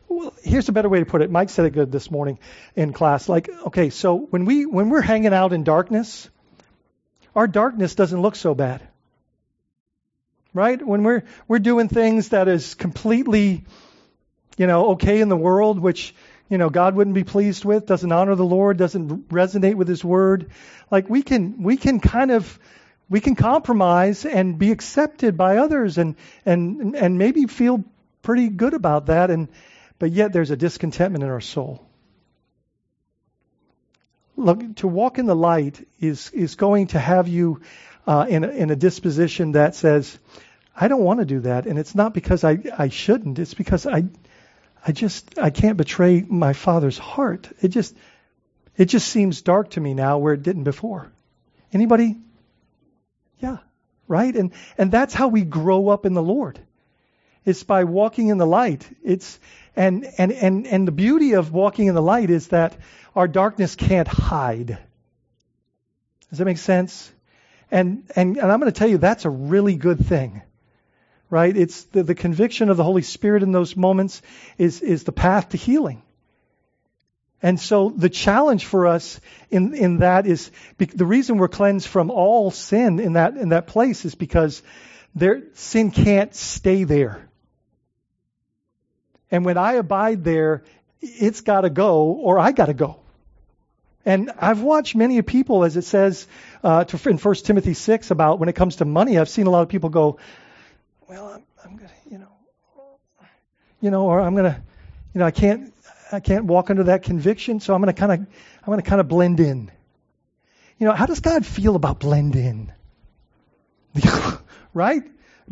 well, 0.09 0.35
here's 0.43 0.69
a 0.69 0.73
better 0.73 0.89
way 0.89 1.01
to 1.01 1.07
put 1.07 1.23
it. 1.23 1.31
Mike 1.31 1.51
said 1.51 1.65
it 1.65 1.71
good 1.71 1.91
this 1.91 2.11
morning 2.11 2.39
in 2.77 2.93
class. 2.93 3.29
Like, 3.29 3.49
okay, 3.67 3.91
so 3.91 4.17
when 4.17 4.45
we, 4.45 4.67
when 4.67 4.91
we're 4.91 5.01
hanging 5.01 5.33
out 5.33 5.53
in 5.53 5.65
darkness, 5.65 6.29
our 7.35 7.47
darkness 7.47 7.95
doesn't 7.95 8.21
look 8.21 8.37
so 8.37 8.55
bad. 8.55 8.87
Right? 10.55 10.85
When 10.85 11.03
we're, 11.03 11.23
we're 11.49 11.61
doing 11.61 11.89
things 11.89 12.29
that 12.29 12.47
is 12.47 12.75
completely, 12.75 13.65
you 14.59 14.67
know, 14.67 14.91
okay 14.91 15.21
in 15.23 15.31
the 15.31 15.37
world, 15.37 15.79
which, 15.79 16.15
you 16.53 16.59
know, 16.59 16.69
God 16.69 16.95
wouldn't 16.95 17.15
be 17.15 17.25
pleased 17.25 17.65
with, 17.65 17.87
doesn't 17.87 18.13
honor 18.13 18.35
the 18.35 18.45
Lord, 18.45 18.77
doesn't 18.77 19.31
resonate 19.31 19.75
with 19.75 19.89
His 19.89 20.05
Word. 20.05 20.51
Like 20.91 21.09
we 21.09 21.23
can, 21.23 21.63
we 21.63 21.79
can 21.79 21.99
kind 21.99 22.31
of, 22.31 22.59
we 23.09 23.21
can 23.21 23.37
compromise 23.37 24.27
and 24.27 24.59
be 24.59 24.71
accepted 24.71 25.39
by 25.39 25.57
others 25.57 25.97
and, 25.97 26.15
and, 26.45 26.95
and 26.95 27.17
maybe 27.17 27.47
feel 27.47 27.83
pretty 28.21 28.51
good 28.51 28.75
about 28.75 29.07
that. 29.07 29.31
And, 29.31 29.49
but 29.99 30.13
yet 30.13 30.35
there's 30.35 30.51
a 30.51 30.57
discontentment 30.57 31.25
in 31.25 31.31
our 31.31 31.41
soul. 31.41 31.87
Look, 34.37 34.77
to 34.77 34.89
walk 34.89 35.19
in 35.19 35.25
the 35.25 35.35
light 35.35 35.89
is, 36.01 36.29
is 36.33 36.57
going 36.57 36.89
to 36.89 36.99
have 36.99 37.29
you 37.29 37.63
uh, 38.07 38.27
in, 38.29 38.45
a, 38.45 38.49
in 38.49 38.69
a 38.69 38.77
disposition 38.77 39.53
that 39.53 39.75
says, 39.75 40.19
I 40.77 40.89
don't 40.89 41.03
want 41.03 41.21
to 41.21 41.25
do 41.25 41.41
that. 41.41 41.67
And 41.67 41.79
it's 41.79 41.95
not 41.95 42.13
because 42.13 42.45
I, 42.45 42.59
I 42.77 42.91
shouldn't. 42.91 43.39
It's 43.39 43.55
because 43.55 43.87
I, 43.87 44.05
I 44.87 44.93
just 44.93 45.39
I 45.39 45.51
can't 45.51 45.77
betray 45.77 46.25
my 46.27 46.53
father's 46.53 46.99
heart. 46.99 47.49
It 47.61 47.69
just 47.69 47.97
it 48.77 48.87
just 48.87 49.09
seems 49.09 49.43
dark 49.43 49.71
to 49.71 49.81
me 49.81 49.95
now 49.95 50.19
where 50.19 50.35
it 50.35 50.43
didn't 50.43 50.65
before. 50.65 51.11
Anybody? 51.73 52.17
Yeah, 53.39 53.59
right? 54.09 54.35
And 54.35 54.53
and 54.77 54.91
that's 54.91 55.15
how 55.15 55.29
we 55.29 55.43
grow 55.43 55.89
up 55.89 56.05
in 56.05 56.15
the 56.15 56.23
Lord. 56.23 56.59
It's 57.45 57.63
by 57.63 57.85
walking 57.85 58.29
in 58.29 58.39
the 58.39 58.47
light. 58.47 58.89
It's 59.05 59.39
and 59.77 60.07
and 60.19 60.33
and 60.33 60.67
and 60.67 60.89
the 60.89 60.93
beauty 60.93 61.33
of 61.33 61.53
walking 61.53 61.87
in 61.87 61.95
the 61.95 62.03
light 62.03 62.31
is 62.31 62.49
that 62.49 62.77
our 63.15 63.29
darkness 63.29 63.77
can't 63.77 64.09
hide. 64.09 64.79
Does 66.31 66.39
that 66.39 66.45
make 66.45 66.59
sense? 66.59 67.13
And 67.71 68.05
and, 68.17 68.37
and 68.37 68.53
I'm 68.53 68.61
going 68.61 68.73
to 68.73 68.79
tell 68.79 68.89
you 68.89 68.99
that's 68.99 69.25
a 69.25 69.31
really 69.31 69.77
good 69.77 70.05
thing 70.07 70.43
right? 71.33 71.57
It's 71.57 71.85
the, 71.85 72.03
the 72.03 72.15
conviction 72.15 72.69
of 72.69 72.77
the 72.77 72.85
Holy 72.85 73.01
Spirit 73.01 73.43
in 73.43 73.53
those 73.53 73.75
moments 73.75 74.21
is, 74.59 74.83
is 74.83 75.05
the 75.05 75.13
path 75.13 75.49
to 75.49 75.57
healing. 75.57 76.03
And 77.43 77.59
so 77.59 77.89
the 77.89 78.11
challenge 78.11 78.67
for 78.67 78.87
us 78.87 79.19
in, 79.51 79.75
in 79.75 80.01
that 80.01 80.27
is 80.27 80.51
the 80.77 81.07
reason 81.07 81.39
we're 81.39 81.49
cleansed 81.49 81.89
from 81.89 82.11
all 82.11 82.51
sin 82.51 83.01
in 83.01 83.15
that, 83.15 83.39
in 83.39 83.49
that 83.49 83.67
place 83.67 84.05
is 84.05 84.15
because 84.15 84.63
there, 85.15 85.45
sin 85.55 85.91
can't 85.91 86.35
stay 86.35 86.85
there. 86.85 87.27
And 89.31 89.47
when 89.47 89.57
I 89.57 89.73
abide 89.73 90.25
there, 90.25 90.65
it's 91.01 91.41
got 91.41 91.63
to 91.63 91.71
go 91.71 92.09
or 92.09 92.39
I 92.39 92.53
got 92.53 92.67
to 92.67 92.75
go. 92.75 93.01
And 94.05 94.33
I've 94.39 94.61
watched 94.61 94.95
many 94.95 95.23
people, 95.23 95.65
as 95.65 95.79
it 95.79 95.85
says 95.85 96.27
uh, 96.63 96.85
to, 96.85 97.09
in 97.09 97.17
1 97.17 97.35
Timothy 97.37 97.73
6 97.73 98.11
about 98.11 98.39
when 98.39 98.51
it 98.51 98.55
comes 98.55 98.77
to 98.77 98.85
money, 98.85 99.17
I've 99.17 99.31
seen 99.31 99.47
a 99.47 99.51
lot 99.51 99.63
of 99.63 99.71
people 99.71 99.89
go, 99.89 100.19
well, 101.13 101.27
I'm, 101.27 101.43
I'm 101.63 101.77
gonna, 101.77 101.91
you 102.11 102.17
know, 102.17 102.33
you 103.83 103.91
know, 103.91 104.07
or 104.07 104.19
I'm 104.19 104.35
gonna, 104.35 104.63
you 105.13 105.19
know, 105.19 105.27
I 105.27 105.31
can't, 105.31 105.75
I 106.11 106.21
can't 106.21 106.47
walk 106.47 106.71
under 106.71 106.85
that 106.85 107.03
conviction, 107.03 107.61
so 107.61 107.75
I'm 107.75 107.83
gonna 107.83 107.93
kind 107.93 108.13
of, 108.13 108.19
I'm 108.21 108.67
gonna 108.67 108.81
kind 108.81 108.99
of 108.99 109.09
blend 109.09 109.39
in. 109.39 109.71
You 110.79 110.87
know, 110.87 110.95
how 110.95 111.05
does 111.05 111.21
God 111.21 111.45
feel 111.45 111.77
about 111.77 112.01
blend 112.01 112.35
in? 112.35 112.73
right? 114.75 115.03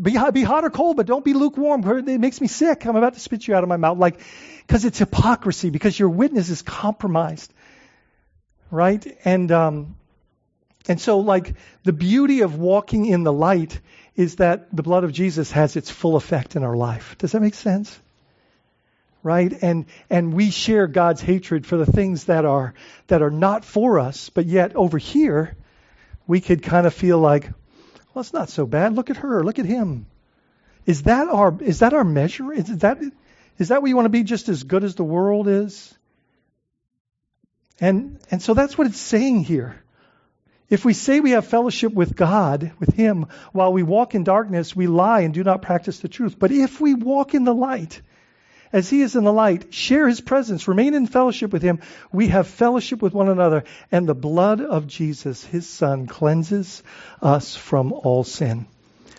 Be, 0.01 0.13
hot, 0.13 0.33
be 0.33 0.45
hot 0.45 0.65
or 0.65 0.71
cold, 0.71 0.97
but 0.97 1.05
don't 1.05 1.27
be 1.27 1.35
lukewarm. 1.35 1.87
It 2.09 2.19
makes 2.21 2.41
me 2.41 2.47
sick. 2.47 2.87
I'm 2.87 2.97
about 2.97 3.13
to 3.13 3.21
spit 3.21 3.47
you 3.47 3.55
out 3.55 3.63
of 3.63 3.69
my 3.69 3.77
mouth. 3.77 3.99
Like, 3.99 4.19
because 4.67 4.87
it's 4.87 4.99
hypocrisy, 4.99 5.69
because 5.69 5.99
your 5.99 6.09
witness 6.09 6.49
is 6.49 6.63
compromised. 6.63 7.53
right? 8.71 9.05
And 9.27 9.53
um, 9.53 9.97
and 10.89 11.01
so 11.01 11.19
like 11.19 11.55
the 11.85 11.93
beauty 11.93 12.41
of 12.41 12.59
walking 12.59 13.07
in 13.07 13.23
the 13.23 13.33
light 13.33 13.81
is 14.17 14.37
that 14.37 14.75
the 14.75 14.83
blood 14.83 15.05
of 15.05 15.13
Jesus 15.13 15.51
has 15.53 15.77
its 15.77 15.91
full 15.91 16.17
effect 16.17 16.57
in 16.57 16.63
our 16.63 16.77
life. 16.77 17.17
Does 17.19 17.33
that 17.33 17.41
make 17.41 17.55
sense? 17.55 17.99
Right? 19.23 19.53
And 19.63 19.87
and 20.09 20.33
we 20.33 20.51
share 20.51 20.87
God's 20.87 21.21
hatred 21.21 21.67
for 21.67 21.77
the 21.77 21.87
things 21.87 22.25
that 22.25 22.45
are 22.45 22.75
that 23.09 23.23
are 23.23 23.31
not 23.31 23.65
for 23.65 23.99
us, 23.99 24.31
but 24.31 24.47
yet 24.47 24.75
over 24.77 24.97
here 24.97 25.57
we 26.27 26.41
could 26.41 26.63
kind 26.63 26.87
of 26.87 26.95
feel 26.95 27.19
like, 27.19 27.45
well, 28.15 28.21
it's 28.21 28.33
not 28.33 28.49
so 28.49 28.67
bad. 28.67 28.95
Look 28.95 29.11
at 29.11 29.19
her. 29.19 29.45
Look 29.45 29.59
at 29.59 29.67
him. 29.67 30.07
Is 30.87 31.03
that 31.03 31.29
our 31.29 31.57
is 31.61 31.81
that 31.81 31.93
our 31.93 32.05
measure? 32.05 32.53
Is 32.53 32.79
that 32.79 32.99
is 33.59 33.69
that 33.69 33.83
what 33.83 33.89
you 33.89 33.97
want 33.97 34.07
to 34.07 34.11
be 34.11 34.23
just 34.23 34.49
as 34.49 34.63
good 34.63 34.85
as 34.85 34.95
the 34.95 35.05
world 35.05 35.47
is? 35.47 35.95
And 37.79 38.19
and 38.31 38.41
so 38.41 38.55
that's 38.55 38.79
what 38.79 38.87
it's 38.87 38.99
saying 38.99 39.45
here. 39.45 39.83
If 40.71 40.85
we 40.85 40.93
say 40.93 41.19
we 41.19 41.33
have 41.33 41.47
fellowship 41.47 41.93
with 41.93 42.15
God, 42.15 42.71
with 42.79 42.95
Him, 42.95 43.27
while 43.53 43.73
we 43.73 43.83
walk 43.83 44.15
in 44.15 44.23
darkness, 44.23 44.75
we 44.75 44.87
lie 44.87 45.23
and 45.23 45.35
do 45.35 45.43
not 45.43 45.63
practice 45.63 45.99
the 45.99 46.09
truth. 46.09 46.39
But 46.39 46.53
if 46.53 46.81
we 46.81 46.95
walk 46.95 47.35
in 47.35 47.43
the 47.43 47.55
light, 47.55 48.01
as 48.73 48.89
He 48.89 49.01
is 49.01 49.17
in 49.17 49.25
the 49.25 49.33
light, 49.33 49.75
share 49.75 50.07
His 50.07 50.21
presence, 50.21 50.69
remain 50.69 50.95
in 50.95 51.09
fellowship 51.09 51.53
with 51.53 51.63
Him, 51.63 51.81
we 52.13 52.29
have 52.29 52.47
fellowship 52.47 53.03
with 53.03 53.13
one 53.13 53.29
another, 53.29 53.65
and 53.91 54.09
the 54.09 54.15
blood 54.15 54.61
of 54.61 54.87
Jesus, 54.87 55.45
His 55.45 55.69
Son, 55.69 56.07
cleanses 56.07 56.85
us 57.21 57.57
from 57.57 57.93
all 57.93 58.23
sin. 58.23 58.69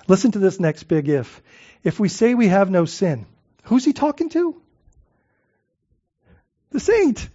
Listen 0.08 0.32
to 0.32 0.40
this 0.40 0.58
next 0.58 0.84
big 0.84 1.10
if. 1.10 1.42
If 1.84 2.00
we 2.00 2.08
say 2.08 2.34
we 2.34 2.48
have 2.48 2.72
no 2.72 2.86
sin, 2.86 3.26
who's 3.64 3.84
He 3.84 3.92
talking 3.92 4.30
to? 4.30 4.62
The 6.70 6.80
saint. 6.80 7.28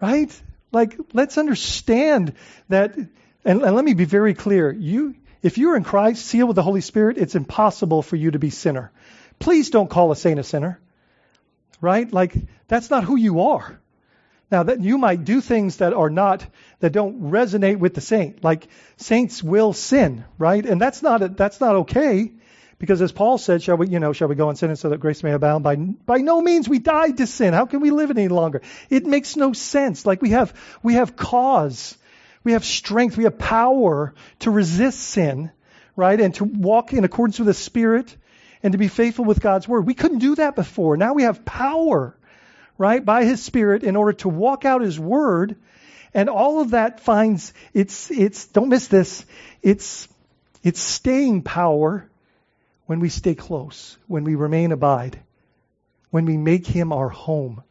Right? 0.00 0.36
Like, 0.72 0.98
let's 1.12 1.38
understand 1.38 2.34
that, 2.68 2.96
and, 2.96 3.10
and 3.44 3.76
let 3.76 3.84
me 3.84 3.94
be 3.94 4.06
very 4.06 4.34
clear. 4.34 4.72
You, 4.72 5.14
if 5.42 5.58
you're 5.58 5.76
in 5.76 5.84
Christ, 5.84 6.24
sealed 6.24 6.48
with 6.48 6.56
the 6.56 6.62
Holy 6.62 6.80
Spirit, 6.80 7.18
it's 7.18 7.34
impossible 7.34 8.02
for 8.02 8.16
you 8.16 8.30
to 8.30 8.38
be 8.38 8.50
sinner. 8.50 8.90
Please 9.38 9.70
don't 9.70 9.90
call 9.90 10.10
a 10.12 10.16
saint 10.16 10.40
a 10.40 10.44
sinner. 10.44 10.80
Right? 11.80 12.10
Like, 12.10 12.34
that's 12.68 12.90
not 12.90 13.04
who 13.04 13.16
you 13.16 13.42
are. 13.42 13.78
Now 14.52 14.64
that 14.64 14.82
you 14.82 14.98
might 14.98 15.24
do 15.24 15.40
things 15.40 15.78
that 15.78 15.94
are 15.94 16.10
not 16.10 16.46
that 16.80 16.92
don't 16.92 17.30
resonate 17.30 17.78
with 17.78 17.94
the 17.94 18.02
saint, 18.02 18.44
like 18.44 18.68
saints 18.98 19.42
will 19.42 19.72
sin, 19.72 20.26
right? 20.36 20.64
And 20.64 20.78
that's 20.78 21.02
not 21.02 21.38
that's 21.38 21.58
not 21.58 21.76
okay. 21.76 22.32
Because 22.82 23.00
as 23.00 23.12
Paul 23.12 23.38
said, 23.38 23.62
shall 23.62 23.76
we, 23.76 23.86
you 23.86 24.00
know, 24.00 24.12
shall 24.12 24.26
we 24.26 24.34
go 24.34 24.48
on 24.48 24.56
sinning 24.56 24.74
so 24.74 24.88
that 24.88 24.98
grace 24.98 25.22
may 25.22 25.30
abound? 25.30 25.62
By, 25.62 25.76
by 25.76 26.16
no 26.16 26.40
means 26.42 26.68
we 26.68 26.80
died 26.80 27.18
to 27.18 27.28
sin. 27.28 27.54
How 27.54 27.64
can 27.64 27.78
we 27.78 27.92
live 27.92 28.10
any 28.10 28.26
longer? 28.26 28.60
It 28.90 29.06
makes 29.06 29.36
no 29.36 29.52
sense. 29.52 30.04
Like 30.04 30.20
we 30.20 30.30
have, 30.30 30.52
we 30.82 30.94
have 30.94 31.14
cause. 31.14 31.96
We 32.42 32.54
have 32.54 32.64
strength. 32.64 33.16
We 33.16 33.22
have 33.22 33.38
power 33.38 34.14
to 34.40 34.50
resist 34.50 34.98
sin, 34.98 35.52
right? 35.94 36.20
And 36.20 36.34
to 36.34 36.44
walk 36.44 36.92
in 36.92 37.04
accordance 37.04 37.38
with 37.38 37.46
the 37.46 37.54
Spirit 37.54 38.16
and 38.64 38.72
to 38.72 38.78
be 38.78 38.88
faithful 38.88 39.26
with 39.26 39.40
God's 39.40 39.68
Word. 39.68 39.86
We 39.86 39.94
couldn't 39.94 40.18
do 40.18 40.34
that 40.34 40.56
before. 40.56 40.96
Now 40.96 41.12
we 41.12 41.22
have 41.22 41.44
power, 41.44 42.18
right? 42.78 43.04
By 43.04 43.24
His 43.24 43.40
Spirit 43.40 43.84
in 43.84 43.94
order 43.94 44.14
to 44.14 44.28
walk 44.28 44.64
out 44.64 44.80
His 44.80 44.98
Word. 44.98 45.54
And 46.14 46.28
all 46.28 46.60
of 46.60 46.70
that 46.70 46.98
finds 46.98 47.54
its, 47.72 48.10
its, 48.10 48.46
don't 48.46 48.70
miss 48.70 48.88
this, 48.88 49.24
it's, 49.62 50.08
it's 50.64 50.80
staying 50.80 51.42
power 51.42 52.08
when 52.92 53.00
we 53.00 53.08
stay 53.08 53.34
close, 53.34 53.96
when 54.06 54.22
we 54.22 54.34
remain 54.34 54.70
abide, 54.70 55.18
when 56.10 56.26
we 56.26 56.36
make 56.36 56.66
him 56.66 56.92
our 56.92 57.08
home. 57.08 57.62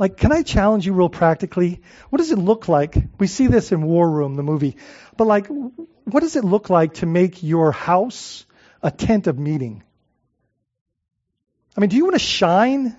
Like, 0.00 0.16
can 0.16 0.32
I 0.32 0.42
challenge 0.42 0.84
you 0.84 0.94
real 0.94 1.08
practically? 1.08 1.80
What 2.10 2.18
does 2.18 2.32
it 2.32 2.40
look 2.40 2.66
like? 2.66 2.96
We 3.20 3.28
see 3.28 3.46
this 3.46 3.70
in 3.70 3.82
War 3.82 4.10
Room, 4.10 4.34
the 4.34 4.42
movie. 4.42 4.78
But 5.16 5.28
like, 5.28 5.46
what 5.46 6.20
does 6.22 6.34
it 6.34 6.42
look 6.42 6.70
like 6.70 6.94
to 6.94 7.06
make 7.06 7.44
your 7.44 7.70
house 7.70 8.44
a 8.82 8.90
tent 8.90 9.28
of 9.28 9.38
meeting? 9.38 9.84
I 11.76 11.80
mean, 11.80 11.90
do 11.90 11.96
you 11.96 12.02
want 12.02 12.16
to 12.16 12.26
shine? 12.26 12.96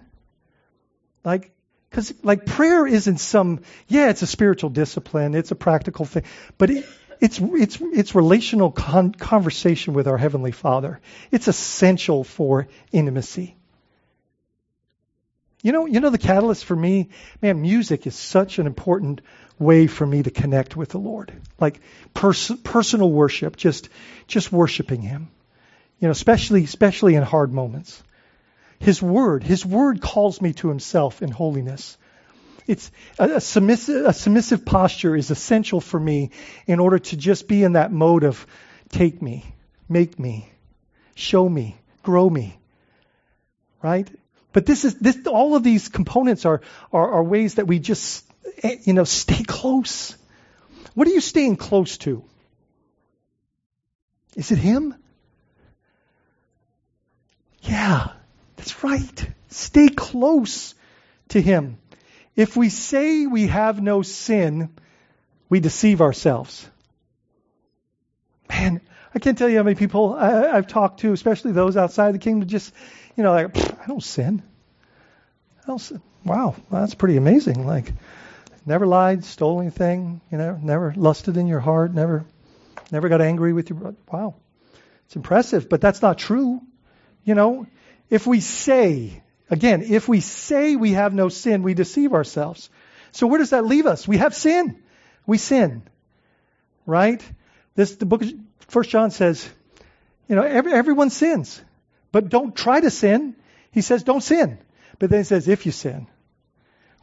Like, 1.26 1.52
because 1.90 2.14
like 2.24 2.46
prayer 2.46 2.88
isn't 2.88 3.18
some, 3.18 3.64
yeah, 3.90 4.12
it's 4.12 4.22
a 4.22 4.28
spiritual 4.28 4.70
discipline, 4.70 5.36
it's 5.36 5.52
a 5.52 5.56
practical 5.56 6.06
thing, 6.06 6.24
but 6.58 6.70
it's, 7.24 7.40
it's, 7.40 7.78
it's 7.80 8.16
relational 8.16 8.70
con- 8.70 9.14
conversation 9.14 9.94
with 9.94 10.10
our 10.10 10.18
Heavenly 10.18 10.52
Father. 10.52 11.00
It's 11.32 11.48
essential 11.48 12.26
for 12.26 12.68
intimacy. 12.92 13.56
You 15.62 15.72
know, 15.72 15.86
you 15.86 16.02
know 16.02 16.10
the 16.10 16.18
catalyst 16.18 16.66
for 16.66 16.76
me, 16.76 17.12
man, 17.42 17.62
music 17.62 18.06
is 18.06 18.16
such 18.16 18.60
an 18.60 18.68
important 18.68 19.22
way 19.58 19.88
for 19.88 20.06
me 20.06 20.22
to 20.22 20.32
connect 20.32 20.76
with 20.76 20.90
the 20.90 20.98
Lord. 20.98 21.32
Like 21.62 21.80
pers- 22.14 22.52
personal 22.62 23.10
worship, 23.10 23.56
just 23.56 23.88
just 24.28 24.52
worshiping 24.52 25.02
him. 25.02 25.30
You 26.00 26.10
know, 26.10 26.12
especially 26.12 26.66
especially 26.66 27.16
in 27.16 27.24
hard 27.24 27.54
moments. 27.54 28.04
His 28.80 29.02
word, 29.02 29.44
his 29.44 29.66
word 29.66 30.02
calls 30.02 30.42
me 30.42 30.52
to 30.56 30.68
himself 30.68 31.22
in 31.22 31.32
holiness. 31.32 31.98
It's 32.68 32.92
a, 33.20 33.36
a, 33.36 33.42
submissive, 33.42 34.06
a 34.06 34.14
submissive 34.14 34.66
posture 34.66 35.16
is 35.16 35.32
essential 35.32 35.82
for 35.82 36.00
me 36.00 36.32
in 36.66 36.80
order 36.80 37.00
to 37.00 37.18
just 37.18 37.48
be 37.48 37.64
in 37.64 37.74
that 37.74 37.92
mode 37.92 38.24
of 38.24 38.46
take 38.90 39.22
me, 39.22 39.46
make 39.90 40.18
me, 40.18 40.50
show 41.16 41.48
me, 41.48 41.78
grow 42.04 42.30
me. 42.30 42.58
Right? 43.82 44.10
But 44.54 44.66
this 44.66 44.86
is 44.86 44.96
this 44.96 45.26
all 45.28 45.56
of 45.56 45.64
these 45.64 45.90
components 45.90 46.46
are, 46.46 46.62
are, 46.94 47.12
are 47.14 47.24
ways 47.24 47.56
that 47.56 47.68
we 47.68 47.80
just 47.80 48.26
eh, 48.62 48.78
you 48.84 48.94
know 48.94 49.04
stay 49.04 49.44
close. 49.44 50.16
What 50.94 51.08
are 51.08 51.12
you 51.12 51.22
staying 51.22 51.58
close 51.58 51.98
to? 52.00 52.24
Is 54.36 54.52
it 54.52 54.60
him? 54.60 54.96
Yeah, 57.62 58.12
that's 58.56 58.84
right. 58.84 59.28
Stay 59.50 59.90
close 59.90 60.76
to 61.30 61.42
him. 61.42 61.78
If 62.36 62.58
we 62.58 62.70
say 62.70 63.28
we 63.28 63.48
have 63.48 63.82
no 63.82 64.02
sin, 64.02 64.70
we 65.50 65.60
deceive 65.60 66.02
ourselves. 66.02 66.68
Man, 68.50 68.82
I 69.14 69.20
can't 69.20 69.38
tell 69.38 69.50
you 69.50 69.58
how 69.58 69.64
many 69.64 69.76
people 69.76 70.14
I, 70.14 70.56
have 70.56 70.68
talked 70.68 71.02
to, 71.02 71.14
especially 71.14 71.52
those 71.52 71.78
outside 71.78 72.14
the 72.14 72.20
kingdom, 72.20 72.48
just, 72.48 72.74
you 73.16 73.24
know, 73.24 73.32
like, 73.32 73.56
I 73.82 73.86
don't 73.86 74.04
sin. 74.04 74.42
I 75.64 75.68
don't 75.68 75.80
sin. 75.80 76.02
Wow, 76.26 76.56
that's 76.72 76.96
pretty 76.96 77.18
amazing. 77.18 77.68
Like, 77.68 77.94
never 78.66 78.88
lied, 78.88 79.24
stole 79.24 79.62
anything, 79.62 80.22
you 80.32 80.38
know, 80.38 80.58
never 80.62 80.94
lusted 80.96 81.38
in 81.38 81.48
your 81.48 81.60
heart, 81.60 81.94
never, 81.94 82.26
never 82.92 83.10
got 83.10 83.22
angry 83.22 83.54
with 83.54 83.70
your 83.70 83.80
brother. 83.80 83.98
Wow, 84.12 84.36
it's 85.06 85.16
impressive, 85.16 85.70
but 85.70 85.82
that's 85.82 86.02
not 86.02 86.18
true. 86.18 86.62
You 87.24 87.36
know, 87.36 87.68
if 88.10 88.26
we 88.26 88.40
say 88.40 89.22
Again, 89.54 89.84
if 89.84 90.08
we 90.08 90.20
say 90.20 90.76
we 90.76 90.94
have 90.94 91.14
no 91.14 91.30
sin, 91.30 91.62
we 91.62 91.76
deceive 91.76 92.14
ourselves. 92.14 92.72
So 93.12 93.28
where 93.28 93.38
does 93.38 93.52
that 93.52 93.64
leave 93.64 93.86
us? 93.86 94.08
We 94.08 94.18
have 94.18 94.34
sin. 94.34 94.82
We 95.28 95.38
sin. 95.38 95.84
Right? 96.88 97.24
This 97.76 97.96
the 97.98 98.08
book 98.08 98.24
of 98.24 98.34
First 98.70 98.90
John 98.90 99.12
says, 99.12 99.48
you 100.28 100.36
know, 100.36 100.42
every, 100.42 100.74
everyone 100.74 101.12
sins. 101.12 101.62
But 102.12 102.30
don't 102.30 102.56
try 102.56 102.82
to 102.82 102.90
sin. 102.90 103.36
He 103.70 103.82
says 103.82 104.02
don't 104.02 104.24
sin. 104.24 104.58
But 104.98 105.12
then 105.12 105.20
he 105.20 105.24
says, 105.24 105.48
if 105.48 105.68
you 105.68 105.72
sin, 105.72 106.08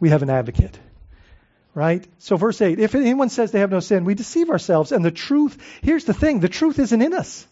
we 0.01 0.09
have 0.09 0.25
an 0.25 0.31
advocate. 0.31 0.77
Right? 1.73 2.05
So 2.19 2.37
verse 2.37 2.61
8, 2.61 2.81
if 2.81 2.97
anyone 2.97 3.29
says 3.29 3.53
they 3.53 3.61
have 3.61 3.71
no 3.71 3.79
sin, 3.79 4.05
we 4.05 4.15
deceive 4.15 4.51
ourselves. 4.51 4.91
And 4.91 5.05
the 5.05 5.13
truth, 5.13 5.57
here's 5.83 6.05
the 6.05 6.15
thing, 6.15 6.41
the 6.41 6.49
truth 6.49 6.81
isn't 6.81 7.01
in 7.01 7.15
us. 7.15 7.47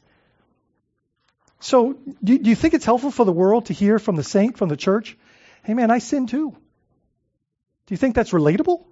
So, 1.61 1.95
do, 2.23 2.39
do 2.39 2.51
you 2.51 2.57
think 2.57 2.75
it's 2.75 2.85
helpful 2.85 3.11
for 3.11 3.25
the 3.25 3.33
world 3.33 3.67
to 3.67 3.73
hear 3.73 3.99
from 3.99 4.17
the 4.17 4.23
saint, 4.23 4.57
from 4.57 4.69
the 4.69 4.77
church, 4.77 5.17
hey 5.65 5.75
man, 5.75 5.91
I 5.91 5.99
sin 5.99 6.27
too? 6.27 6.51
Do 6.51 7.95
you 7.95 7.97
think 7.97 8.15
that's 8.15 8.31
relatable? 8.31 8.85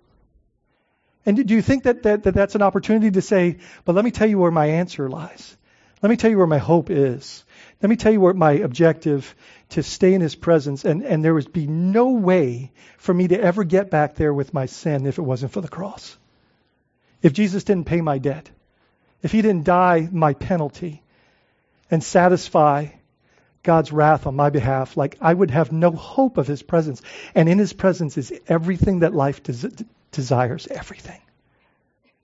And 1.25 1.47
do 1.47 1.55
you 1.55 1.63
think 1.63 1.85
that, 1.85 2.05
that, 2.05 2.23
that 2.23 2.35
that's 2.35 2.55
an 2.55 2.63
opportunity 2.63 3.11
to 3.11 3.21
say, 3.21 3.59
but 3.85 3.95
let 3.95 4.05
me 4.05 4.11
tell 4.11 4.29
you 4.29 4.39
where 4.39 4.51
my 4.51 4.67
answer 4.67 5.09
lies? 5.09 5.57
Let 6.03 6.11
me 6.11 6.17
tell 6.17 6.31
you 6.31 6.39
where 6.39 6.47
my 6.47 6.59
hope 6.59 6.91
is. 6.91 7.45
Let 7.83 7.91
me 7.91 7.97
tell 7.97 8.13
you 8.13 8.21
where 8.21 8.35
my 8.35 8.53
objective 8.53 9.35
to 9.71 9.83
stay 9.83 10.15
in 10.15 10.21
his 10.21 10.35
presence. 10.35 10.85
And, 10.85 11.03
and 11.03 11.25
there 11.25 11.35
would 11.35 11.53
be 11.53 11.67
no 11.67 12.11
way 12.11 12.71
for 12.99 13.13
me 13.13 13.29
to 13.29 13.41
ever 13.41 13.65
get 13.65 13.91
back 13.91 14.15
there 14.15 14.33
with 14.33 14.55
my 14.55 14.67
sin 14.67 15.07
if 15.07 15.19
it 15.19 15.23
wasn't 15.23 15.53
for 15.53 15.61
the 15.61 15.69
cross. 15.69 16.17
If 17.23 17.33
Jesus 17.33 17.65
didn't 17.65 17.87
pay 17.87 18.01
my 18.01 18.19
debt. 18.19 18.49
If 19.23 19.33
he 19.33 19.43
didn't 19.43 19.65
die 19.65 20.09
my 20.13 20.35
penalty 20.35 21.03
and 21.91 22.03
satisfy 22.03 22.89
God's 23.63 23.93
wrath 23.93 24.27
on 24.27 24.37
my 24.37 24.51
behalf, 24.51 24.97
like 24.97 25.17
I 25.21 25.35
would 25.35 25.51
have 25.51 25.73
no 25.73 25.91
hope 25.91 26.39
of 26.39 26.47
his 26.47 26.63
presence. 26.63 27.03
And 27.35 27.49
in 27.49 27.59
his 27.59 27.73
presence 27.73 28.17
is 28.17 28.33
everything 28.47 29.01
that 29.01 29.15
life 29.15 29.43
des- 29.43 29.85
desires, 30.13 30.69
everything. 30.71 31.21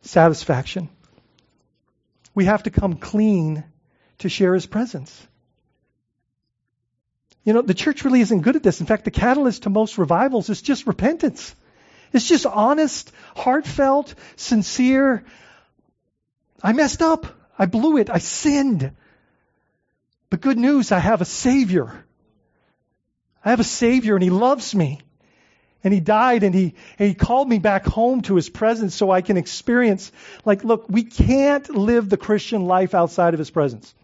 Satisfaction. 0.03 0.89
We 2.35 2.45
have 2.47 2.63
to 2.63 2.71
come 2.71 2.95
clean 2.95 3.65
to 4.19 4.29
share 4.29 4.55
his 4.55 4.67
presence. 4.67 5.27
You 7.45 7.53
know, 7.53 7.63
the 7.63 7.75
church 7.75 8.05
really 8.05 8.21
isn't 8.21 8.43
good 8.43 8.57
at 8.57 8.63
this. 8.63 8.81
In 8.81 8.87
fact, 8.87 9.05
the 9.05 9.11
catalyst 9.11 9.65
to 9.65 9.71
most 9.71 9.99
revivals 9.99 10.49
is 10.49 10.63
just 10.63 10.87
repentance. 10.87 11.55
It's 12.13 12.29
just 12.29 12.47
honest, 12.47 13.11
heartfelt, 13.35 14.15
sincere. 14.37 15.25
I 16.63 16.73
messed 16.73 17.03
up. 17.03 17.27
I 17.59 17.67
blew 17.67 17.97
it. 17.97 18.11
I 18.11 18.19
sinned. 18.19 18.93
But 20.33 20.41
good 20.41 20.57
news, 20.57 20.93
I 20.93 20.99
have 20.99 21.21
a 21.21 21.27
Savior. 21.27 22.07
I 23.45 23.51
have 23.51 23.61
a 23.61 23.65
Savior 23.65 24.15
and 24.15 24.25
He 24.25 24.31
loves 24.31 24.75
me. 24.75 24.99
And 25.85 25.93
He 25.93 26.01
died 26.01 26.43
and 26.43 26.55
He, 26.55 26.75
and 26.99 27.07
He 27.07 27.15
called 27.15 27.51
me 27.51 27.59
back 27.59 27.85
home 27.85 28.23
to 28.23 28.37
His 28.37 28.49
presence 28.49 28.95
so 28.95 29.11
I 29.11 29.21
can 29.21 29.37
experience, 29.37 30.11
like, 30.47 30.65
look, 30.65 30.87
we 30.89 31.05
can't 31.05 31.69
live 31.69 32.09
the 32.09 32.17
Christian 32.17 32.65
life 32.65 32.95
outside 32.95 33.35
of 33.35 33.39
His 33.39 33.51
presence. 33.51 33.95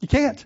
You 0.00 0.08
can't. 0.08 0.44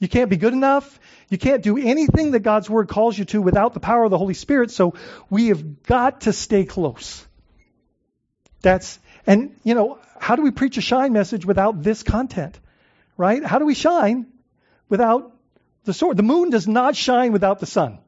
You 0.00 0.08
can't 0.08 0.30
be 0.30 0.36
good 0.36 0.52
enough. 0.52 0.98
You 1.28 1.38
can't 1.38 1.62
do 1.62 1.78
anything 1.78 2.32
that 2.32 2.40
God's 2.40 2.68
Word 2.68 2.88
calls 2.88 3.16
you 3.16 3.24
to 3.26 3.40
without 3.40 3.72
the 3.72 3.78
power 3.78 4.02
of 4.02 4.10
the 4.10 4.18
Holy 4.18 4.34
Spirit. 4.34 4.72
So 4.72 4.94
we 5.30 5.46
have 5.50 5.84
got 5.84 6.22
to 6.22 6.32
stay 6.32 6.64
close. 6.64 7.24
That's, 8.62 8.98
and, 9.28 9.54
you 9.62 9.76
know, 9.76 10.00
how 10.18 10.34
do 10.34 10.42
we 10.42 10.50
preach 10.50 10.76
a 10.76 10.80
shine 10.80 11.12
message 11.12 11.46
without 11.46 11.84
this 11.84 12.02
content? 12.02 12.58
Right? 13.18 13.44
How 13.44 13.58
do 13.58 13.66
we 13.66 13.74
shine 13.74 14.26
without 14.88 15.36
the 15.84 15.92
sword? 15.92 16.16
The 16.16 16.22
moon 16.22 16.48
does 16.48 16.66
not 16.66 16.96
shine 16.96 17.32
without 17.32 17.58
the 17.58 17.66
sun, 17.66 17.98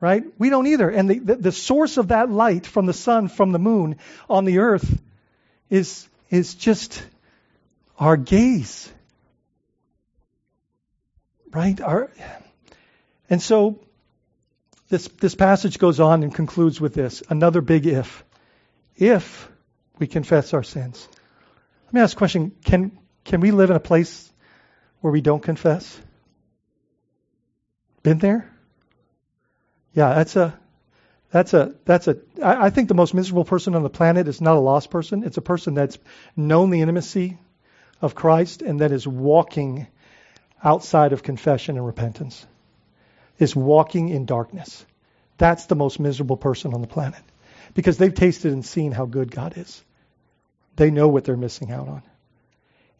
right? 0.00 0.24
We 0.38 0.50
don't 0.50 0.66
either. 0.66 0.90
And 0.90 1.08
the, 1.08 1.18
the, 1.20 1.36
the 1.36 1.52
source 1.52 1.96
of 1.96 2.08
that 2.08 2.30
light 2.30 2.66
from 2.66 2.84
the 2.84 2.92
sun, 2.92 3.28
from 3.28 3.52
the 3.52 3.58
moon 3.58 3.96
on 4.28 4.44
the 4.44 4.58
earth 4.58 5.00
is, 5.70 6.06
is 6.28 6.54
just 6.54 7.02
our 7.98 8.16
gaze, 8.16 8.92
right? 11.52 11.80
Our, 11.80 12.10
and 13.30 13.40
so 13.40 13.80
this, 14.88 15.08
this 15.20 15.34
passage 15.34 15.78
goes 15.78 16.00
on 16.00 16.22
and 16.22 16.34
concludes 16.34 16.80
with 16.80 16.94
this 16.94 17.22
another 17.30 17.60
big 17.60 17.86
if. 17.86 18.24
If 18.96 19.48
we 19.98 20.08
confess 20.08 20.52
our 20.54 20.64
sins. 20.64 21.08
Let 21.86 21.94
me 21.94 22.00
ask 22.00 22.16
a 22.16 22.18
question. 22.18 22.52
Can, 22.64 22.98
can 23.28 23.40
we 23.42 23.50
live 23.50 23.68
in 23.68 23.76
a 23.76 23.80
place 23.80 24.32
where 25.02 25.12
we 25.12 25.20
don't 25.20 25.42
confess? 25.42 26.00
Been 28.02 28.18
there? 28.18 28.50
Yeah, 29.92 30.14
that's 30.14 30.34
a 30.34 30.58
that's 31.30 31.52
a 31.52 31.74
that's 31.84 32.08
a 32.08 32.16
I, 32.42 32.66
I 32.66 32.70
think 32.70 32.88
the 32.88 32.94
most 32.94 33.12
miserable 33.12 33.44
person 33.44 33.74
on 33.74 33.82
the 33.82 33.90
planet 33.90 34.28
is 34.28 34.40
not 34.40 34.56
a 34.56 34.60
lost 34.60 34.90
person. 34.90 35.24
It's 35.24 35.36
a 35.36 35.42
person 35.42 35.74
that's 35.74 35.98
known 36.36 36.70
the 36.70 36.80
intimacy 36.80 37.36
of 38.00 38.14
Christ 38.14 38.62
and 38.62 38.80
that 38.80 38.92
is 38.92 39.06
walking 39.06 39.86
outside 40.64 41.12
of 41.12 41.22
confession 41.22 41.76
and 41.76 41.84
repentance. 41.84 42.46
Is 43.38 43.54
walking 43.54 44.08
in 44.08 44.24
darkness. 44.24 44.86
That's 45.36 45.66
the 45.66 45.76
most 45.76 46.00
miserable 46.00 46.38
person 46.38 46.72
on 46.72 46.80
the 46.80 46.88
planet. 46.88 47.20
Because 47.74 47.98
they've 47.98 48.14
tasted 48.14 48.54
and 48.54 48.64
seen 48.64 48.90
how 48.90 49.04
good 49.04 49.30
God 49.30 49.58
is. 49.58 49.84
They 50.76 50.90
know 50.90 51.08
what 51.08 51.24
they're 51.24 51.36
missing 51.36 51.70
out 51.70 51.88
on. 51.88 52.02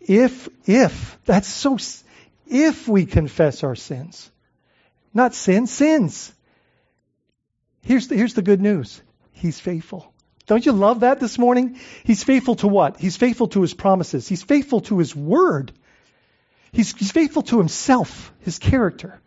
If, 0.01 0.49
if, 0.67 1.19
that's 1.25 1.49
so, 1.49 1.79
if 2.47 2.89
we 2.89 3.07
confess 3.07 3.63
our 3.63 3.75
sins, 3.75 4.31
not 5.13 5.35
sin, 5.35 5.67
sins. 5.67 6.33
Here's 7.83 8.09
the, 8.09 8.17
here's 8.17 8.35
the 8.35 8.43
good 8.43 8.61
news. 8.61 9.01
He's 9.33 9.61
faithful. 9.61 10.13
Don't 10.47 10.65
you 10.65 10.73
love 10.73 11.01
that 11.01 11.21
this 11.21 11.39
morning? 11.39 11.79
He's 12.05 12.25
faithful 12.25 12.57
to 12.57 12.69
what? 12.69 12.99
He's 12.99 13.17
faithful 13.17 13.49
to 13.49 13.61
his 13.61 13.75
promises. 13.75 14.27
He's 14.27 14.43
faithful 14.43 14.81
to 14.83 14.99
his 14.99 15.15
word. 15.15 15.73
He's, 16.73 16.95
he's 16.95 17.13
faithful 17.13 17.43
to 17.43 17.59
himself, 17.59 18.33
his 18.41 18.59
character. 18.59 19.21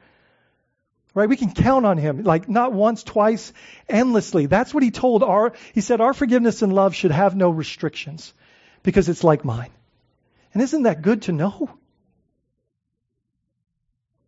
Right? 1.14 1.30
We 1.30 1.38
can 1.38 1.54
count 1.54 1.86
on 1.86 1.98
him, 1.98 2.24
like 2.24 2.48
not 2.48 2.74
once, 2.74 3.04
twice, 3.04 3.54
endlessly. 3.90 4.46
That's 4.46 4.74
what 4.74 4.84
he 4.84 4.92
told 4.92 5.24
our, 5.24 5.54
he 5.74 5.82
said 5.82 6.02
our 6.02 6.14
forgiveness 6.14 6.62
and 6.62 6.74
love 6.74 6.96
should 6.96 7.12
have 7.12 7.36
no 7.36 7.50
restrictions 7.50 8.34
because 8.82 9.10
it's 9.10 9.24
like 9.24 9.44
mine. 9.44 9.72
And 10.54 10.62
isn't 10.62 10.84
that 10.84 11.02
good 11.02 11.24
to 11.24 11.32
know? 11.32 11.70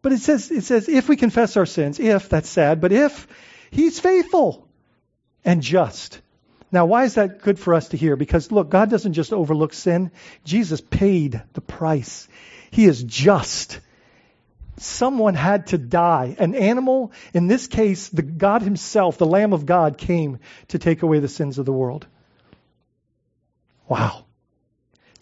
But 0.02 0.12
it 0.12 0.20
says, 0.20 0.52
it 0.52 0.64
says, 0.64 0.90
if 0.90 1.08
we 1.08 1.16
confess 1.16 1.56
our 1.58 1.66
sins, 1.66 2.00
if, 2.00 2.30
that's 2.30 2.50
sad, 2.50 2.82
but 2.82 2.92
if, 2.92 3.28
he's 3.72 4.00
faithful 4.00 4.68
and 5.46 5.62
just. 5.62 6.22
Now, 6.72 6.86
why 6.86 7.06
is 7.06 7.16
that 7.16 7.42
good 7.42 7.60
for 7.60 7.74
us 7.74 7.90
to 7.90 7.98
hear? 7.98 8.16
Because 8.16 8.52
look, 8.52 8.70
God 8.70 8.90
doesn't 8.90 9.14
just 9.14 9.32
overlook 9.32 9.74
sin. 9.74 10.12
Jesus 10.44 10.82
paid 10.82 11.42
the 11.54 11.62
price. 11.62 12.28
He 12.72 12.86
is 12.86 13.02
just. 13.04 13.80
Someone 14.78 15.36
had 15.36 15.68
to 15.68 15.78
die. 15.78 16.36
An 16.38 16.56
animal, 16.56 17.14
in 17.34 17.48
this 17.48 17.68
case, 17.68 18.10
the 18.10 18.24
God 18.24 18.62
himself, 18.62 19.18
the 19.18 19.26
Lamb 19.26 19.54
of 19.54 19.66
God, 19.66 19.98
came 19.98 20.40
to 20.70 20.80
take 20.80 21.04
away 21.04 21.20
the 21.20 21.28
sins 21.28 21.60
of 21.60 21.66
the 21.66 21.72
world. 21.72 22.08
Wow 23.88 24.26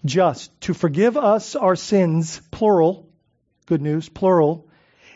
just 0.06 0.60
to 0.62 0.74
forgive 0.74 1.18
us 1.18 1.56
our 1.56 1.76
sins, 1.76 2.42
plural, 2.52 3.08
good 3.66 3.82
news, 3.82 4.10
plural, 4.10 4.68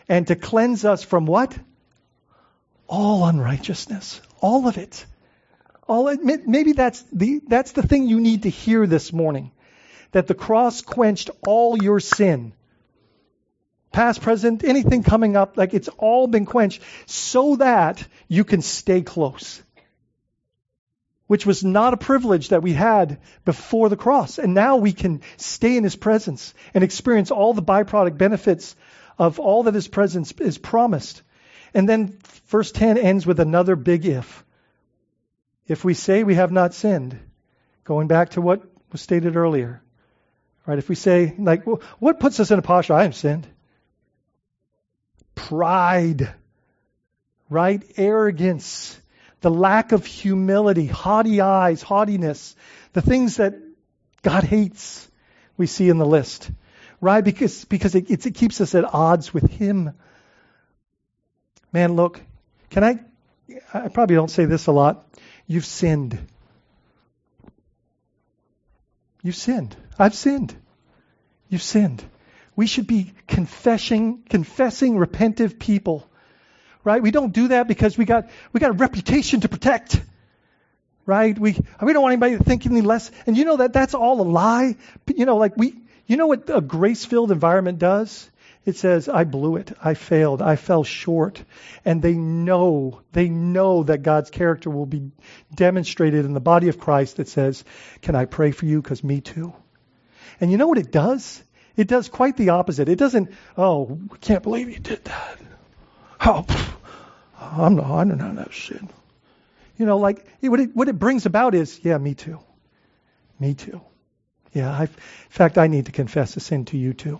and 0.07 0.27
to 0.27 0.35
cleanse 0.35 0.85
us 0.85 1.03
from 1.03 1.25
what? 1.25 1.57
All 2.87 3.25
unrighteousness. 3.25 4.21
All 4.41 4.67
of 4.67 4.77
it. 4.77 5.05
All 5.87 6.15
maybe 6.15 6.73
that's 6.73 7.03
the 7.11 7.41
that's 7.47 7.71
the 7.71 7.83
thing 7.83 8.07
you 8.07 8.19
need 8.19 8.43
to 8.43 8.49
hear 8.49 8.87
this 8.87 9.13
morning. 9.13 9.51
That 10.11 10.27
the 10.27 10.33
cross 10.33 10.81
quenched 10.81 11.29
all 11.47 11.81
your 11.81 11.99
sin. 11.99 12.53
Past, 13.91 14.21
present, 14.21 14.63
anything 14.63 15.03
coming 15.03 15.37
up, 15.37 15.57
like 15.57 15.73
it's 15.73 15.87
all 15.87 16.27
been 16.27 16.45
quenched 16.45 16.81
so 17.05 17.55
that 17.57 18.05
you 18.27 18.43
can 18.43 18.61
stay 18.61 19.01
close 19.01 19.61
which 21.27 21.45
was 21.45 21.63
not 21.63 21.93
a 21.93 21.97
privilege 21.97 22.49
that 22.49 22.61
we 22.61 22.73
had 22.73 23.19
before 23.45 23.89
the 23.89 23.97
cross. 23.97 24.37
And 24.37 24.53
now 24.53 24.77
we 24.77 24.93
can 24.93 25.21
stay 25.37 25.75
in 25.75 25.83
His 25.83 25.95
presence 25.95 26.53
and 26.73 26.83
experience 26.83 27.31
all 27.31 27.53
the 27.53 27.63
byproduct 27.63 28.17
benefits 28.17 28.75
of 29.17 29.39
all 29.39 29.63
that 29.63 29.73
His 29.73 29.87
presence 29.87 30.31
is 30.33 30.57
promised. 30.57 31.23
And 31.73 31.89
then 31.89 32.17
verse 32.47 32.71
10 32.71 32.97
ends 32.97 33.25
with 33.25 33.39
another 33.39 33.75
big 33.75 34.05
if. 34.05 34.43
If 35.67 35.83
we 35.83 35.95
say 35.95 36.23
we 36.23 36.35
have 36.35 36.51
not 36.51 36.75
sinned, 36.75 37.19
going 37.83 38.07
back 38.07 38.31
to 38.31 38.41
what 38.41 38.61
was 38.91 39.01
stated 39.01 39.35
earlier, 39.35 39.81
right? 40.67 40.77
If 40.77 40.89
we 40.89 40.95
say, 40.95 41.33
like, 41.37 41.65
what 41.99 42.19
puts 42.19 42.39
us 42.39 42.51
in 42.51 42.59
a 42.59 42.61
posture? 42.61 42.93
I 42.93 43.03
have 43.03 43.15
sinned. 43.15 43.47
Pride, 45.33 46.33
right? 47.49 47.83
Arrogance 47.97 48.99
the 49.45 49.51
lack 49.51 49.91
of 49.91 50.07
humility, 50.07 50.87
haughty 50.87 51.39
eyes, 51.39 51.83
haughtiness, 51.83 52.55
the 52.93 53.01
things 53.03 53.37
that 53.37 53.53
God 54.23 54.43
hates, 54.43 55.07
we 55.55 55.67
see 55.67 55.87
in 55.87 55.99
the 55.99 56.05
list. 56.05 56.49
Right? 56.99 57.23
Because, 57.23 57.63
because 57.65 57.93
it, 57.93 58.25
it 58.25 58.33
keeps 58.33 58.59
us 58.59 58.73
at 58.73 58.91
odds 58.91 59.35
with 59.35 59.47
Him. 59.51 59.93
Man, 61.71 61.93
look, 61.93 62.19
can 62.71 62.83
I, 62.83 62.99
I 63.71 63.89
probably 63.89 64.15
don't 64.15 64.31
say 64.31 64.45
this 64.45 64.65
a 64.65 64.71
lot. 64.71 65.15
You've 65.45 65.65
sinned. 65.65 66.17
You've 69.21 69.35
sinned. 69.35 69.77
I've 69.99 70.15
sinned. 70.15 70.55
You've 71.49 71.61
sinned. 71.61 72.03
We 72.55 72.65
should 72.65 72.87
be 72.87 73.13
confessing, 73.27 74.23
confessing 74.27 74.95
repentive 74.95 75.59
people 75.59 76.09
right? 76.85 77.01
We 77.01 77.11
don't 77.11 77.33
do 77.33 77.49
that 77.49 77.67
because 77.67 77.97
we 77.97 78.05
got 78.05 78.29
we 78.53 78.61
got 78.61 78.69
a 78.69 78.73
reputation 78.73 79.41
to 79.41 79.49
protect, 79.49 80.01
right? 81.05 81.37
We 81.37 81.57
we 81.81 81.93
don't 81.93 82.01
want 82.01 82.13
anybody 82.13 82.37
to 82.37 82.43
think 82.43 82.65
any 82.65 82.81
less. 82.81 83.11
And 83.27 83.35
you 83.35 83.43
know 83.43 83.57
that 83.57 83.73
that's 83.73 83.93
all 83.93 84.21
a 84.21 84.23
lie. 84.23 84.77
You 85.13 85.25
know, 85.25 85.35
like 85.35 85.57
we, 85.57 85.75
you 86.05 86.15
know 86.15 86.27
what 86.27 86.49
a 86.49 86.61
grace-filled 86.61 87.31
environment 87.31 87.79
does? 87.79 88.29
It 88.65 88.77
says, 88.77 89.07
I 89.07 89.25
blew 89.25 89.57
it. 89.57 89.71
I 89.83 89.93
failed. 89.93 90.41
I 90.41 90.55
fell 90.55 90.83
short. 90.83 91.43
And 91.83 92.01
they 92.01 92.13
know, 92.13 93.01
they 93.11 93.29
know 93.29 93.83
that 93.83 94.01
God's 94.01 94.31
character 94.31 94.71
will 94.71 94.87
be 94.87 95.11
demonstrated 95.53 96.25
in 96.25 96.33
the 96.33 96.39
body 96.39 96.67
of 96.69 96.79
Christ 96.79 97.17
that 97.17 97.27
says, 97.27 97.63
Can 98.01 98.15
I 98.15 98.25
pray 98.25 98.51
for 98.51 98.65
you? 98.65 98.81
Because 98.81 99.03
me 99.03 99.21
too. 99.21 99.53
And 100.41 100.51
you 100.51 100.57
know 100.57 100.67
what 100.67 100.79
it 100.79 100.91
does? 100.91 101.43
It 101.77 101.87
does 101.87 102.09
quite 102.09 102.37
the 102.37 102.49
opposite. 102.49 102.89
It 102.89 102.97
doesn't, 102.97 103.31
oh, 103.55 103.99
can't 104.21 104.41
believe 104.41 104.69
you 104.69 104.79
did 104.79 105.03
that. 105.05 105.39
Oh, 106.21 106.45
I'm 107.51 107.75
not, 107.75 107.85
I 107.85 108.03
don't 108.03 108.17
know 108.17 108.35
that 108.35 108.53
shit. 108.53 108.81
You 109.77 109.85
know, 109.85 109.97
like 109.97 110.25
what 110.41 110.59
it, 110.59 110.75
what 110.75 110.87
it 110.87 110.97
brings 110.97 111.25
about 111.25 111.55
is, 111.55 111.79
yeah, 111.83 111.97
me 111.97 112.13
too. 112.13 112.39
Me 113.39 113.53
too. 113.53 113.81
Yeah, 114.53 114.71
I've, 114.71 114.89
in 114.89 115.29
fact, 115.29 115.57
I 115.57 115.67
need 115.67 115.87
to 115.87 115.91
confess 115.91 116.37
a 116.37 116.39
sin 116.39 116.65
to 116.65 116.77
you 116.77 116.93
too. 116.93 117.19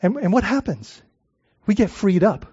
And, 0.00 0.16
and 0.16 0.32
what 0.32 0.44
happens? 0.44 1.02
We 1.66 1.74
get 1.74 1.90
freed 1.90 2.24
up. 2.24 2.46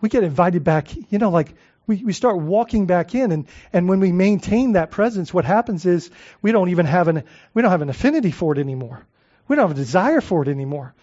We 0.00 0.08
get 0.08 0.24
invited 0.24 0.64
back. 0.64 0.88
You 1.12 1.18
know, 1.18 1.30
like 1.30 1.54
we, 1.86 2.02
we 2.02 2.12
start 2.12 2.38
walking 2.38 2.86
back 2.86 3.14
in, 3.14 3.30
and, 3.30 3.46
and 3.72 3.88
when 3.88 4.00
we 4.00 4.10
maintain 4.10 4.72
that 4.72 4.90
presence, 4.90 5.32
what 5.32 5.44
happens 5.44 5.86
is 5.86 6.10
we 6.40 6.50
don't 6.50 6.70
even 6.70 6.86
have 6.86 7.08
an 7.08 7.24
we 7.54 7.62
don't 7.62 7.70
have 7.70 7.82
an 7.82 7.90
affinity 7.90 8.30
for 8.30 8.52
it 8.52 8.58
anymore. 8.58 9.06
We 9.46 9.56
don't 9.56 9.68
have 9.68 9.76
a 9.76 9.80
desire 9.80 10.20
for 10.20 10.42
it 10.42 10.48
anymore. 10.48 10.94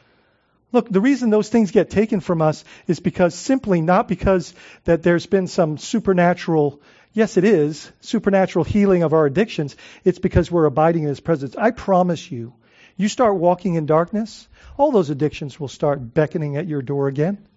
Look, 0.72 0.89
the 0.89 1.01
reason 1.01 1.30
those 1.30 1.49
things 1.49 1.72
get 1.72 1.89
taken 1.89 2.20
from 2.20 2.41
us 2.41 2.63
is 2.88 2.99
because 2.99 3.34
simply 3.34 3.82
not 3.82 4.07
because 4.07 4.53
that 4.84 5.01
there's 5.01 5.26
been 5.26 5.47
some 5.47 5.78
supernatural, 5.78 6.82
yes, 7.13 7.38
it 7.38 7.43
is, 7.43 7.91
supernatural 8.01 8.65
healing 8.65 9.01
of 9.01 9.13
our 9.13 9.26
addictions. 9.26 9.76
It's 10.03 10.20
because 10.20 10.51
we're 10.51 10.65
abiding 10.65 11.03
in 11.03 11.09
His 11.09 11.20
presence. 11.20 11.55
I 11.55 11.72
promise 11.72 12.32
you, 12.32 12.53
you 12.97 13.07
start 13.07 13.36
walking 13.36 13.76
in 13.76 13.86
darkness, 13.86 14.47
all 14.78 14.91
those 14.91 15.09
addictions 15.09 15.59
will 15.59 15.70
start 15.70 16.13
beckoning 16.13 16.57
at 16.57 16.67
your 16.67 16.82
door 16.82 17.07
again. 17.07 17.47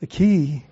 The 0.00 0.06
key 0.06 0.64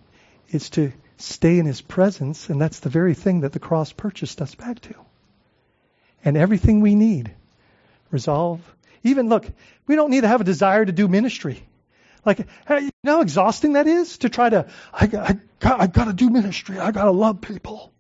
is 0.51 0.71
to 0.71 0.93
stay 1.17 1.59
in 1.59 1.67
His 1.67 1.81
presence, 1.81 2.51
and 2.51 2.61
that's 2.61 2.81
the 2.81 2.89
very 2.89 3.15
thing 3.15 3.41
that 3.41 3.53
the 3.53 3.59
cross 3.59 3.93
purchased 3.93 4.41
us 4.41 4.55
back 4.55 4.81
to. 4.83 4.95
And 6.25 6.37
everything 6.37 6.81
we 6.81 6.95
need, 6.95 7.35
resolve, 8.11 8.61
even 9.03 9.29
look, 9.29 9.47
we 9.87 9.97
don't 9.97 10.11
need 10.11 10.23
to 10.23 10.29
have 10.29 10.41
a 10.41 10.45
desire 10.45 10.85
to 10.85 10.93
do 10.93 11.09
ministry. 11.09 11.63
Like, 12.25 12.47
hey, 12.69 12.81
you 12.81 12.91
know 13.03 13.17
how 13.17 13.21
exhausting 13.23 13.75
that 13.75 13.87
is 13.87 14.19
to 14.19 14.29
try 14.29 14.51
to, 14.51 14.67
I, 14.93 15.39
I, 15.63 15.73
I 15.73 15.87
got 15.87 16.05
to 16.07 16.13
do 16.13 16.29
ministry. 16.29 16.79
I 16.79 16.91
got 16.91 17.05
to 17.05 17.11
love 17.11 17.41
people. 17.41 17.93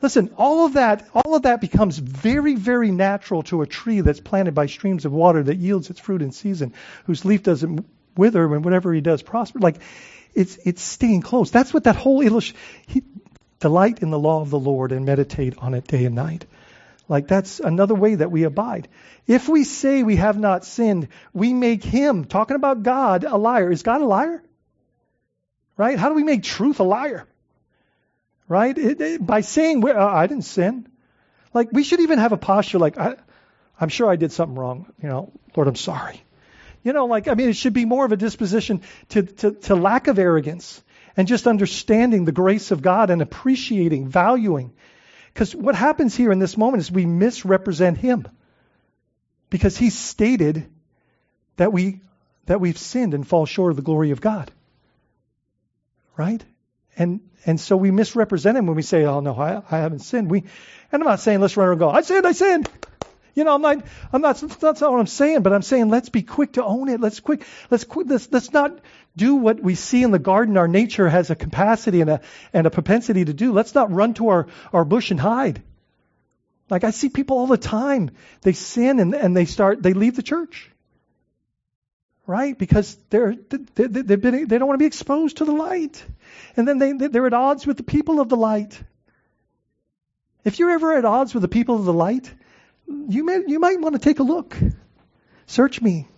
Listen, 0.00 0.34
all 0.36 0.66
of 0.66 0.74
that, 0.74 1.08
all 1.14 1.34
of 1.34 1.42
that 1.42 1.60
becomes 1.60 1.98
very, 1.98 2.54
very 2.54 2.90
natural 2.90 3.42
to 3.44 3.62
a 3.62 3.66
tree 3.66 4.02
that's 4.02 4.20
planted 4.20 4.54
by 4.54 4.66
streams 4.66 5.04
of 5.04 5.12
water 5.12 5.42
that 5.42 5.56
yields 5.56 5.90
its 5.90 5.98
fruit 5.98 6.22
in 6.22 6.30
season, 6.30 6.74
whose 7.06 7.24
leaf 7.24 7.42
doesn't 7.42 7.86
wither 8.16 8.54
and 8.54 8.64
whatever 8.64 8.92
he 8.92 9.00
does 9.00 9.22
prosper. 9.22 9.58
Like, 9.60 9.76
it's 10.34 10.58
it's 10.64 10.82
staying 10.82 11.22
close. 11.22 11.50
That's 11.50 11.72
what 11.72 11.84
that 11.84 11.96
whole 11.96 12.20
illustration. 12.20 12.60
Delight 13.60 14.02
in 14.02 14.10
the 14.10 14.18
law 14.18 14.42
of 14.42 14.50
the 14.50 14.58
Lord 14.58 14.92
and 14.92 15.06
meditate 15.06 15.56
on 15.56 15.72
it 15.72 15.86
day 15.86 16.04
and 16.04 16.14
night. 16.14 16.44
Like 17.08 17.28
that's 17.28 17.60
another 17.60 17.94
way 17.94 18.14
that 18.14 18.30
we 18.30 18.44
abide. 18.44 18.88
If 19.26 19.48
we 19.48 19.64
say 19.64 20.02
we 20.02 20.16
have 20.16 20.38
not 20.38 20.64
sinned, 20.64 21.08
we 21.32 21.52
make 21.52 21.84
him, 21.84 22.24
talking 22.24 22.56
about 22.56 22.82
God, 22.82 23.24
a 23.24 23.36
liar. 23.36 23.70
Is 23.70 23.82
God 23.82 24.00
a 24.00 24.06
liar? 24.06 24.42
Right? 25.76 25.98
How 25.98 26.08
do 26.08 26.14
we 26.14 26.24
make 26.24 26.42
truth 26.42 26.80
a 26.80 26.84
liar? 26.84 27.26
Right? 28.48 28.76
It, 28.76 29.00
it, 29.00 29.26
by 29.26 29.40
saying, 29.40 29.84
uh, 29.84 29.98
I 29.98 30.26
didn't 30.26 30.44
sin. 30.44 30.88
Like, 31.52 31.68
we 31.72 31.84
should 31.84 32.00
even 32.00 32.18
have 32.18 32.32
a 32.32 32.36
posture 32.36 32.78
like, 32.78 32.98
I, 32.98 33.16
I'm 33.80 33.88
sure 33.88 34.10
I 34.10 34.16
did 34.16 34.32
something 34.32 34.56
wrong. 34.56 34.92
You 35.02 35.08
know, 35.08 35.32
Lord, 35.56 35.68
I'm 35.68 35.76
sorry. 35.76 36.22
You 36.82 36.92
know, 36.92 37.06
like, 37.06 37.28
I 37.28 37.34
mean, 37.34 37.48
it 37.48 37.56
should 37.56 37.72
be 37.72 37.86
more 37.86 38.04
of 38.04 38.12
a 38.12 38.16
disposition 38.16 38.82
to, 39.10 39.22
to, 39.22 39.52
to 39.52 39.74
lack 39.74 40.06
of 40.06 40.18
arrogance 40.18 40.82
and 41.16 41.26
just 41.26 41.46
understanding 41.46 42.24
the 42.24 42.32
grace 42.32 42.70
of 42.70 42.82
God 42.82 43.10
and 43.10 43.22
appreciating, 43.22 44.08
valuing 44.08 44.74
because 45.34 45.54
what 45.54 45.74
happens 45.74 46.14
here 46.14 46.30
in 46.30 46.38
this 46.38 46.56
moment 46.56 46.80
is 46.80 46.92
we 46.92 47.06
misrepresent 47.06 47.98
him. 47.98 48.28
Because 49.50 49.76
he 49.76 49.90
stated 49.90 50.66
that 51.56 51.72
we 51.72 52.00
that 52.46 52.60
we've 52.60 52.78
sinned 52.78 53.14
and 53.14 53.26
fall 53.26 53.46
short 53.46 53.70
of 53.70 53.76
the 53.76 53.82
glory 53.82 54.12
of 54.12 54.20
God. 54.20 54.50
Right? 56.16 56.42
And 56.96 57.20
and 57.44 57.60
so 57.60 57.76
we 57.76 57.90
misrepresent 57.90 58.56
him 58.56 58.66
when 58.66 58.76
we 58.76 58.82
say, 58.82 59.04
"Oh 59.04 59.20
no, 59.20 59.34
I, 59.34 59.62
I 59.70 59.78
haven't 59.78 60.00
sinned." 60.00 60.30
We, 60.30 60.44
and 60.92 61.02
I'm 61.02 61.08
not 61.08 61.20
saying 61.20 61.40
let's 61.40 61.56
run 61.56 61.68
and 61.68 61.78
go, 61.78 61.90
"I 61.90 62.02
sinned, 62.02 62.26
I 62.26 62.32
sinned." 62.32 62.68
You 63.34 63.42
know, 63.42 63.56
I'm 63.56 63.62
not, 63.62 63.84
I'm 64.12 64.22
not, 64.22 64.36
that's 64.36 64.80
not 64.80 64.92
what 64.92 65.00
I'm 65.00 65.08
saying, 65.08 65.42
but 65.42 65.52
I'm 65.52 65.62
saying 65.62 65.88
let's 65.88 66.08
be 66.08 66.22
quick 66.22 66.52
to 66.52 66.64
own 66.64 66.88
it. 66.88 67.00
Let's 67.00 67.18
quick, 67.18 67.44
let's 67.68 67.82
quick, 67.82 68.06
let's, 68.08 68.30
let's 68.30 68.52
not 68.52 68.78
do 69.16 69.36
what 69.36 69.60
we 69.60 69.74
see 69.74 70.02
in 70.02 70.10
the 70.10 70.18
garden. 70.18 70.56
Our 70.56 70.68
nature 70.68 71.08
has 71.08 71.30
a 71.30 71.34
capacity 71.34 72.00
and 72.00 72.10
a, 72.10 72.20
and 72.52 72.66
a 72.66 72.70
propensity 72.70 73.24
to 73.24 73.32
do. 73.32 73.52
Let's 73.52 73.74
not 73.74 73.92
run 73.92 74.14
to 74.14 74.28
our, 74.28 74.46
our 74.72 74.84
bush 74.84 75.10
and 75.10 75.20
hide. 75.20 75.62
Like 76.70 76.84
I 76.84 76.90
see 76.90 77.08
people 77.08 77.38
all 77.38 77.46
the 77.46 77.56
time. 77.56 78.10
They 78.42 78.52
sin 78.52 78.98
and, 78.98 79.14
and 79.14 79.36
they 79.36 79.44
start, 79.44 79.82
they 79.82 79.92
leave 79.92 80.16
the 80.16 80.22
church. 80.22 80.70
Right? 82.26 82.56
Because 82.58 82.96
they're, 83.10 83.34
they, 83.34 83.86
they've 83.86 84.20
been, 84.20 84.48
they 84.48 84.58
don't 84.58 84.66
want 84.66 84.78
to 84.78 84.82
be 84.82 84.86
exposed 84.86 85.36
to 85.38 85.44
the 85.44 85.52
light. 85.52 86.04
And 86.56 86.66
then 86.66 86.78
they, 86.78 86.92
they're 86.92 87.26
at 87.26 87.34
odds 87.34 87.66
with 87.66 87.76
the 87.76 87.82
people 87.82 88.18
of 88.18 88.28
the 88.28 88.36
light. 88.36 88.82
If 90.42 90.58
you're 90.58 90.70
ever 90.70 90.94
at 90.96 91.04
odds 91.04 91.34
with 91.34 91.42
the 91.42 91.48
people 91.48 91.76
of 91.76 91.84
the 91.84 91.92
light, 91.92 92.32
you 92.86 93.24
may, 93.24 93.42
you 93.46 93.58
might 93.58 93.80
want 93.80 93.94
to 93.94 93.98
take 93.98 94.18
a 94.18 94.22
look. 94.22 94.56
Search 95.46 95.80
me. 95.80 96.08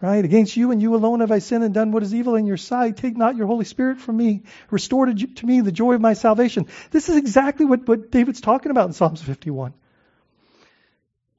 Right? 0.00 0.24
Against 0.24 0.56
you 0.56 0.70
and 0.70 0.82
you 0.82 0.94
alone 0.94 1.20
have 1.20 1.30
I 1.30 1.38
sinned 1.38 1.64
and 1.64 1.72
done 1.72 1.92
what 1.92 2.02
is 2.02 2.14
evil 2.14 2.34
in 2.34 2.46
your 2.46 2.56
sight. 2.56 2.96
Take 2.96 3.16
not 3.16 3.36
your 3.36 3.46
Holy 3.46 3.64
Spirit 3.64 4.00
from 4.00 4.16
me. 4.16 4.42
Restore 4.70 5.06
to, 5.06 5.46
me 5.46 5.60
the 5.60 5.72
joy 5.72 5.94
of 5.94 6.00
my 6.00 6.12
salvation. 6.12 6.66
This 6.90 7.08
is 7.08 7.16
exactly 7.16 7.64
what, 7.64 7.88
what 7.88 8.10
David's 8.10 8.40
talking 8.40 8.70
about 8.70 8.86
in 8.86 8.92
Psalms 8.92 9.22
51. 9.22 9.72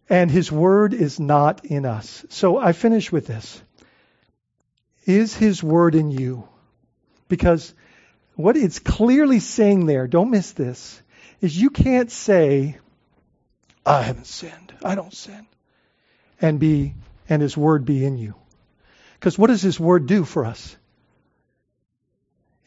And 0.10 0.32
his 0.32 0.52
word 0.52 0.94
is 0.94 1.20
not 1.20 1.66
in 1.66 1.86
us. 1.86 2.26
So 2.30 2.58
I 2.58 2.72
finish 2.72 3.12
with 3.12 3.28
this. 3.28 3.62
Is 5.06 5.36
his 5.36 5.62
word 5.62 5.94
in 5.94 6.10
you? 6.10 6.48
Because 7.28 7.74
what 8.36 8.58
it's 8.58 8.80
clearly 8.80 9.40
saying 9.40 9.86
there, 9.86 10.08
don't 10.08 10.32
miss 10.32 10.52
this, 10.54 11.02
is 11.42 11.60
you 11.60 11.70
can't 11.70 12.12
say, 12.12 12.78
I 13.86 14.02
haven't 14.02 14.28
sinned. 14.28 14.74
I 14.84 14.96
don't 14.96 15.14
sin. 15.14 15.46
And 16.42 16.60
be 16.60 16.96
and 17.30 17.42
his 17.42 17.58
word 17.58 17.86
be 17.86 18.06
in 18.06 18.18
you. 18.18 18.36
Because 19.16 19.38
what 19.38 19.48
does 19.48 19.62
his 19.62 19.80
word 19.80 20.06
do 20.06 20.24
for 20.24 20.46
us? 20.46 20.76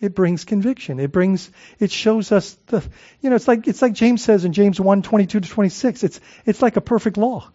It 0.00 0.14
brings 0.14 0.44
conviction. 0.44 1.00
It 1.00 1.10
brings 1.10 1.50
it 1.80 1.90
shows 1.90 2.30
us 2.30 2.56
the 2.66 2.88
you 3.20 3.30
know, 3.30 3.36
it's 3.36 3.48
like 3.48 3.66
it's 3.66 3.82
like 3.82 3.94
James 3.94 4.22
says 4.22 4.44
in 4.44 4.52
James 4.52 4.80
1, 4.80 5.02
22 5.02 5.40
to 5.40 5.48
26. 5.48 6.04
It's 6.04 6.20
it's 6.46 6.62
like 6.62 6.76
a 6.76 6.80
perfect 6.80 7.16
law. 7.16 7.50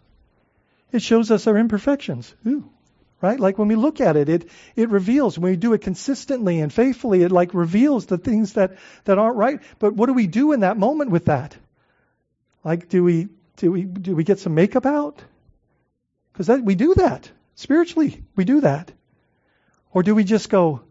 It 0.92 1.02
shows 1.02 1.32
us 1.32 1.48
our 1.48 1.58
imperfections. 1.58 2.34
Ooh. 2.46 2.70
Right? 3.22 3.40
Like 3.40 3.58
when 3.58 3.70
we 3.70 3.76
look 3.76 4.02
at 4.02 4.18
it, 4.18 4.28
it 4.28 4.50
it 4.76 4.90
reveals 4.90 5.40
when 5.40 5.52
we 5.52 5.58
do 5.58 5.72
it 5.72 5.82
consistently 5.82 6.60
and 6.60 6.74
faithfully, 6.74 7.24
it 7.24 7.32
like 7.32 7.54
reveals 7.54 8.08
the 8.08 8.18
things 8.18 8.54
that, 8.54 8.78
that 9.06 9.18
aren't 9.18 9.38
right. 9.38 9.62
But 9.80 9.94
what 9.94 10.08
do 10.08 10.14
we 10.14 10.28
do 10.28 10.52
in 10.52 10.60
that 10.60 10.76
moment 10.78 11.10
with 11.10 11.26
that? 11.26 11.56
Like 12.66 12.90
do 12.90 13.06
we 13.06 13.30
do 13.56 13.72
we 13.72 13.84
do 13.84 14.14
we 14.18 14.26
get 14.26 14.40
some 14.40 14.56
makeup 14.56 14.86
out? 14.86 15.22
Because 16.34 16.50
we 16.62 16.76
do 16.76 16.96
that 16.96 17.32
spiritually. 17.56 18.24
We 18.36 18.46
do 18.46 18.62
that, 18.62 18.92
or 19.92 20.04
do 20.04 20.16
we 20.16 20.24
just 20.24 20.50
go, 20.50 20.82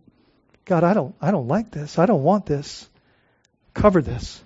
God, 0.64 0.84
I 0.84 0.94
don't 0.94 1.14
I 1.20 1.30
don't 1.30 1.48
like 1.48 1.70
this. 1.70 1.98
I 1.98 2.06
don't 2.06 2.22
want 2.22 2.46
this. 2.46 2.88
Cover 3.74 4.02
this, 4.02 4.42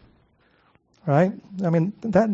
right? 1.04 1.32
I 1.64 1.70
mean 1.70 1.92
that 2.02 2.30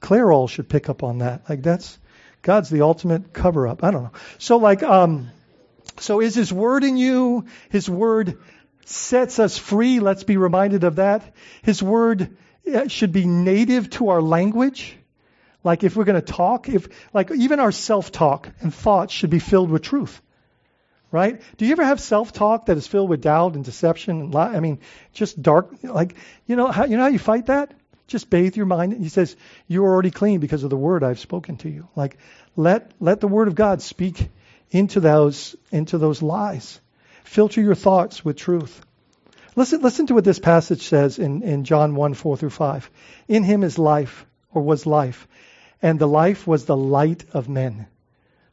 Clairol 0.00 0.48
should 0.48 0.68
pick 0.68 0.88
up 0.88 1.02
on 1.02 1.18
that. 1.18 1.48
Like 1.48 1.62
that's 1.62 1.98
God's 2.42 2.70
the 2.70 2.82
ultimate 2.82 3.32
cover 3.32 3.66
up. 3.66 3.82
I 3.82 3.90
don't 3.90 4.04
know. 4.04 4.12
So 4.38 4.58
like 4.58 4.82
um, 4.82 5.30
so 5.98 6.20
is 6.20 6.34
His 6.34 6.52
word 6.52 6.84
in 6.84 6.96
you? 6.96 7.46
His 7.70 7.88
word 7.88 8.38
sets 8.84 9.38
us 9.38 9.58
free. 9.58 10.00
Let's 10.00 10.22
be 10.22 10.36
reminded 10.36 10.84
of 10.84 10.96
that. 10.96 11.34
His 11.62 11.82
word 11.82 12.36
should 12.88 13.12
be 13.12 13.26
native 13.26 13.90
to 13.90 14.10
our 14.10 14.22
language. 14.22 14.96
Like 15.66 15.82
if 15.82 15.96
we're 15.96 16.04
going 16.04 16.22
to 16.22 16.32
talk, 16.32 16.68
if 16.68 16.86
like 17.12 17.32
even 17.32 17.58
our 17.58 17.72
self-talk 17.72 18.48
and 18.60 18.72
thoughts 18.72 19.12
should 19.12 19.30
be 19.30 19.40
filled 19.40 19.68
with 19.68 19.82
truth. 19.82 20.22
Right? 21.10 21.42
Do 21.56 21.66
you 21.66 21.72
ever 21.72 21.84
have 21.84 22.00
self-talk 22.00 22.66
that 22.66 22.76
is 22.76 22.86
filled 22.86 23.10
with 23.10 23.22
doubt 23.22 23.56
and 23.56 23.64
deception 23.64 24.20
and 24.20 24.32
lie? 24.32 24.54
I 24.54 24.60
mean, 24.60 24.78
just 25.12 25.42
dark 25.42 25.70
like 25.82 26.14
you 26.46 26.54
know 26.54 26.68
how 26.68 26.84
you 26.84 26.96
know 26.96 27.02
how 27.02 27.08
you 27.08 27.18
fight 27.18 27.46
that? 27.46 27.74
Just 28.06 28.30
bathe 28.30 28.56
your 28.56 28.66
mind. 28.66 28.92
He 28.92 29.08
says, 29.08 29.34
You're 29.66 29.86
already 29.86 30.12
clean 30.12 30.38
because 30.38 30.62
of 30.62 30.70
the 30.70 30.76
word 30.76 31.02
I've 31.02 31.18
spoken 31.18 31.56
to 31.58 31.68
you. 31.68 31.88
Like 31.96 32.16
let 32.54 32.92
let 33.00 33.20
the 33.20 33.28
word 33.28 33.48
of 33.48 33.56
God 33.56 33.82
speak 33.82 34.28
into 34.70 35.00
those 35.00 35.56
into 35.72 35.98
those 35.98 36.22
lies. 36.22 36.80
Filter 37.24 37.60
your 37.60 37.74
thoughts 37.74 38.24
with 38.24 38.36
truth. 38.36 38.80
Listen, 39.56 39.82
listen 39.82 40.06
to 40.06 40.14
what 40.14 40.22
this 40.24 40.38
passage 40.38 40.82
says 40.82 41.18
in, 41.18 41.42
in 41.42 41.64
John 41.64 41.96
1, 41.96 42.14
4 42.14 42.36
through 42.36 42.50
5. 42.50 42.90
In 43.26 43.42
him 43.42 43.64
is 43.64 43.78
life, 43.78 44.26
or 44.52 44.62
was 44.62 44.86
life, 44.86 45.26
and 45.82 45.98
the 45.98 46.08
life 46.08 46.46
was 46.46 46.64
the 46.64 46.76
light 46.76 47.24
of 47.32 47.48
men. 47.48 47.86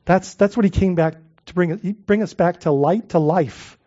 That's, 0.05 0.34
that's 0.36 0.57
what 0.57 0.65
he 0.65 0.69
came 0.69 0.95
back 0.95 1.15
to 1.45 1.53
bring, 1.53 1.95
bring 2.05 2.21
us 2.21 2.34
back 2.34 2.61
to 2.61 2.71
light, 2.71 3.09
to 3.09 3.19
life. 3.19 3.78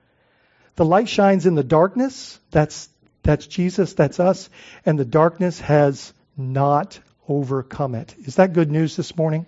The 0.76 0.84
light 0.84 1.08
shines 1.08 1.46
in 1.46 1.54
the 1.54 1.64
darkness. 1.64 2.38
That's, 2.50 2.88
that's 3.22 3.46
Jesus, 3.46 3.94
that's 3.94 4.20
us. 4.20 4.48
And 4.84 4.98
the 4.98 5.04
darkness 5.04 5.60
has 5.60 6.12
not 6.36 6.98
overcome 7.28 7.94
it. 7.94 8.14
Is 8.24 8.36
that 8.36 8.52
good 8.52 8.70
news 8.70 8.96
this 8.96 9.16
morning? 9.16 9.46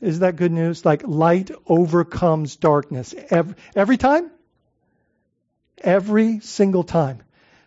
Is 0.00 0.20
that 0.20 0.36
good 0.36 0.52
news? 0.52 0.84
Like 0.84 1.02
light 1.06 1.50
overcomes 1.66 2.56
darkness. 2.56 3.14
Every, 3.30 3.54
every 3.74 3.96
time? 3.96 4.30
every 5.84 6.40
single 6.40 6.82
time. 6.82 7.20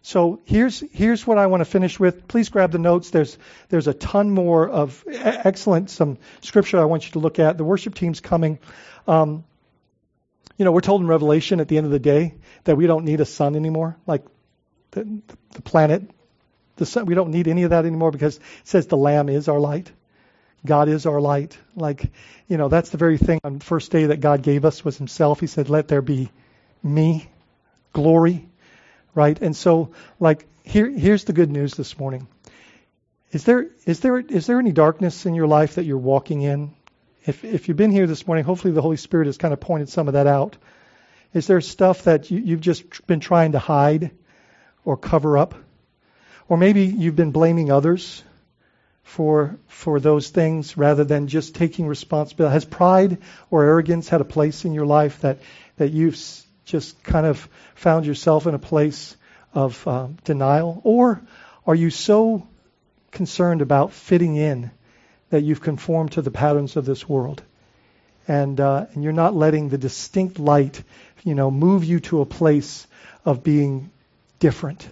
So 0.07 0.39
here's 0.45 0.79
here's 0.93 1.27
what 1.27 1.37
I 1.37 1.47
want 1.47 1.59
to 1.59 1.65
finish 1.65 1.99
with. 1.99 2.29
Please 2.29 2.47
grab 2.47 2.71
the 2.71 2.79
notes. 2.79 3.09
There's 3.09 3.37
there's 3.67 3.87
a 3.87 3.93
ton 3.93 4.31
more 4.31 4.65
of 4.65 5.03
excellent 5.05 5.89
some 5.89 6.17
scripture 6.39 6.79
I 6.79 6.85
want 6.85 7.05
you 7.05 7.11
to 7.11 7.19
look 7.19 7.39
at. 7.39 7.57
The 7.57 7.65
worship 7.65 7.93
team's 7.93 8.21
coming. 8.21 8.57
Um, 9.05 9.43
you 10.57 10.63
know, 10.63 10.71
we're 10.71 10.79
told 10.79 11.01
in 11.01 11.07
Revelation 11.07 11.59
at 11.59 11.67
the 11.67 11.75
end 11.75 11.87
of 11.87 11.91
the 11.91 11.99
day 11.99 12.35
that 12.63 12.77
we 12.77 12.87
don't 12.87 13.03
need 13.03 13.19
a 13.19 13.25
sun 13.25 13.57
anymore, 13.57 13.97
like 14.07 14.23
the, 14.91 15.19
the 15.51 15.61
planet, 15.61 16.09
the 16.77 16.85
sun. 16.85 17.05
We 17.05 17.13
don't 17.13 17.31
need 17.31 17.49
any 17.49 17.63
of 17.63 17.71
that 17.71 17.85
anymore 17.85 18.11
because 18.11 18.37
it 18.37 18.43
says 18.63 18.87
the 18.87 18.95
Lamb 18.95 19.27
is 19.27 19.49
our 19.49 19.59
light. 19.59 19.91
God 20.65 20.87
is 20.87 21.05
our 21.05 21.19
light. 21.19 21.57
Like, 21.75 22.13
you 22.47 22.55
know, 22.55 22.69
that's 22.69 22.91
the 22.91 22.97
very 22.97 23.17
thing 23.17 23.41
on 23.43 23.57
the 23.57 23.65
first 23.65 23.91
day 23.91 24.05
that 24.05 24.21
God 24.21 24.41
gave 24.41 24.63
us 24.63 24.85
was 24.85 24.97
himself. 24.97 25.41
He 25.41 25.47
said, 25.47 25.69
let 25.69 25.89
there 25.89 26.01
be 26.01 26.31
me, 26.81 27.29
glory, 27.91 28.47
right? 29.18 29.41
And 29.41 29.55
so, 29.55 29.89
like, 30.20 30.45
here, 30.63 30.88
here's 30.88 31.24
the 31.24 31.34
good 31.34 31.51
news 31.51 31.74
this 31.74 31.97
morning. 31.97 32.28
Is 33.32 33.43
there, 33.45 33.65
is 33.86 33.99
there, 33.99 34.20
is 34.20 34.45
there 34.45 34.59
any 34.59 34.72
darkness 34.72 35.26
in 35.26 35.34
your 35.34 35.47
life 35.47 35.76
that 35.76 35.86
you're 35.86 35.97
walking 35.97 36.43
in? 36.43 36.76
If, 37.26 37.43
if 37.43 37.68
you've 37.68 37.78
been 37.78 37.91
here 37.91 38.05
this 38.05 38.28
morning, 38.28 38.45
hopefully 38.45 38.74
the 38.74 38.82
Holy 38.84 38.95
Spirit 38.95 39.26
has 39.26 39.38
kind 39.38 39.55
of 39.55 39.59
pointed 39.59 39.89
some 39.89 40.07
of 40.07 40.13
that 40.13 40.28
out. 40.28 40.55
Is 41.34 41.47
there 41.47 41.59
stuff 41.61 42.03
that 42.03 42.30
you, 42.30 42.38
you've 42.38 42.61
just 42.61 43.07
been 43.07 43.20
trying 43.20 43.53
to 43.53 43.59
hide 43.59 44.11
or 44.86 44.95
cover 44.95 45.36
up? 45.36 45.55
Or 46.47 46.55
maybe 46.55 46.86
you've 46.86 47.15
been 47.15 47.32
blaming 47.32 47.72
others 47.72 48.24
for 49.01 49.57
for 49.68 49.99
those 49.99 50.30
things 50.30 50.78
rather 50.78 51.03
than 51.03 51.28
just 51.28 51.55
taking 51.55 51.88
responsibility. 51.88 52.53
Has 52.53 52.65
pride 52.65 53.18
or 53.49 53.63
arrogance 53.63 54.07
had 54.07 54.22
a 54.22 54.26
place 54.26 54.63
in 54.63 54.74
your 54.74 54.86
life 54.86 55.22
that 55.22 55.39
that 55.78 55.91
you've 55.91 56.18
just 56.68 57.01
kind 57.03 57.26
of 57.26 57.49
found 57.76 58.05
yourself 58.05 58.45
in 58.45 58.53
a 58.53 58.59
place 58.59 59.18
of 59.53 59.88
um, 59.88 60.18
denial, 60.24 60.82
or 60.84 61.22
are 61.65 61.76
you 61.76 61.89
so 61.89 62.47
concerned 63.11 63.61
about 63.61 63.93
fitting 63.93 64.36
in 64.36 64.70
that 65.30 65.41
you've 65.41 65.61
conformed 65.61 66.13
to 66.13 66.22
the 66.22 66.32
patterns 66.32 66.76
of 66.76 66.86
this 66.86 67.07
world. 67.07 67.41
And, 68.28 68.59
uh, 68.59 68.86
and 68.93 69.03
you're 69.03 69.13
not 69.13 69.36
letting 69.36 69.70
the 69.70 69.78
distinct 69.78 70.39
light, 70.39 70.84
you 71.24 71.36
know, 71.36 71.49
move 71.49 71.84
you 71.84 71.99
to 72.01 72.22
a 72.22 72.26
place 72.26 72.88
of 73.26 73.43
being 73.43 73.91
different. 74.39 74.88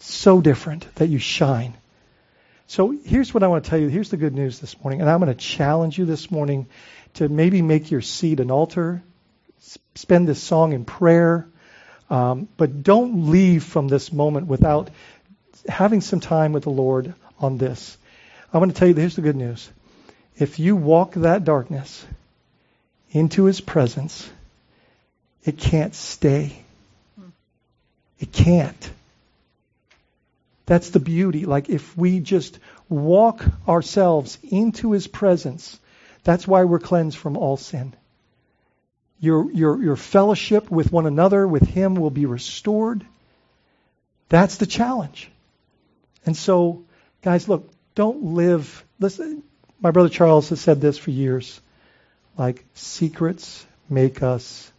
So 0.00 0.40
different 0.40 0.94
that 0.96 1.08
you 1.08 1.18
shine. 1.18 1.74
So 2.66 2.90
here's 2.90 3.32
what 3.32 3.42
I 3.42 3.48
want 3.48 3.64
to 3.64 3.70
tell 3.70 3.78
you. 3.78 3.88
Here's 3.88 4.10
the 4.10 4.16
good 4.16 4.34
news 4.34 4.58
this 4.58 4.78
morning. 4.82 5.00
And 5.00 5.08
I'm 5.08 5.20
going 5.20 5.34
to 5.34 5.38
challenge 5.38 5.98
you 5.98 6.04
this 6.04 6.30
morning 6.30 6.66
to 7.14 7.28
maybe 7.28 7.62
make 7.62 7.90
your 7.90 8.02
seat 8.02 8.40
an 8.40 8.50
altar, 8.50 9.02
spend 9.94 10.28
this 10.28 10.42
song 10.42 10.72
in 10.72 10.84
prayer, 10.84 11.48
um, 12.10 12.48
but 12.56 12.82
don't 12.82 13.30
leave 13.30 13.64
from 13.64 13.88
this 13.88 14.12
moment 14.12 14.46
without 14.46 14.90
having 15.68 16.00
some 16.00 16.20
time 16.20 16.52
with 16.52 16.64
the 16.64 16.70
Lord 16.70 17.14
on 17.38 17.58
this. 17.58 17.96
I 18.52 18.58
want 18.58 18.72
to 18.72 18.78
tell 18.78 18.88
you, 18.88 18.94
here's 18.94 19.16
the 19.16 19.22
good 19.22 19.36
news. 19.36 19.68
If 20.36 20.58
you 20.58 20.76
walk 20.76 21.14
that 21.14 21.44
darkness 21.44 22.06
into 23.10 23.44
His 23.44 23.60
presence, 23.60 24.28
it 25.44 25.58
can't 25.58 25.94
stay. 25.94 26.64
It 28.18 28.32
can't. 28.32 28.90
That's 30.66 30.90
the 30.90 31.00
beauty. 31.00 31.46
Like 31.46 31.68
if 31.68 31.96
we 31.96 32.20
just 32.20 32.58
walk 32.88 33.44
ourselves 33.66 34.38
into 34.42 34.92
His 34.92 35.06
presence, 35.06 35.78
that's 36.24 36.46
why 36.46 36.64
we're 36.64 36.78
cleansed 36.78 37.16
from 37.16 37.36
all 37.36 37.56
sin. 37.56 37.94
Your, 39.20 39.50
your, 39.50 39.82
your 39.82 39.96
fellowship 39.96 40.70
with 40.70 40.92
one 40.92 41.06
another, 41.06 41.46
with 41.46 41.66
Him, 41.66 41.94
will 41.94 42.10
be 42.10 42.26
restored. 42.26 43.04
That's 44.28 44.56
the 44.56 44.66
challenge. 44.66 45.30
And 46.24 46.36
so, 46.36 46.84
guys, 47.22 47.48
look, 47.48 47.68
don't 47.94 48.22
live. 48.22 48.84
Listen, 49.00 49.42
my 49.80 49.90
brother 49.90 50.08
Charles 50.08 50.50
has 50.50 50.60
said 50.60 50.80
this 50.80 50.98
for 50.98 51.10
years. 51.10 51.60
Like, 52.36 52.64
secrets 52.74 53.66
make 53.88 54.22
us 54.22 54.70